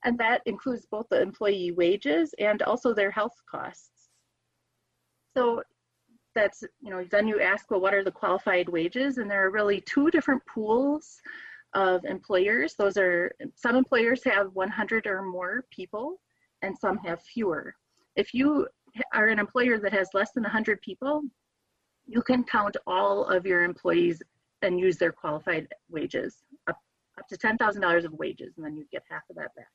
and 0.05 0.19
that 0.19 0.43
includes 0.47 0.87
both 0.91 1.07
the 1.11 1.21
employee 1.21 1.73
wages 1.73 2.35
and 2.39 2.63
also 2.63 2.95
their 2.95 3.11
health 3.11 3.35
costs. 3.51 4.11
So 5.37 5.63
that's 6.35 6.63
you 6.81 6.91
know 6.91 7.05
then 7.11 7.27
you 7.27 7.41
ask, 7.41 7.71
well, 7.71 7.81
what 7.81 7.95
are 7.95 8.05
the 8.05 8.11
qualified 8.11 8.69
wages? 8.69 9.19
And 9.19 9.31
there 9.31 9.45
are 9.45 9.51
really 9.51 9.81
two 9.81 10.11
different 10.11 10.43
pools 10.47 11.21
of 11.75 12.05
employers. 12.05 12.75
Those 12.75 12.97
are, 12.97 13.33
some 13.55 13.77
employers 13.77 14.25
have 14.25 14.55
100 14.55 15.07
or 15.07 15.23
more 15.23 15.65
people 15.71 16.21
and 16.63 16.77
some 16.77 16.99
have 16.99 17.23
fewer. 17.23 17.75
If 18.17 18.35
you 18.35 18.67
are 19.13 19.29
an 19.29 19.39
employer 19.39 19.79
that 19.79 19.93
has 19.93 20.09
less 20.15 20.33
than 20.33 20.43
100 20.43 20.81
people, 20.83 21.23
you 22.09 22.23
can 22.23 22.43
count 22.43 22.77
all 22.87 23.25
of 23.25 23.47
your 23.47 23.63
employees 23.63 24.23
and 24.63 24.81
use 24.81 24.97
their 24.97 25.13
qualified 25.13 25.69
wages, 25.91 26.43
up, 26.67 26.79
up 27.19 27.29
to 27.29 27.37
$10,000 27.37 28.05
of 28.05 28.13
wages, 28.15 28.55
and 28.57 28.65
then 28.65 28.77
you 28.77 28.87
get 28.91 29.03
half 29.09 29.23
of 29.31 29.37
that 29.37 29.55
back. 29.55 29.69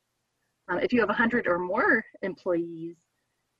Um, 0.68 0.80
if 0.80 0.92
you 0.92 1.00
have 1.00 1.08
100 1.08 1.46
or 1.46 1.58
more 1.58 2.04
employees, 2.22 2.96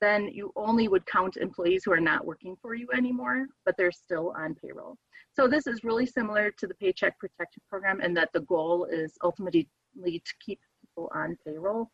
then 0.01 0.27
you 0.27 0.51
only 0.55 0.87
would 0.87 1.05
count 1.05 1.37
employees 1.37 1.83
who 1.85 1.93
are 1.93 2.01
not 2.01 2.25
working 2.25 2.57
for 2.61 2.75
you 2.75 2.87
anymore, 2.93 3.47
but 3.65 3.75
they're 3.77 3.91
still 3.91 4.33
on 4.37 4.55
payroll. 4.55 4.97
So 5.33 5.47
this 5.47 5.67
is 5.67 5.83
really 5.83 6.05
similar 6.05 6.51
to 6.51 6.67
the 6.67 6.73
Paycheck 6.75 7.17
Protection 7.17 7.61
Program 7.69 8.01
in 8.01 8.13
that 8.15 8.29
the 8.33 8.41
goal 8.41 8.85
is 8.91 9.13
ultimately 9.23 9.69
to 10.03 10.33
keep 10.45 10.59
people 10.81 11.09
on 11.15 11.37
payroll. 11.45 11.91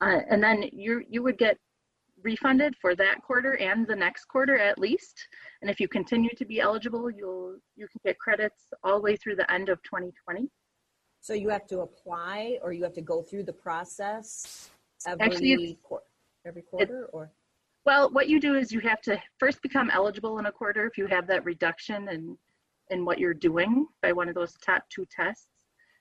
Uh, 0.00 0.20
and 0.28 0.42
then 0.42 0.64
you 0.72 1.02
you 1.08 1.22
would 1.22 1.38
get 1.38 1.56
refunded 2.24 2.74
for 2.80 2.96
that 2.96 3.22
quarter 3.22 3.56
and 3.58 3.86
the 3.86 3.94
next 3.94 4.24
quarter 4.24 4.58
at 4.58 4.78
least. 4.78 5.28
And 5.62 5.70
if 5.70 5.78
you 5.78 5.86
continue 5.86 6.30
to 6.36 6.44
be 6.44 6.60
eligible, 6.60 7.10
you'll 7.10 7.56
you 7.76 7.86
can 7.86 8.00
get 8.04 8.18
credits 8.18 8.64
all 8.82 8.96
the 8.96 9.02
way 9.02 9.16
through 9.16 9.36
the 9.36 9.50
end 9.52 9.68
of 9.68 9.82
2020. 9.82 10.48
So 11.20 11.34
you 11.34 11.48
have 11.50 11.66
to 11.68 11.80
apply 11.80 12.58
or 12.62 12.72
you 12.72 12.82
have 12.82 12.94
to 12.94 13.02
go 13.02 13.22
through 13.22 13.44
the 13.44 13.52
process 13.52 14.70
every 15.06 15.26
Actually, 15.26 15.78
quarter 15.82 16.04
every 16.46 16.62
quarter 16.62 17.08
or? 17.12 17.30
Well, 17.86 18.10
what 18.10 18.28
you 18.28 18.40
do 18.40 18.54
is 18.54 18.72
you 18.72 18.80
have 18.80 19.02
to 19.02 19.20
first 19.38 19.60
become 19.62 19.90
eligible 19.90 20.38
in 20.38 20.46
a 20.46 20.52
quarter 20.52 20.86
if 20.86 20.96
you 20.96 21.06
have 21.06 21.26
that 21.26 21.44
reduction 21.44 22.08
in, 22.08 22.36
in 22.90 23.04
what 23.04 23.18
you're 23.18 23.34
doing 23.34 23.86
by 24.02 24.12
one 24.12 24.28
of 24.28 24.34
those 24.34 24.54
top 24.64 24.84
two 24.88 25.04
tests. 25.10 25.48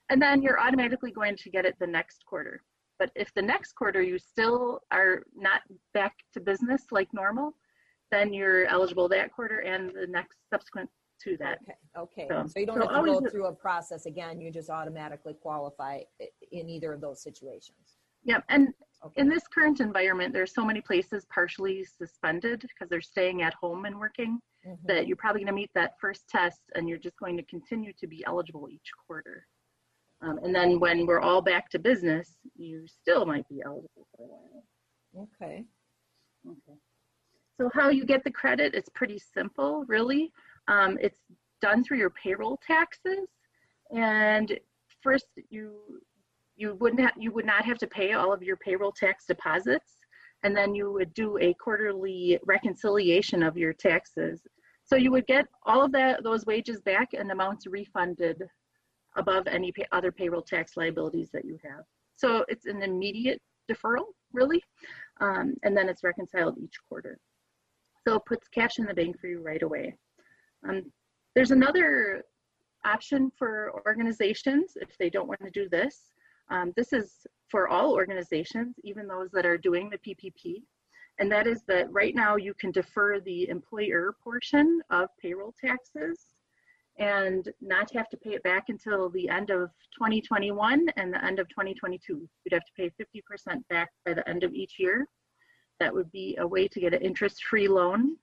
And 0.09 0.21
then 0.21 0.41
you're 0.41 0.59
automatically 0.59 1.11
going 1.11 1.35
to 1.37 1.49
get 1.49 1.65
it 1.65 1.75
the 1.79 1.87
next 1.87 2.25
quarter. 2.25 2.61
But 2.99 3.11
if 3.15 3.33
the 3.33 3.41
next 3.41 3.73
quarter 3.73 4.01
you 4.01 4.19
still 4.19 4.81
are 4.91 5.23
not 5.35 5.61
back 5.93 6.13
to 6.33 6.39
business 6.39 6.83
like 6.91 7.09
normal, 7.13 7.55
then 8.11 8.33
you're 8.33 8.65
eligible 8.65 9.09
that 9.09 9.31
quarter 9.31 9.59
and 9.59 9.89
the 9.89 10.07
next 10.07 10.37
subsequent 10.49 10.89
to 11.23 11.37
that. 11.37 11.59
Okay, 11.97 12.23
okay. 12.23 12.27
So, 12.29 12.45
so 12.47 12.59
you 12.59 12.65
don't 12.65 12.81
so 12.81 12.87
have 12.87 13.05
to 13.05 13.11
go 13.11 13.29
through 13.29 13.47
a 13.47 13.53
process 13.53 14.05
again, 14.05 14.39
you 14.39 14.51
just 14.51 14.69
automatically 14.69 15.33
qualify 15.33 16.01
in 16.51 16.69
either 16.69 16.93
of 16.93 17.01
those 17.01 17.21
situations. 17.23 17.97
Yep, 18.25 18.43
and 18.49 18.73
Okay. 19.05 19.19
In 19.19 19.27
this 19.27 19.43
current 19.47 19.81
environment, 19.81 20.31
there's 20.31 20.53
so 20.53 20.63
many 20.63 20.79
places 20.79 21.25
partially 21.33 21.83
suspended 21.83 22.61
because 22.61 22.89
they're 22.89 23.01
staying 23.01 23.41
at 23.41 23.53
home 23.55 23.83
and 23.83 23.99
working 23.99 24.39
mm-hmm. 24.65 24.87
that 24.87 25.07
you're 25.07 25.17
probably 25.17 25.41
going 25.41 25.47
to 25.47 25.53
meet 25.53 25.71
that 25.75 25.95
first 25.99 26.27
test 26.29 26.61
and 26.75 26.87
you're 26.87 26.97
just 26.97 27.17
going 27.17 27.35
to 27.35 27.43
continue 27.43 27.91
to 27.99 28.07
be 28.07 28.23
eligible 28.25 28.69
each 28.69 28.89
quarter. 29.05 29.45
Um, 30.23 30.39
and 30.43 30.55
then 30.55 30.79
when 30.79 31.05
we're 31.05 31.19
all 31.19 31.41
back 31.41 31.69
to 31.71 31.79
business, 31.79 32.37
you 32.55 32.85
still 32.87 33.25
might 33.25 33.47
be 33.49 33.61
eligible 33.65 34.07
for 34.15 34.23
a 34.23 34.27
while. 34.27 35.27
Okay. 35.41 35.65
Okay. 36.47 36.79
So 37.59 37.69
how 37.73 37.89
you 37.89 38.05
get 38.05 38.23
the 38.23 38.31
credit, 38.31 38.73
it's 38.73 38.89
pretty 38.95 39.19
simple, 39.19 39.85
really. 39.87 40.31
Um, 40.67 40.97
it's 41.01 41.19
done 41.61 41.83
through 41.83 41.97
your 41.97 42.11
payroll 42.11 42.59
taxes. 42.65 43.27
And 43.95 44.57
first 45.03 45.25
you 45.49 45.75
you 46.55 46.75
wouldn't 46.75 47.01
have, 47.01 47.13
you 47.17 47.31
would 47.31 47.45
not 47.45 47.65
have 47.65 47.77
to 47.79 47.87
pay 47.87 48.13
all 48.13 48.31
of 48.31 48.43
your 48.43 48.57
payroll 48.57 48.91
tax 48.91 49.25
deposits 49.25 49.97
and 50.43 50.55
then 50.55 50.75
you 50.75 50.91
would 50.91 51.13
do 51.13 51.37
a 51.39 51.53
quarterly 51.55 52.39
reconciliation 52.45 53.41
of 53.41 53.57
your 53.57 53.73
taxes 53.73 54.41
so 54.85 54.95
you 54.95 55.11
would 55.11 55.25
get 55.25 55.47
all 55.65 55.83
of 55.83 55.91
that 55.91 56.23
those 56.23 56.45
wages 56.45 56.79
back 56.81 57.09
and 57.13 57.31
amounts 57.31 57.65
refunded 57.65 58.43
above 59.15 59.47
any 59.47 59.71
pay, 59.71 59.85
other 59.91 60.11
payroll 60.11 60.41
tax 60.41 60.77
liabilities 60.77 61.29
that 61.31 61.45
you 61.45 61.57
have. 61.63 61.83
So 62.15 62.45
it's 62.47 62.65
an 62.65 62.81
immediate 62.81 63.41
deferral 63.71 64.05
really 64.33 64.61
um, 65.21 65.53
and 65.63 65.75
then 65.75 65.89
it's 65.89 66.03
reconciled 66.03 66.57
each 66.57 66.75
quarter. 66.87 67.17
So 68.07 68.15
it 68.15 68.25
puts 68.25 68.47
cash 68.47 68.79
in 68.79 68.85
the 68.85 68.93
bank 68.93 69.19
for 69.19 69.27
you 69.27 69.41
right 69.41 69.63
away. 69.63 69.95
Um, 70.67 70.91
there's 71.35 71.51
another 71.51 72.23
option 72.85 73.31
for 73.37 73.71
organizations 73.85 74.73
if 74.75 74.89
they 74.97 75.09
don't 75.09 75.27
want 75.27 75.39
to 75.41 75.49
do 75.49 75.69
this. 75.69 76.11
Um, 76.49 76.73
this 76.75 76.91
is 76.91 77.25
for 77.49 77.69
all 77.69 77.93
organizations, 77.93 78.75
even 78.83 79.07
those 79.07 79.29
that 79.31 79.45
are 79.45 79.57
doing 79.57 79.89
the 79.89 79.97
PPP. 79.97 80.63
And 81.19 81.31
that 81.31 81.47
is 81.47 81.61
that 81.67 81.91
right 81.91 82.15
now 82.15 82.35
you 82.35 82.53
can 82.55 82.71
defer 82.71 83.19
the 83.19 83.47
employer 83.47 84.15
portion 84.23 84.81
of 84.89 85.09
payroll 85.21 85.53
taxes 85.63 86.25
and 86.99 87.49
not 87.61 87.91
have 87.93 88.09
to 88.09 88.17
pay 88.17 88.31
it 88.31 88.43
back 88.43 88.65
until 88.69 89.09
the 89.09 89.27
end 89.29 89.49
of 89.49 89.69
2021 89.97 90.87
and 90.95 91.13
the 91.13 91.25
end 91.25 91.39
of 91.39 91.49
2022. 91.49 92.27
You'd 92.45 92.53
have 92.53 92.61
to 92.61 92.71
pay 92.77 92.91
50% 93.01 93.67
back 93.69 93.89
by 94.05 94.13
the 94.13 94.27
end 94.29 94.43
of 94.43 94.53
each 94.53 94.75
year. 94.77 95.07
That 95.79 95.93
would 95.93 96.11
be 96.11 96.37
a 96.39 96.47
way 96.47 96.67
to 96.67 96.79
get 96.79 96.93
an 96.93 97.01
interest-free 97.01 97.67
loan 97.67 98.17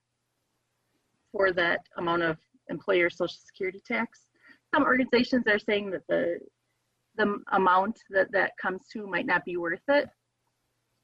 for 1.31 1.51
that 1.51 1.81
amount 1.97 2.23
of 2.23 2.37
employer 2.69 3.09
social 3.09 3.37
security 3.45 3.81
tax. 3.85 4.27
Some 4.73 4.83
organizations 4.83 5.47
are 5.47 5.59
saying 5.59 5.91
that 5.91 6.07
the 6.07 6.39
the 7.17 7.39
amount 7.51 7.99
that 8.09 8.31
that 8.31 8.51
comes 8.61 8.87
to 8.93 9.05
might 9.05 9.25
not 9.25 9.43
be 9.43 9.57
worth 9.57 9.81
it, 9.89 10.09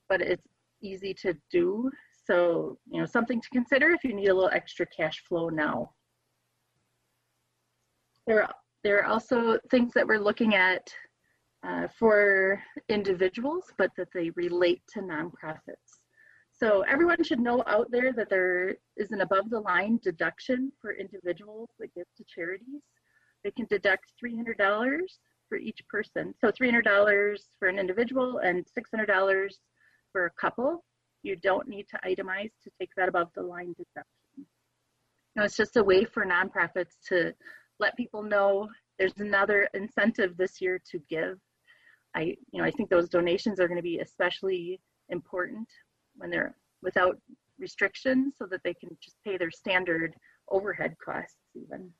but 0.07 0.21
it's 0.21 0.47
easy 0.81 1.13
to 1.13 1.35
do. 1.51 1.91
So, 2.25 2.77
you 2.89 2.99
know, 2.99 3.05
something 3.05 3.41
to 3.41 3.49
consider 3.49 3.89
if 3.89 4.03
you 4.03 4.13
need 4.13 4.29
a 4.29 4.33
little 4.33 4.49
extra 4.53 4.85
cash 4.85 5.21
flow 5.27 5.49
now. 5.49 5.91
There, 8.27 8.47
there 8.83 8.99
are 8.99 9.05
also 9.05 9.57
things 9.71 9.93
that 9.93 10.05
we're 10.05 10.19
looking 10.19 10.53
at 10.53 10.93
uh, 11.65 11.87
for 11.97 12.61
individuals, 12.89 13.71
but 13.77 13.91
that 13.97 14.09
they 14.13 14.31
relate 14.31 14.81
to 14.93 14.99
nonprofits. 14.99 16.01
So 16.51 16.83
everyone 16.89 17.23
should 17.23 17.39
know 17.39 17.63
out 17.67 17.89
there 17.89 18.11
that 18.13 18.29
there 18.29 18.75
is 18.97 19.11
an 19.11 19.21
above 19.21 19.49
the 19.49 19.59
line 19.59 19.99
deduction 20.03 20.71
for 20.81 20.91
individuals 20.91 21.69
that 21.79 21.93
give 21.95 22.05
to 22.17 22.23
charities. 22.27 22.81
They 23.43 23.51
can 23.51 23.67
deduct 23.69 24.11
$300 24.23 24.99
for 25.47 25.57
each 25.57 25.79
person. 25.87 26.33
So 26.41 26.51
$300 26.51 27.37
for 27.59 27.67
an 27.67 27.79
individual 27.79 28.39
and 28.39 28.65
$600 28.77 29.49
for 30.11 30.25
a 30.25 30.31
couple. 30.31 30.83
You 31.23 31.35
don't 31.35 31.67
need 31.67 31.85
to 31.89 31.99
itemize 32.05 32.51
to 32.63 32.71
take 32.79 32.89
that 32.97 33.07
above 33.07 33.29
the 33.35 33.43
line 33.43 33.73
deduction. 33.77 34.47
Know, 35.35 35.43
it's 35.43 35.55
just 35.55 35.77
a 35.77 35.83
way 35.83 36.03
for 36.03 36.25
nonprofits 36.25 36.95
to 37.09 37.33
let 37.79 37.95
people 37.97 38.23
know 38.23 38.69
there's 38.97 39.17
another 39.19 39.69
incentive 39.73 40.35
this 40.37 40.59
year 40.59 40.81
to 40.91 40.99
give. 41.09 41.37
I, 42.15 42.35
you 42.51 42.61
know, 42.61 42.63
I 42.63 42.71
think 42.71 42.89
those 42.89 43.09
donations 43.09 43.59
are 43.59 43.67
going 43.67 43.77
to 43.77 43.83
be 43.83 43.99
especially 43.99 44.79
important 45.09 45.67
when 46.15 46.29
they're 46.29 46.55
without 46.81 47.17
restrictions 47.59 48.35
so 48.37 48.45
that 48.45 48.61
they 48.63 48.73
can 48.73 48.89
just 49.01 49.17
pay 49.23 49.37
their 49.37 49.51
standard 49.51 50.13
overhead 50.49 50.95
costs 51.03 51.37
even. 51.55 51.91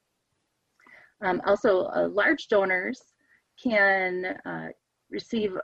Um, 1.23 1.41
also, 1.45 1.85
uh, 1.85 2.07
large 2.11 2.47
donors 2.47 3.01
can 3.61 4.37
uh, 4.45 4.67
receive, 5.09 5.57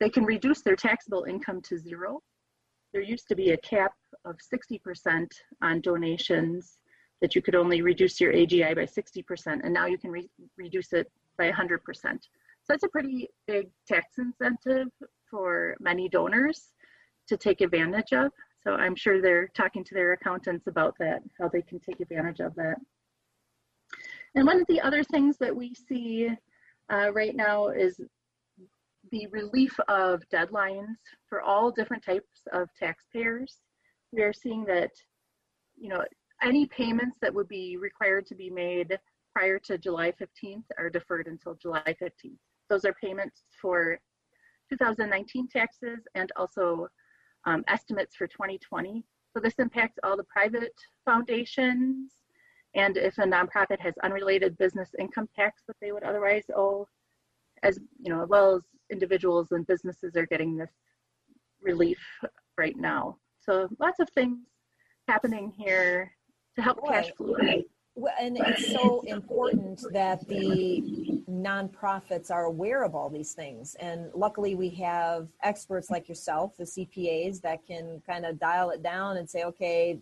they 0.00 0.08
can 0.08 0.24
reduce 0.24 0.62
their 0.62 0.76
taxable 0.76 1.24
income 1.28 1.60
to 1.62 1.78
zero. 1.78 2.22
There 2.92 3.02
used 3.02 3.28
to 3.28 3.36
be 3.36 3.50
a 3.50 3.56
cap 3.58 3.92
of 4.24 4.36
60% 4.52 5.26
on 5.62 5.80
donations 5.80 6.78
that 7.24 7.34
you 7.34 7.40
could 7.40 7.54
only 7.54 7.80
reduce 7.80 8.20
your 8.20 8.34
AGI 8.34 8.74
by 8.74 8.84
60%, 8.84 9.64
and 9.64 9.72
now 9.72 9.86
you 9.86 9.96
can 9.96 10.10
re 10.10 10.28
reduce 10.58 10.92
it 10.92 11.10
by 11.38 11.50
100%. 11.50 11.78
So 11.94 12.18
that's 12.68 12.84
a 12.84 12.88
pretty 12.88 13.30
big 13.46 13.70
tax 13.88 14.18
incentive 14.18 14.88
for 15.30 15.74
many 15.80 16.10
donors 16.10 16.72
to 17.28 17.38
take 17.38 17.62
advantage 17.62 18.12
of. 18.12 18.30
So 18.62 18.72
I'm 18.72 18.94
sure 18.94 19.22
they're 19.22 19.48
talking 19.56 19.82
to 19.84 19.94
their 19.94 20.12
accountants 20.12 20.66
about 20.66 20.96
that, 20.98 21.22
how 21.40 21.48
they 21.48 21.62
can 21.62 21.80
take 21.80 22.00
advantage 22.00 22.40
of 22.40 22.54
that. 22.56 22.76
And 24.34 24.46
one 24.46 24.60
of 24.60 24.66
the 24.66 24.82
other 24.82 25.02
things 25.02 25.38
that 25.38 25.56
we 25.56 25.72
see 25.72 26.28
uh, 26.92 27.10
right 27.14 27.34
now 27.34 27.68
is 27.68 27.98
the 29.12 29.28
relief 29.28 29.74
of 29.88 30.22
deadlines 30.30 30.96
for 31.26 31.40
all 31.40 31.70
different 31.70 32.04
types 32.04 32.42
of 32.52 32.68
taxpayers. 32.78 33.60
We 34.12 34.20
are 34.20 34.34
seeing 34.34 34.66
that, 34.66 34.90
you 35.74 35.88
know, 35.88 36.04
any 36.42 36.66
payments 36.66 37.16
that 37.20 37.34
would 37.34 37.48
be 37.48 37.76
required 37.76 38.26
to 38.26 38.34
be 38.34 38.50
made 38.50 38.98
prior 39.34 39.58
to 39.58 39.78
July 39.78 40.12
15th 40.12 40.64
are 40.78 40.90
deferred 40.90 41.26
until 41.26 41.54
July 41.54 41.94
15th. 42.00 42.38
Those 42.70 42.84
are 42.84 42.94
payments 42.94 43.44
for 43.60 43.98
2019 44.70 45.48
taxes 45.48 45.98
and 46.14 46.30
also 46.36 46.88
um, 47.46 47.64
estimates 47.68 48.16
for 48.16 48.26
2020. 48.26 49.04
So 49.34 49.40
this 49.40 49.54
impacts 49.58 49.98
all 50.02 50.16
the 50.16 50.24
private 50.24 50.74
foundations 51.04 52.12
and 52.74 52.96
if 52.96 53.18
a 53.18 53.22
nonprofit 53.22 53.78
has 53.80 53.94
unrelated 54.02 54.58
business 54.58 54.90
income 54.98 55.28
tax 55.34 55.62
that 55.68 55.76
they 55.80 55.92
would 55.92 56.02
otherwise 56.02 56.44
owe, 56.56 56.86
as 57.62 57.78
you 58.00 58.12
know, 58.12 58.22
as 58.22 58.28
well 58.28 58.56
as 58.56 58.62
individuals 58.90 59.52
and 59.52 59.66
businesses 59.66 60.16
are 60.16 60.26
getting 60.26 60.56
this 60.56 60.72
relief 61.62 62.00
right 62.58 62.76
now. 62.76 63.16
So 63.40 63.68
lots 63.78 64.00
of 64.00 64.08
things 64.10 64.38
happening 65.06 65.52
here 65.56 66.12
to 66.56 66.62
help 66.62 66.80
Boy. 66.80 66.88
cash 66.88 67.10
flow. 67.16 67.36
Well, 67.96 68.12
and 68.20 68.36
it's 68.36 68.72
so 68.72 69.02
important 69.06 69.84
that 69.92 70.26
the 70.26 71.22
nonprofits 71.30 72.28
are 72.28 72.44
aware 72.44 72.82
of 72.82 72.96
all 72.96 73.08
these 73.08 73.34
things. 73.34 73.76
And 73.76 74.10
luckily, 74.14 74.56
we 74.56 74.70
have 74.70 75.28
experts 75.44 75.90
like 75.90 76.08
yourself, 76.08 76.56
the 76.56 76.64
CPAs, 76.64 77.40
that 77.42 77.64
can 77.64 78.02
kind 78.04 78.26
of 78.26 78.40
dial 78.40 78.70
it 78.70 78.82
down 78.82 79.16
and 79.18 79.30
say, 79.30 79.44
okay, 79.44 80.00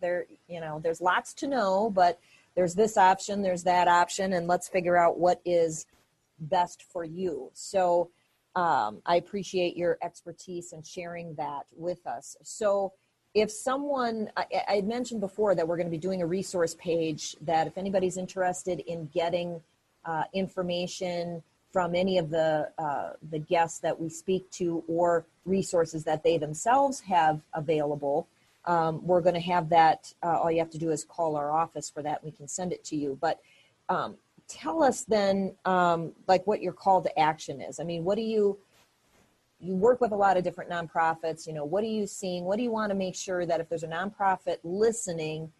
there, 0.00 0.24
you 0.48 0.60
know, 0.60 0.80
there's 0.82 1.02
lots 1.02 1.34
to 1.34 1.46
know, 1.46 1.90
but 1.90 2.18
there's 2.54 2.74
this 2.74 2.96
option, 2.96 3.42
there's 3.42 3.64
that 3.64 3.88
option, 3.88 4.32
and 4.32 4.46
let's 4.46 4.68
figure 4.68 4.96
out 4.96 5.18
what 5.18 5.42
is 5.44 5.84
best 6.38 6.82
for 6.82 7.04
you. 7.04 7.50
So 7.52 8.10
um, 8.56 9.02
I 9.04 9.16
appreciate 9.16 9.76
your 9.76 9.98
expertise 10.02 10.72
and 10.72 10.86
sharing 10.86 11.34
that 11.34 11.66
with 11.76 12.06
us. 12.06 12.36
So 12.42 12.92
if 13.34 13.50
someone 13.50 14.30
I, 14.36 14.46
I 14.68 14.80
mentioned 14.82 15.20
before 15.20 15.54
that 15.54 15.66
we're 15.66 15.76
going 15.76 15.86
to 15.86 15.90
be 15.90 15.98
doing 15.98 16.22
a 16.22 16.26
resource 16.26 16.74
page 16.78 17.36
that 17.42 17.66
if 17.66 17.76
anybody's 17.76 18.16
interested 18.16 18.80
in 18.80 19.06
getting 19.12 19.60
uh, 20.04 20.24
information 20.32 21.42
from 21.72 21.94
any 21.94 22.18
of 22.18 22.30
the 22.30 22.70
uh, 22.78 23.10
the 23.30 23.38
guests 23.38 23.80
that 23.80 23.98
we 24.00 24.08
speak 24.08 24.50
to 24.52 24.84
or 24.86 25.26
resources 25.44 26.04
that 26.04 26.22
they 26.22 26.38
themselves 26.38 27.00
have 27.00 27.40
available 27.54 28.28
um, 28.66 29.06
we're 29.06 29.20
going 29.20 29.34
to 29.34 29.40
have 29.40 29.68
that 29.68 30.12
uh, 30.22 30.38
all 30.38 30.50
you 30.50 30.58
have 30.58 30.70
to 30.70 30.78
do 30.78 30.90
is 30.90 31.04
call 31.04 31.36
our 31.36 31.50
office 31.50 31.90
for 31.90 32.02
that. 32.02 32.24
We 32.24 32.30
can 32.30 32.48
send 32.48 32.72
it 32.72 32.82
to 32.84 32.96
you. 32.96 33.18
But 33.20 33.40
um, 33.88 34.16
tell 34.48 34.82
us 34.82 35.02
then 35.02 35.54
um, 35.64 36.12
like 36.26 36.46
what 36.46 36.62
your 36.62 36.72
call 36.72 37.02
to 37.02 37.18
action 37.18 37.60
is. 37.60 37.78
I 37.78 37.84
mean 37.84 38.04
what 38.04 38.16
do 38.16 38.22
you 38.22 38.58
you 39.64 39.74
work 39.74 40.00
with 40.00 40.12
a 40.12 40.16
lot 40.16 40.36
of 40.36 40.44
different 40.44 40.70
nonprofits. 40.70 41.46
You 41.46 41.54
know, 41.54 41.64
what 41.64 41.82
are 41.82 41.88
you 41.88 42.06
seeing? 42.06 42.44
What 42.44 42.58
do 42.58 42.62
you 42.62 42.70
want 42.70 42.90
to 42.90 42.94
make 42.94 43.14
sure 43.14 43.46
that 43.46 43.60
if 43.60 43.68
there's 43.68 43.82
a 43.82 43.88
nonprofit 43.88 44.58
listening, 44.62 45.50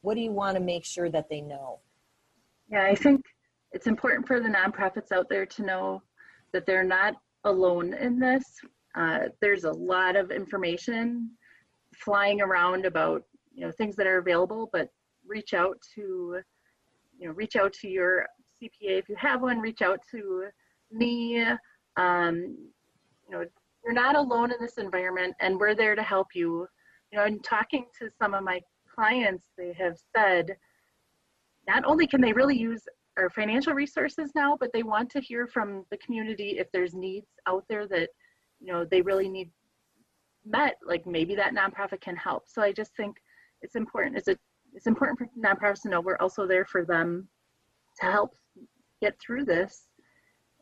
what 0.00 0.14
do 0.14 0.20
you 0.20 0.32
want 0.32 0.56
to 0.56 0.62
make 0.62 0.84
sure 0.84 1.08
that 1.10 1.28
they 1.28 1.40
know? 1.40 1.78
Yeah, 2.70 2.84
I 2.84 2.96
think 2.96 3.24
it's 3.72 3.86
important 3.86 4.26
for 4.26 4.40
the 4.40 4.48
nonprofits 4.48 5.12
out 5.12 5.28
there 5.28 5.46
to 5.46 5.62
know 5.62 6.02
that 6.52 6.66
they're 6.66 6.84
not 6.84 7.14
alone 7.44 7.94
in 7.94 8.18
this. 8.18 8.44
Uh, 8.96 9.28
there's 9.40 9.64
a 9.64 9.72
lot 9.72 10.16
of 10.16 10.32
information 10.32 11.30
flying 11.94 12.40
around 12.40 12.84
about 12.84 13.22
you 13.54 13.64
know 13.64 13.70
things 13.70 13.94
that 13.96 14.06
are 14.06 14.18
available, 14.18 14.68
but 14.72 14.88
reach 15.24 15.54
out 15.54 15.78
to 15.94 16.40
you 17.18 17.28
know 17.28 17.32
reach 17.34 17.54
out 17.54 17.72
to 17.74 17.88
your 17.88 18.26
CPA 18.60 18.98
if 18.98 19.08
you 19.08 19.16
have 19.16 19.40
one. 19.40 19.60
Reach 19.60 19.82
out 19.82 20.00
to 20.10 20.46
me. 20.90 21.44
Um, 21.96 22.56
you 23.28 23.36
know, 23.36 23.44
you're 23.84 23.94
not 23.94 24.16
alone 24.16 24.50
in 24.50 24.58
this 24.60 24.78
environment 24.78 25.34
and 25.40 25.58
we're 25.58 25.74
there 25.74 25.94
to 25.94 26.02
help 26.02 26.28
you. 26.34 26.66
You 27.12 27.18
know, 27.18 27.24
in 27.24 27.40
talking 27.40 27.86
to 27.98 28.10
some 28.20 28.34
of 28.34 28.42
my 28.42 28.60
clients, 28.92 29.46
they 29.56 29.72
have 29.74 29.96
said 30.14 30.56
not 31.68 31.84
only 31.84 32.06
can 32.06 32.20
they 32.20 32.32
really 32.32 32.56
use 32.56 32.82
our 33.16 33.30
financial 33.30 33.72
resources 33.72 34.32
now, 34.34 34.56
but 34.58 34.72
they 34.72 34.82
want 34.82 35.10
to 35.10 35.20
hear 35.20 35.46
from 35.46 35.84
the 35.90 35.96
community 35.98 36.58
if 36.58 36.70
there's 36.72 36.94
needs 36.94 37.26
out 37.46 37.64
there 37.68 37.86
that, 37.88 38.10
you 38.60 38.72
know, 38.72 38.84
they 38.84 39.02
really 39.02 39.28
need 39.28 39.50
met, 40.44 40.76
like 40.86 41.06
maybe 41.06 41.34
that 41.34 41.54
nonprofit 41.54 42.00
can 42.00 42.16
help. 42.16 42.44
So 42.46 42.62
I 42.62 42.72
just 42.72 42.94
think 42.96 43.16
it's 43.62 43.76
important. 43.76 44.16
It's, 44.16 44.28
a, 44.28 44.36
it's 44.74 44.86
important 44.86 45.18
for 45.18 45.28
nonprofits 45.38 45.82
to 45.82 45.88
know 45.88 46.00
we're 46.00 46.18
also 46.18 46.46
there 46.46 46.64
for 46.64 46.84
them 46.84 47.28
to 48.00 48.06
help 48.06 48.36
get 49.00 49.18
through 49.18 49.44
this. 49.44 49.86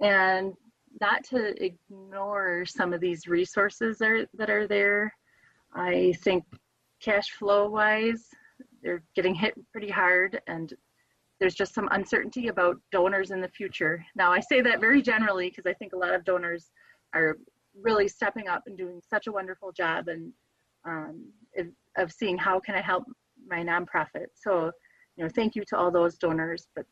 And 0.01 0.55
not 1.01 1.25
to 1.25 1.55
ignore 1.63 2.65
some 2.67 2.93
of 2.93 3.01
these 3.01 3.27
resources 3.27 4.01
are, 4.01 4.27
that 4.35 4.51
are 4.51 4.67
there. 4.67 5.13
I 5.75 6.15
think 6.23 6.45
cash 7.03 7.31
flow 7.31 7.69
wise, 7.69 8.29
they're 8.83 9.03
getting 9.15 9.35
hit 9.35 9.55
pretty 9.73 9.91
hard 9.91 10.41
and 10.47 10.73
there's 11.41 11.55
just 11.55 11.75
some 11.75 11.89
uncertainty 11.91 12.49
about 12.49 12.77
donors 12.93 13.31
in 13.31 13.41
the 13.41 13.49
future. 13.49 14.05
Now, 14.15 14.33
I 14.33 14.41
say 14.41 14.61
that 14.61 14.81
very 14.81 15.03
generally 15.03 15.51
because 15.51 15.67
I 15.67 15.75
think 15.75 15.93
a 15.93 15.99
lot 15.99 16.15
of 16.15 16.25
donors 16.25 16.71
are 17.13 17.37
really 17.81 18.09
stepping 18.09 18.49
up 18.49 18.63
and 18.67 18.79
doing 18.79 19.01
such 19.09 19.27
a 19.27 19.33
wonderful 19.33 19.73
job 19.73 20.09
and 20.09 20.33
um, 20.87 21.27
of 21.97 22.13
seeing 22.13 22.37
how 22.37 22.61
can 22.61 22.75
I 22.75 22.81
help 22.81 23.05
my 23.49 23.63
nonprofit. 23.63 24.27
So, 24.35 24.71
you 25.17 25.25
know, 25.25 25.31
thank 25.35 25.55
you 25.55 25.65
to 25.69 25.77
all 25.77 25.91
those 25.91 26.17
donors, 26.17 26.67
but 26.77 26.85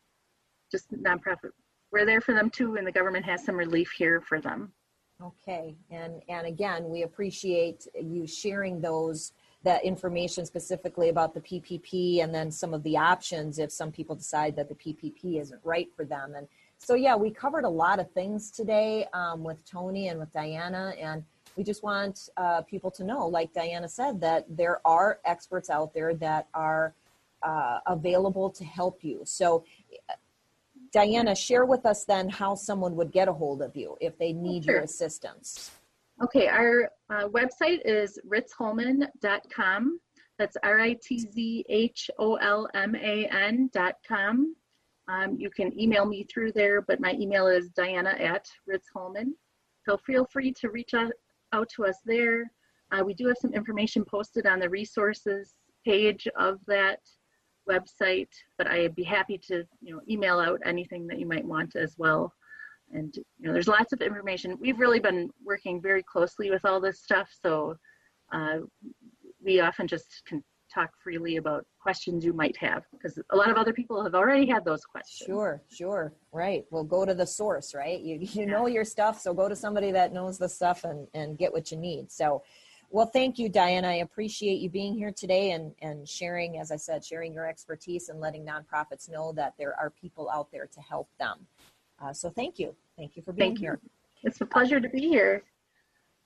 just 0.71 0.93
nonprofit 0.93 1.51
we're 1.93 2.07
there 2.07 2.20
for 2.20 2.34
them 2.34 2.51
too, 2.51 2.76
and 2.76 2.86
the 2.86 2.93
government 2.93 3.24
has 3.26 3.45
some 3.45 3.57
relief 3.57 3.93
here 3.93 4.20
for 4.20 4.40
them. 4.40 4.72
Okay, 5.22 5.76
and 5.90 6.22
and 6.28 6.47
again, 6.47 6.88
we 6.88 7.03
appreciate 7.03 7.86
you 8.01 8.26
sharing 8.26 8.80
those 8.80 9.32
that 9.64 9.84
information 9.84 10.45
specifically 10.45 11.09
about 11.09 11.34
the 11.34 11.40
PPP 11.40 12.22
and 12.22 12.34
then 12.34 12.51
some 12.51 12.74
of 12.74 12.82
the 12.82 12.97
options 12.97 13.59
if 13.59 13.70
some 13.70 13.93
people 13.93 14.16
decide 14.16 14.57
that 14.57 14.68
the 14.68 14.74
PPP 14.74 15.40
isn't 15.40 15.61
right 15.62 15.88
for 15.95 16.05
them. 16.05 16.34
And 16.36 16.49
so, 16.78 16.95
yeah, 16.95 17.14
we 17.14 17.30
covered 17.30 17.64
a 17.64 17.68
lot 17.68 18.01
of 18.01 18.11
things 18.11 18.51
today 18.51 19.07
um, 19.12 19.45
with 19.45 19.64
Tony 19.64 20.09
and 20.09 20.18
with 20.18 20.32
Diana. 20.32 20.95
And 21.01 21.22
we 21.57 21.62
just 21.62 21.84
want 21.84 22.28
uh, 22.36 22.62
people 22.62 22.90
to 22.93 23.05
know, 23.05 23.26
like 23.26 23.53
Diana 23.53 23.88
said, 23.88 24.20
that 24.20 24.47
there 24.49 24.80
are 24.84 25.20
experts 25.24 25.70
out 25.70 25.95
there 25.95 26.14
that 26.14 26.49
are 26.55 26.95
uh, 27.45 27.78
available 27.86 28.51
to 28.51 28.64
help 28.64 29.05
you. 29.05 29.20
So, 29.24 29.64
Diana, 30.93 31.34
share 31.34 31.64
with 31.64 31.86
us 31.86 32.05
then 32.05 32.28
how 32.28 32.55
someone 32.55 32.95
would 32.97 33.12
get 33.12 33.28
a 33.28 33.32
hold 33.32 33.62
of 33.62 33.74
you 33.74 33.97
if 34.01 34.18
they 34.18 34.32
need 34.32 34.64
sure. 34.64 34.74
your 34.74 34.82
assistance. 34.82 35.70
Okay, 36.22 36.47
our 36.47 36.90
uh, 37.11 37.28
website 37.28 37.80
is 37.84 38.18
ritzholman.com. 38.30 39.99
That's 40.38 40.57
R 40.62 40.80
I 40.80 40.97
T 41.03 41.18
Z 41.18 41.64
H 41.68 42.11
O 42.18 42.36
L 42.36 42.68
M 42.74 42.95
A 42.95 43.26
N.com. 43.26 44.55
Um, 45.09 45.36
you 45.38 45.51
can 45.51 45.78
email 45.78 46.05
me 46.05 46.24
through 46.24 46.53
there, 46.53 46.82
but 46.82 47.01
my 47.01 47.14
email 47.14 47.47
is 47.47 47.70
diana 47.70 48.11
at 48.11 48.47
ritzholman. 48.70 49.32
So 49.88 49.97
feel 49.97 50.26
free 50.32 50.53
to 50.61 50.70
reach 50.70 50.95
out, 50.95 51.12
out 51.53 51.68
to 51.76 51.86
us 51.86 51.97
there. 52.05 52.51
Uh, 52.93 53.03
we 53.05 53.14
do 53.14 53.26
have 53.26 53.36
some 53.40 53.53
information 53.53 54.05
posted 54.05 54.47
on 54.47 54.61
the 54.61 54.68
resources 54.68 55.55
page 55.84 56.28
of 56.38 56.61
that 56.66 57.01
website, 57.69 58.29
but 58.59 58.67
I'd 58.67 58.95
be 58.95 59.05
happy 59.05 59.39
to 59.49 59.65
you 59.81 59.95
know 59.95 60.01
email 60.09 60.39
out 60.39 60.61
anything 60.65 61.07
that 61.09 61.19
you 61.19 61.27
might 61.27 61.45
want 61.45 61.77
as 61.77 61.95
well. 61.99 62.33
And 62.93 63.15
you 63.17 63.47
know, 63.47 63.53
there's 63.53 63.69
lots 63.69 63.93
of 63.93 64.01
information. 64.01 64.59
We've 64.61 64.79
really 64.79 65.01
been 65.01 65.31
working 65.45 65.81
very 65.81 66.03
closely 66.03 66.51
with 66.51 66.65
all 66.65 66.81
this 66.81 67.03
stuff, 67.03 67.29
so 67.43 67.77
uh, 68.33 68.59
we 69.43 69.61
often 69.61 69.87
just 69.87 70.23
can 70.27 70.43
talk 70.73 70.91
freely 71.03 71.37
about 71.37 71.67
questions 71.81 72.25
you 72.25 72.33
might 72.33 72.57
have 72.57 72.83
because 72.93 73.19
a 73.31 73.37
lot 73.37 73.51
of 73.51 73.57
other 73.57 73.73
people 73.73 74.03
have 74.03 74.15
already 74.15 74.47
had 74.47 74.65
those 74.65 74.85
questions. 74.85 75.27
Sure, 75.27 75.63
sure, 75.71 76.13
right. 76.33 76.65
Well, 76.71 76.85
go 76.85 77.05
to 77.05 77.15
the 77.15 77.27
source, 77.27 77.75
right? 77.75 78.01
You 78.01 78.19
you 78.21 78.47
know 78.47 78.67
your 78.67 78.85
stuff, 78.85 79.21
so 79.21 79.35
go 79.35 79.49
to 79.49 79.57
somebody 79.57 79.91
that 79.93 80.13
knows 80.13 80.39
the 80.39 80.49
stuff 80.49 80.85
and 80.85 81.07
and 81.15 81.39
get 81.39 81.53
what 81.53 81.71
you 81.71 81.79
need. 81.79 82.11
So 82.11 82.43
well, 82.93 83.07
thank 83.07 83.38
you, 83.38 83.49
Diane. 83.49 83.86
I 83.86 83.95
appreciate 83.95 84.61
you 84.61 84.68
being 84.68 84.95
here 84.95 85.11
today 85.11 85.53
and, 85.53 85.72
and 85.80 86.07
sharing, 86.07 86.59
as 86.59 86.70
I 86.70 86.76
said, 86.76 87.03
sharing 87.03 87.32
your 87.32 87.49
expertise 87.49 88.11
and 88.11 88.20
letting 88.20 88.45
nonprofits 88.45 89.11
know 89.11 89.32
that 89.32 89.55
there 89.59 89.74
are 89.80 89.88
people 89.88 90.28
out 90.28 90.53
there 90.53 90.66
to 90.66 90.80
help 90.80 91.09
them. 91.18 91.38
Uh, 92.03 92.12
so 92.12 92.28
thank 92.28 92.59
you. 92.59 92.74
Thank 92.99 93.16
you 93.16 93.22
for 93.22 93.32
being 93.32 93.53
thank 93.53 93.61
here. 93.61 93.80
You. 93.82 93.90
It's 94.24 94.43
a 94.43 94.47
pleasure 94.47 94.78
to 94.78 94.90
be 94.90 95.09
here. 95.09 95.43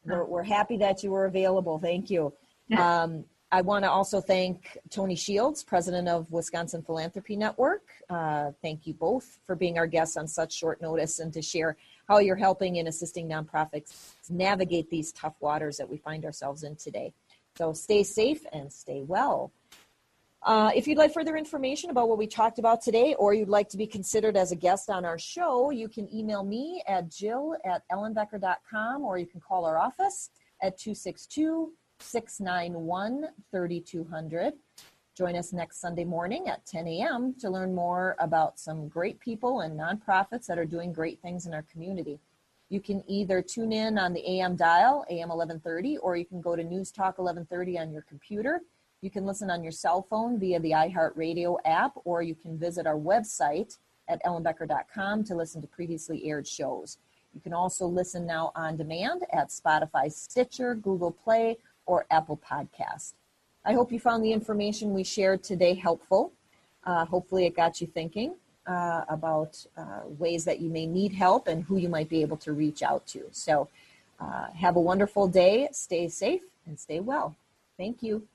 We're, 0.04 0.24
we're 0.24 0.42
happy 0.42 0.76
that 0.78 1.04
you 1.04 1.12
were 1.12 1.26
available. 1.26 1.78
Thank 1.78 2.10
you. 2.10 2.32
Um, 2.76 3.24
I 3.52 3.60
want 3.60 3.84
to 3.84 3.90
also 3.90 4.20
thank 4.20 4.76
Tony 4.90 5.14
Shields, 5.14 5.62
president 5.62 6.08
of 6.08 6.30
Wisconsin 6.32 6.82
Philanthropy 6.82 7.36
Network. 7.36 7.82
Uh, 8.10 8.50
thank 8.60 8.88
you 8.88 8.94
both 8.94 9.38
for 9.46 9.54
being 9.54 9.78
our 9.78 9.86
guests 9.86 10.16
on 10.16 10.26
such 10.26 10.52
short 10.52 10.82
notice 10.82 11.20
and 11.20 11.32
to 11.32 11.40
share 11.40 11.76
how 12.08 12.18
you're 12.18 12.36
helping 12.36 12.78
and 12.78 12.88
assisting 12.88 13.28
nonprofits 13.28 14.12
navigate 14.30 14.90
these 14.90 15.12
tough 15.12 15.34
waters 15.40 15.76
that 15.76 15.88
we 15.88 15.96
find 15.96 16.24
ourselves 16.24 16.62
in 16.62 16.76
today. 16.76 17.12
So 17.56 17.72
stay 17.72 18.02
safe 18.02 18.44
and 18.52 18.72
stay 18.72 19.02
well. 19.02 19.52
Uh, 20.42 20.70
if 20.76 20.86
you'd 20.86 20.98
like 20.98 21.12
further 21.12 21.36
information 21.36 21.90
about 21.90 22.08
what 22.08 22.18
we 22.18 22.26
talked 22.26 22.60
about 22.60 22.80
today, 22.80 23.16
or 23.18 23.34
you'd 23.34 23.48
like 23.48 23.68
to 23.68 23.76
be 23.76 23.86
considered 23.86 24.36
as 24.36 24.52
a 24.52 24.56
guest 24.56 24.88
on 24.88 25.04
our 25.04 25.18
show, 25.18 25.70
you 25.70 25.88
can 25.88 26.12
email 26.14 26.44
me 26.44 26.82
at 26.86 27.08
jill 27.10 27.56
at 27.64 27.82
ellenbecker.com 27.90 29.02
or 29.02 29.18
you 29.18 29.26
can 29.26 29.40
call 29.40 29.64
our 29.64 29.76
office 29.76 30.30
at 30.62 30.78
262 30.78 31.72
691 31.98 33.26
3200. 33.50 34.52
Join 35.16 35.34
us 35.34 35.54
next 35.54 35.80
Sunday 35.80 36.04
morning 36.04 36.46
at 36.46 36.66
10 36.66 36.86
a.m. 36.88 37.34
to 37.40 37.48
learn 37.48 37.74
more 37.74 38.16
about 38.18 38.58
some 38.58 38.86
great 38.86 39.18
people 39.18 39.60
and 39.60 39.80
nonprofits 39.80 40.44
that 40.44 40.58
are 40.58 40.66
doing 40.66 40.92
great 40.92 41.22
things 41.22 41.46
in 41.46 41.54
our 41.54 41.64
community. 41.72 42.20
You 42.68 42.82
can 42.82 43.02
either 43.06 43.40
tune 43.40 43.72
in 43.72 43.96
on 43.96 44.12
the 44.12 44.28
AM 44.28 44.56
dial, 44.56 45.06
AM 45.08 45.30
1130, 45.30 45.96
or 45.98 46.18
you 46.18 46.26
can 46.26 46.42
go 46.42 46.54
to 46.54 46.62
News 46.62 46.90
Talk 46.90 47.16
1130 47.16 47.78
on 47.78 47.92
your 47.92 48.02
computer. 48.02 48.60
You 49.00 49.10
can 49.10 49.24
listen 49.24 49.48
on 49.48 49.62
your 49.62 49.72
cell 49.72 50.02
phone 50.02 50.38
via 50.38 50.60
the 50.60 50.72
iHeartRadio 50.72 51.56
app, 51.64 51.92
or 52.04 52.20
you 52.20 52.34
can 52.34 52.58
visit 52.58 52.86
our 52.86 52.98
website 52.98 53.78
at 54.08 54.22
ellenbecker.com 54.22 55.24
to 55.24 55.34
listen 55.34 55.62
to 55.62 55.66
previously 55.66 56.28
aired 56.28 56.46
shows. 56.46 56.98
You 57.32 57.40
can 57.40 57.54
also 57.54 57.86
listen 57.86 58.26
now 58.26 58.52
on 58.54 58.76
demand 58.76 59.22
at 59.32 59.48
Spotify, 59.48 60.12
Stitcher, 60.12 60.74
Google 60.74 61.10
Play, 61.10 61.56
or 61.86 62.04
Apple 62.10 62.36
Podcast. 62.36 63.14
I 63.66 63.72
hope 63.72 63.90
you 63.90 63.98
found 63.98 64.22
the 64.22 64.32
information 64.32 64.94
we 64.94 65.02
shared 65.02 65.42
today 65.42 65.74
helpful. 65.74 66.32
Uh, 66.84 67.04
hopefully, 67.04 67.46
it 67.46 67.56
got 67.56 67.80
you 67.80 67.88
thinking 67.88 68.36
uh, 68.64 69.04
about 69.08 69.66
uh, 69.76 70.02
ways 70.06 70.44
that 70.44 70.60
you 70.60 70.70
may 70.70 70.86
need 70.86 71.12
help 71.12 71.48
and 71.48 71.64
who 71.64 71.76
you 71.76 71.88
might 71.88 72.08
be 72.08 72.22
able 72.22 72.36
to 72.38 72.52
reach 72.52 72.84
out 72.84 73.04
to. 73.08 73.24
So, 73.32 73.68
uh, 74.20 74.52
have 74.52 74.76
a 74.76 74.80
wonderful 74.80 75.26
day, 75.26 75.68
stay 75.72 76.06
safe, 76.08 76.42
and 76.64 76.78
stay 76.78 77.00
well. 77.00 77.34
Thank 77.76 78.04
you. 78.04 78.28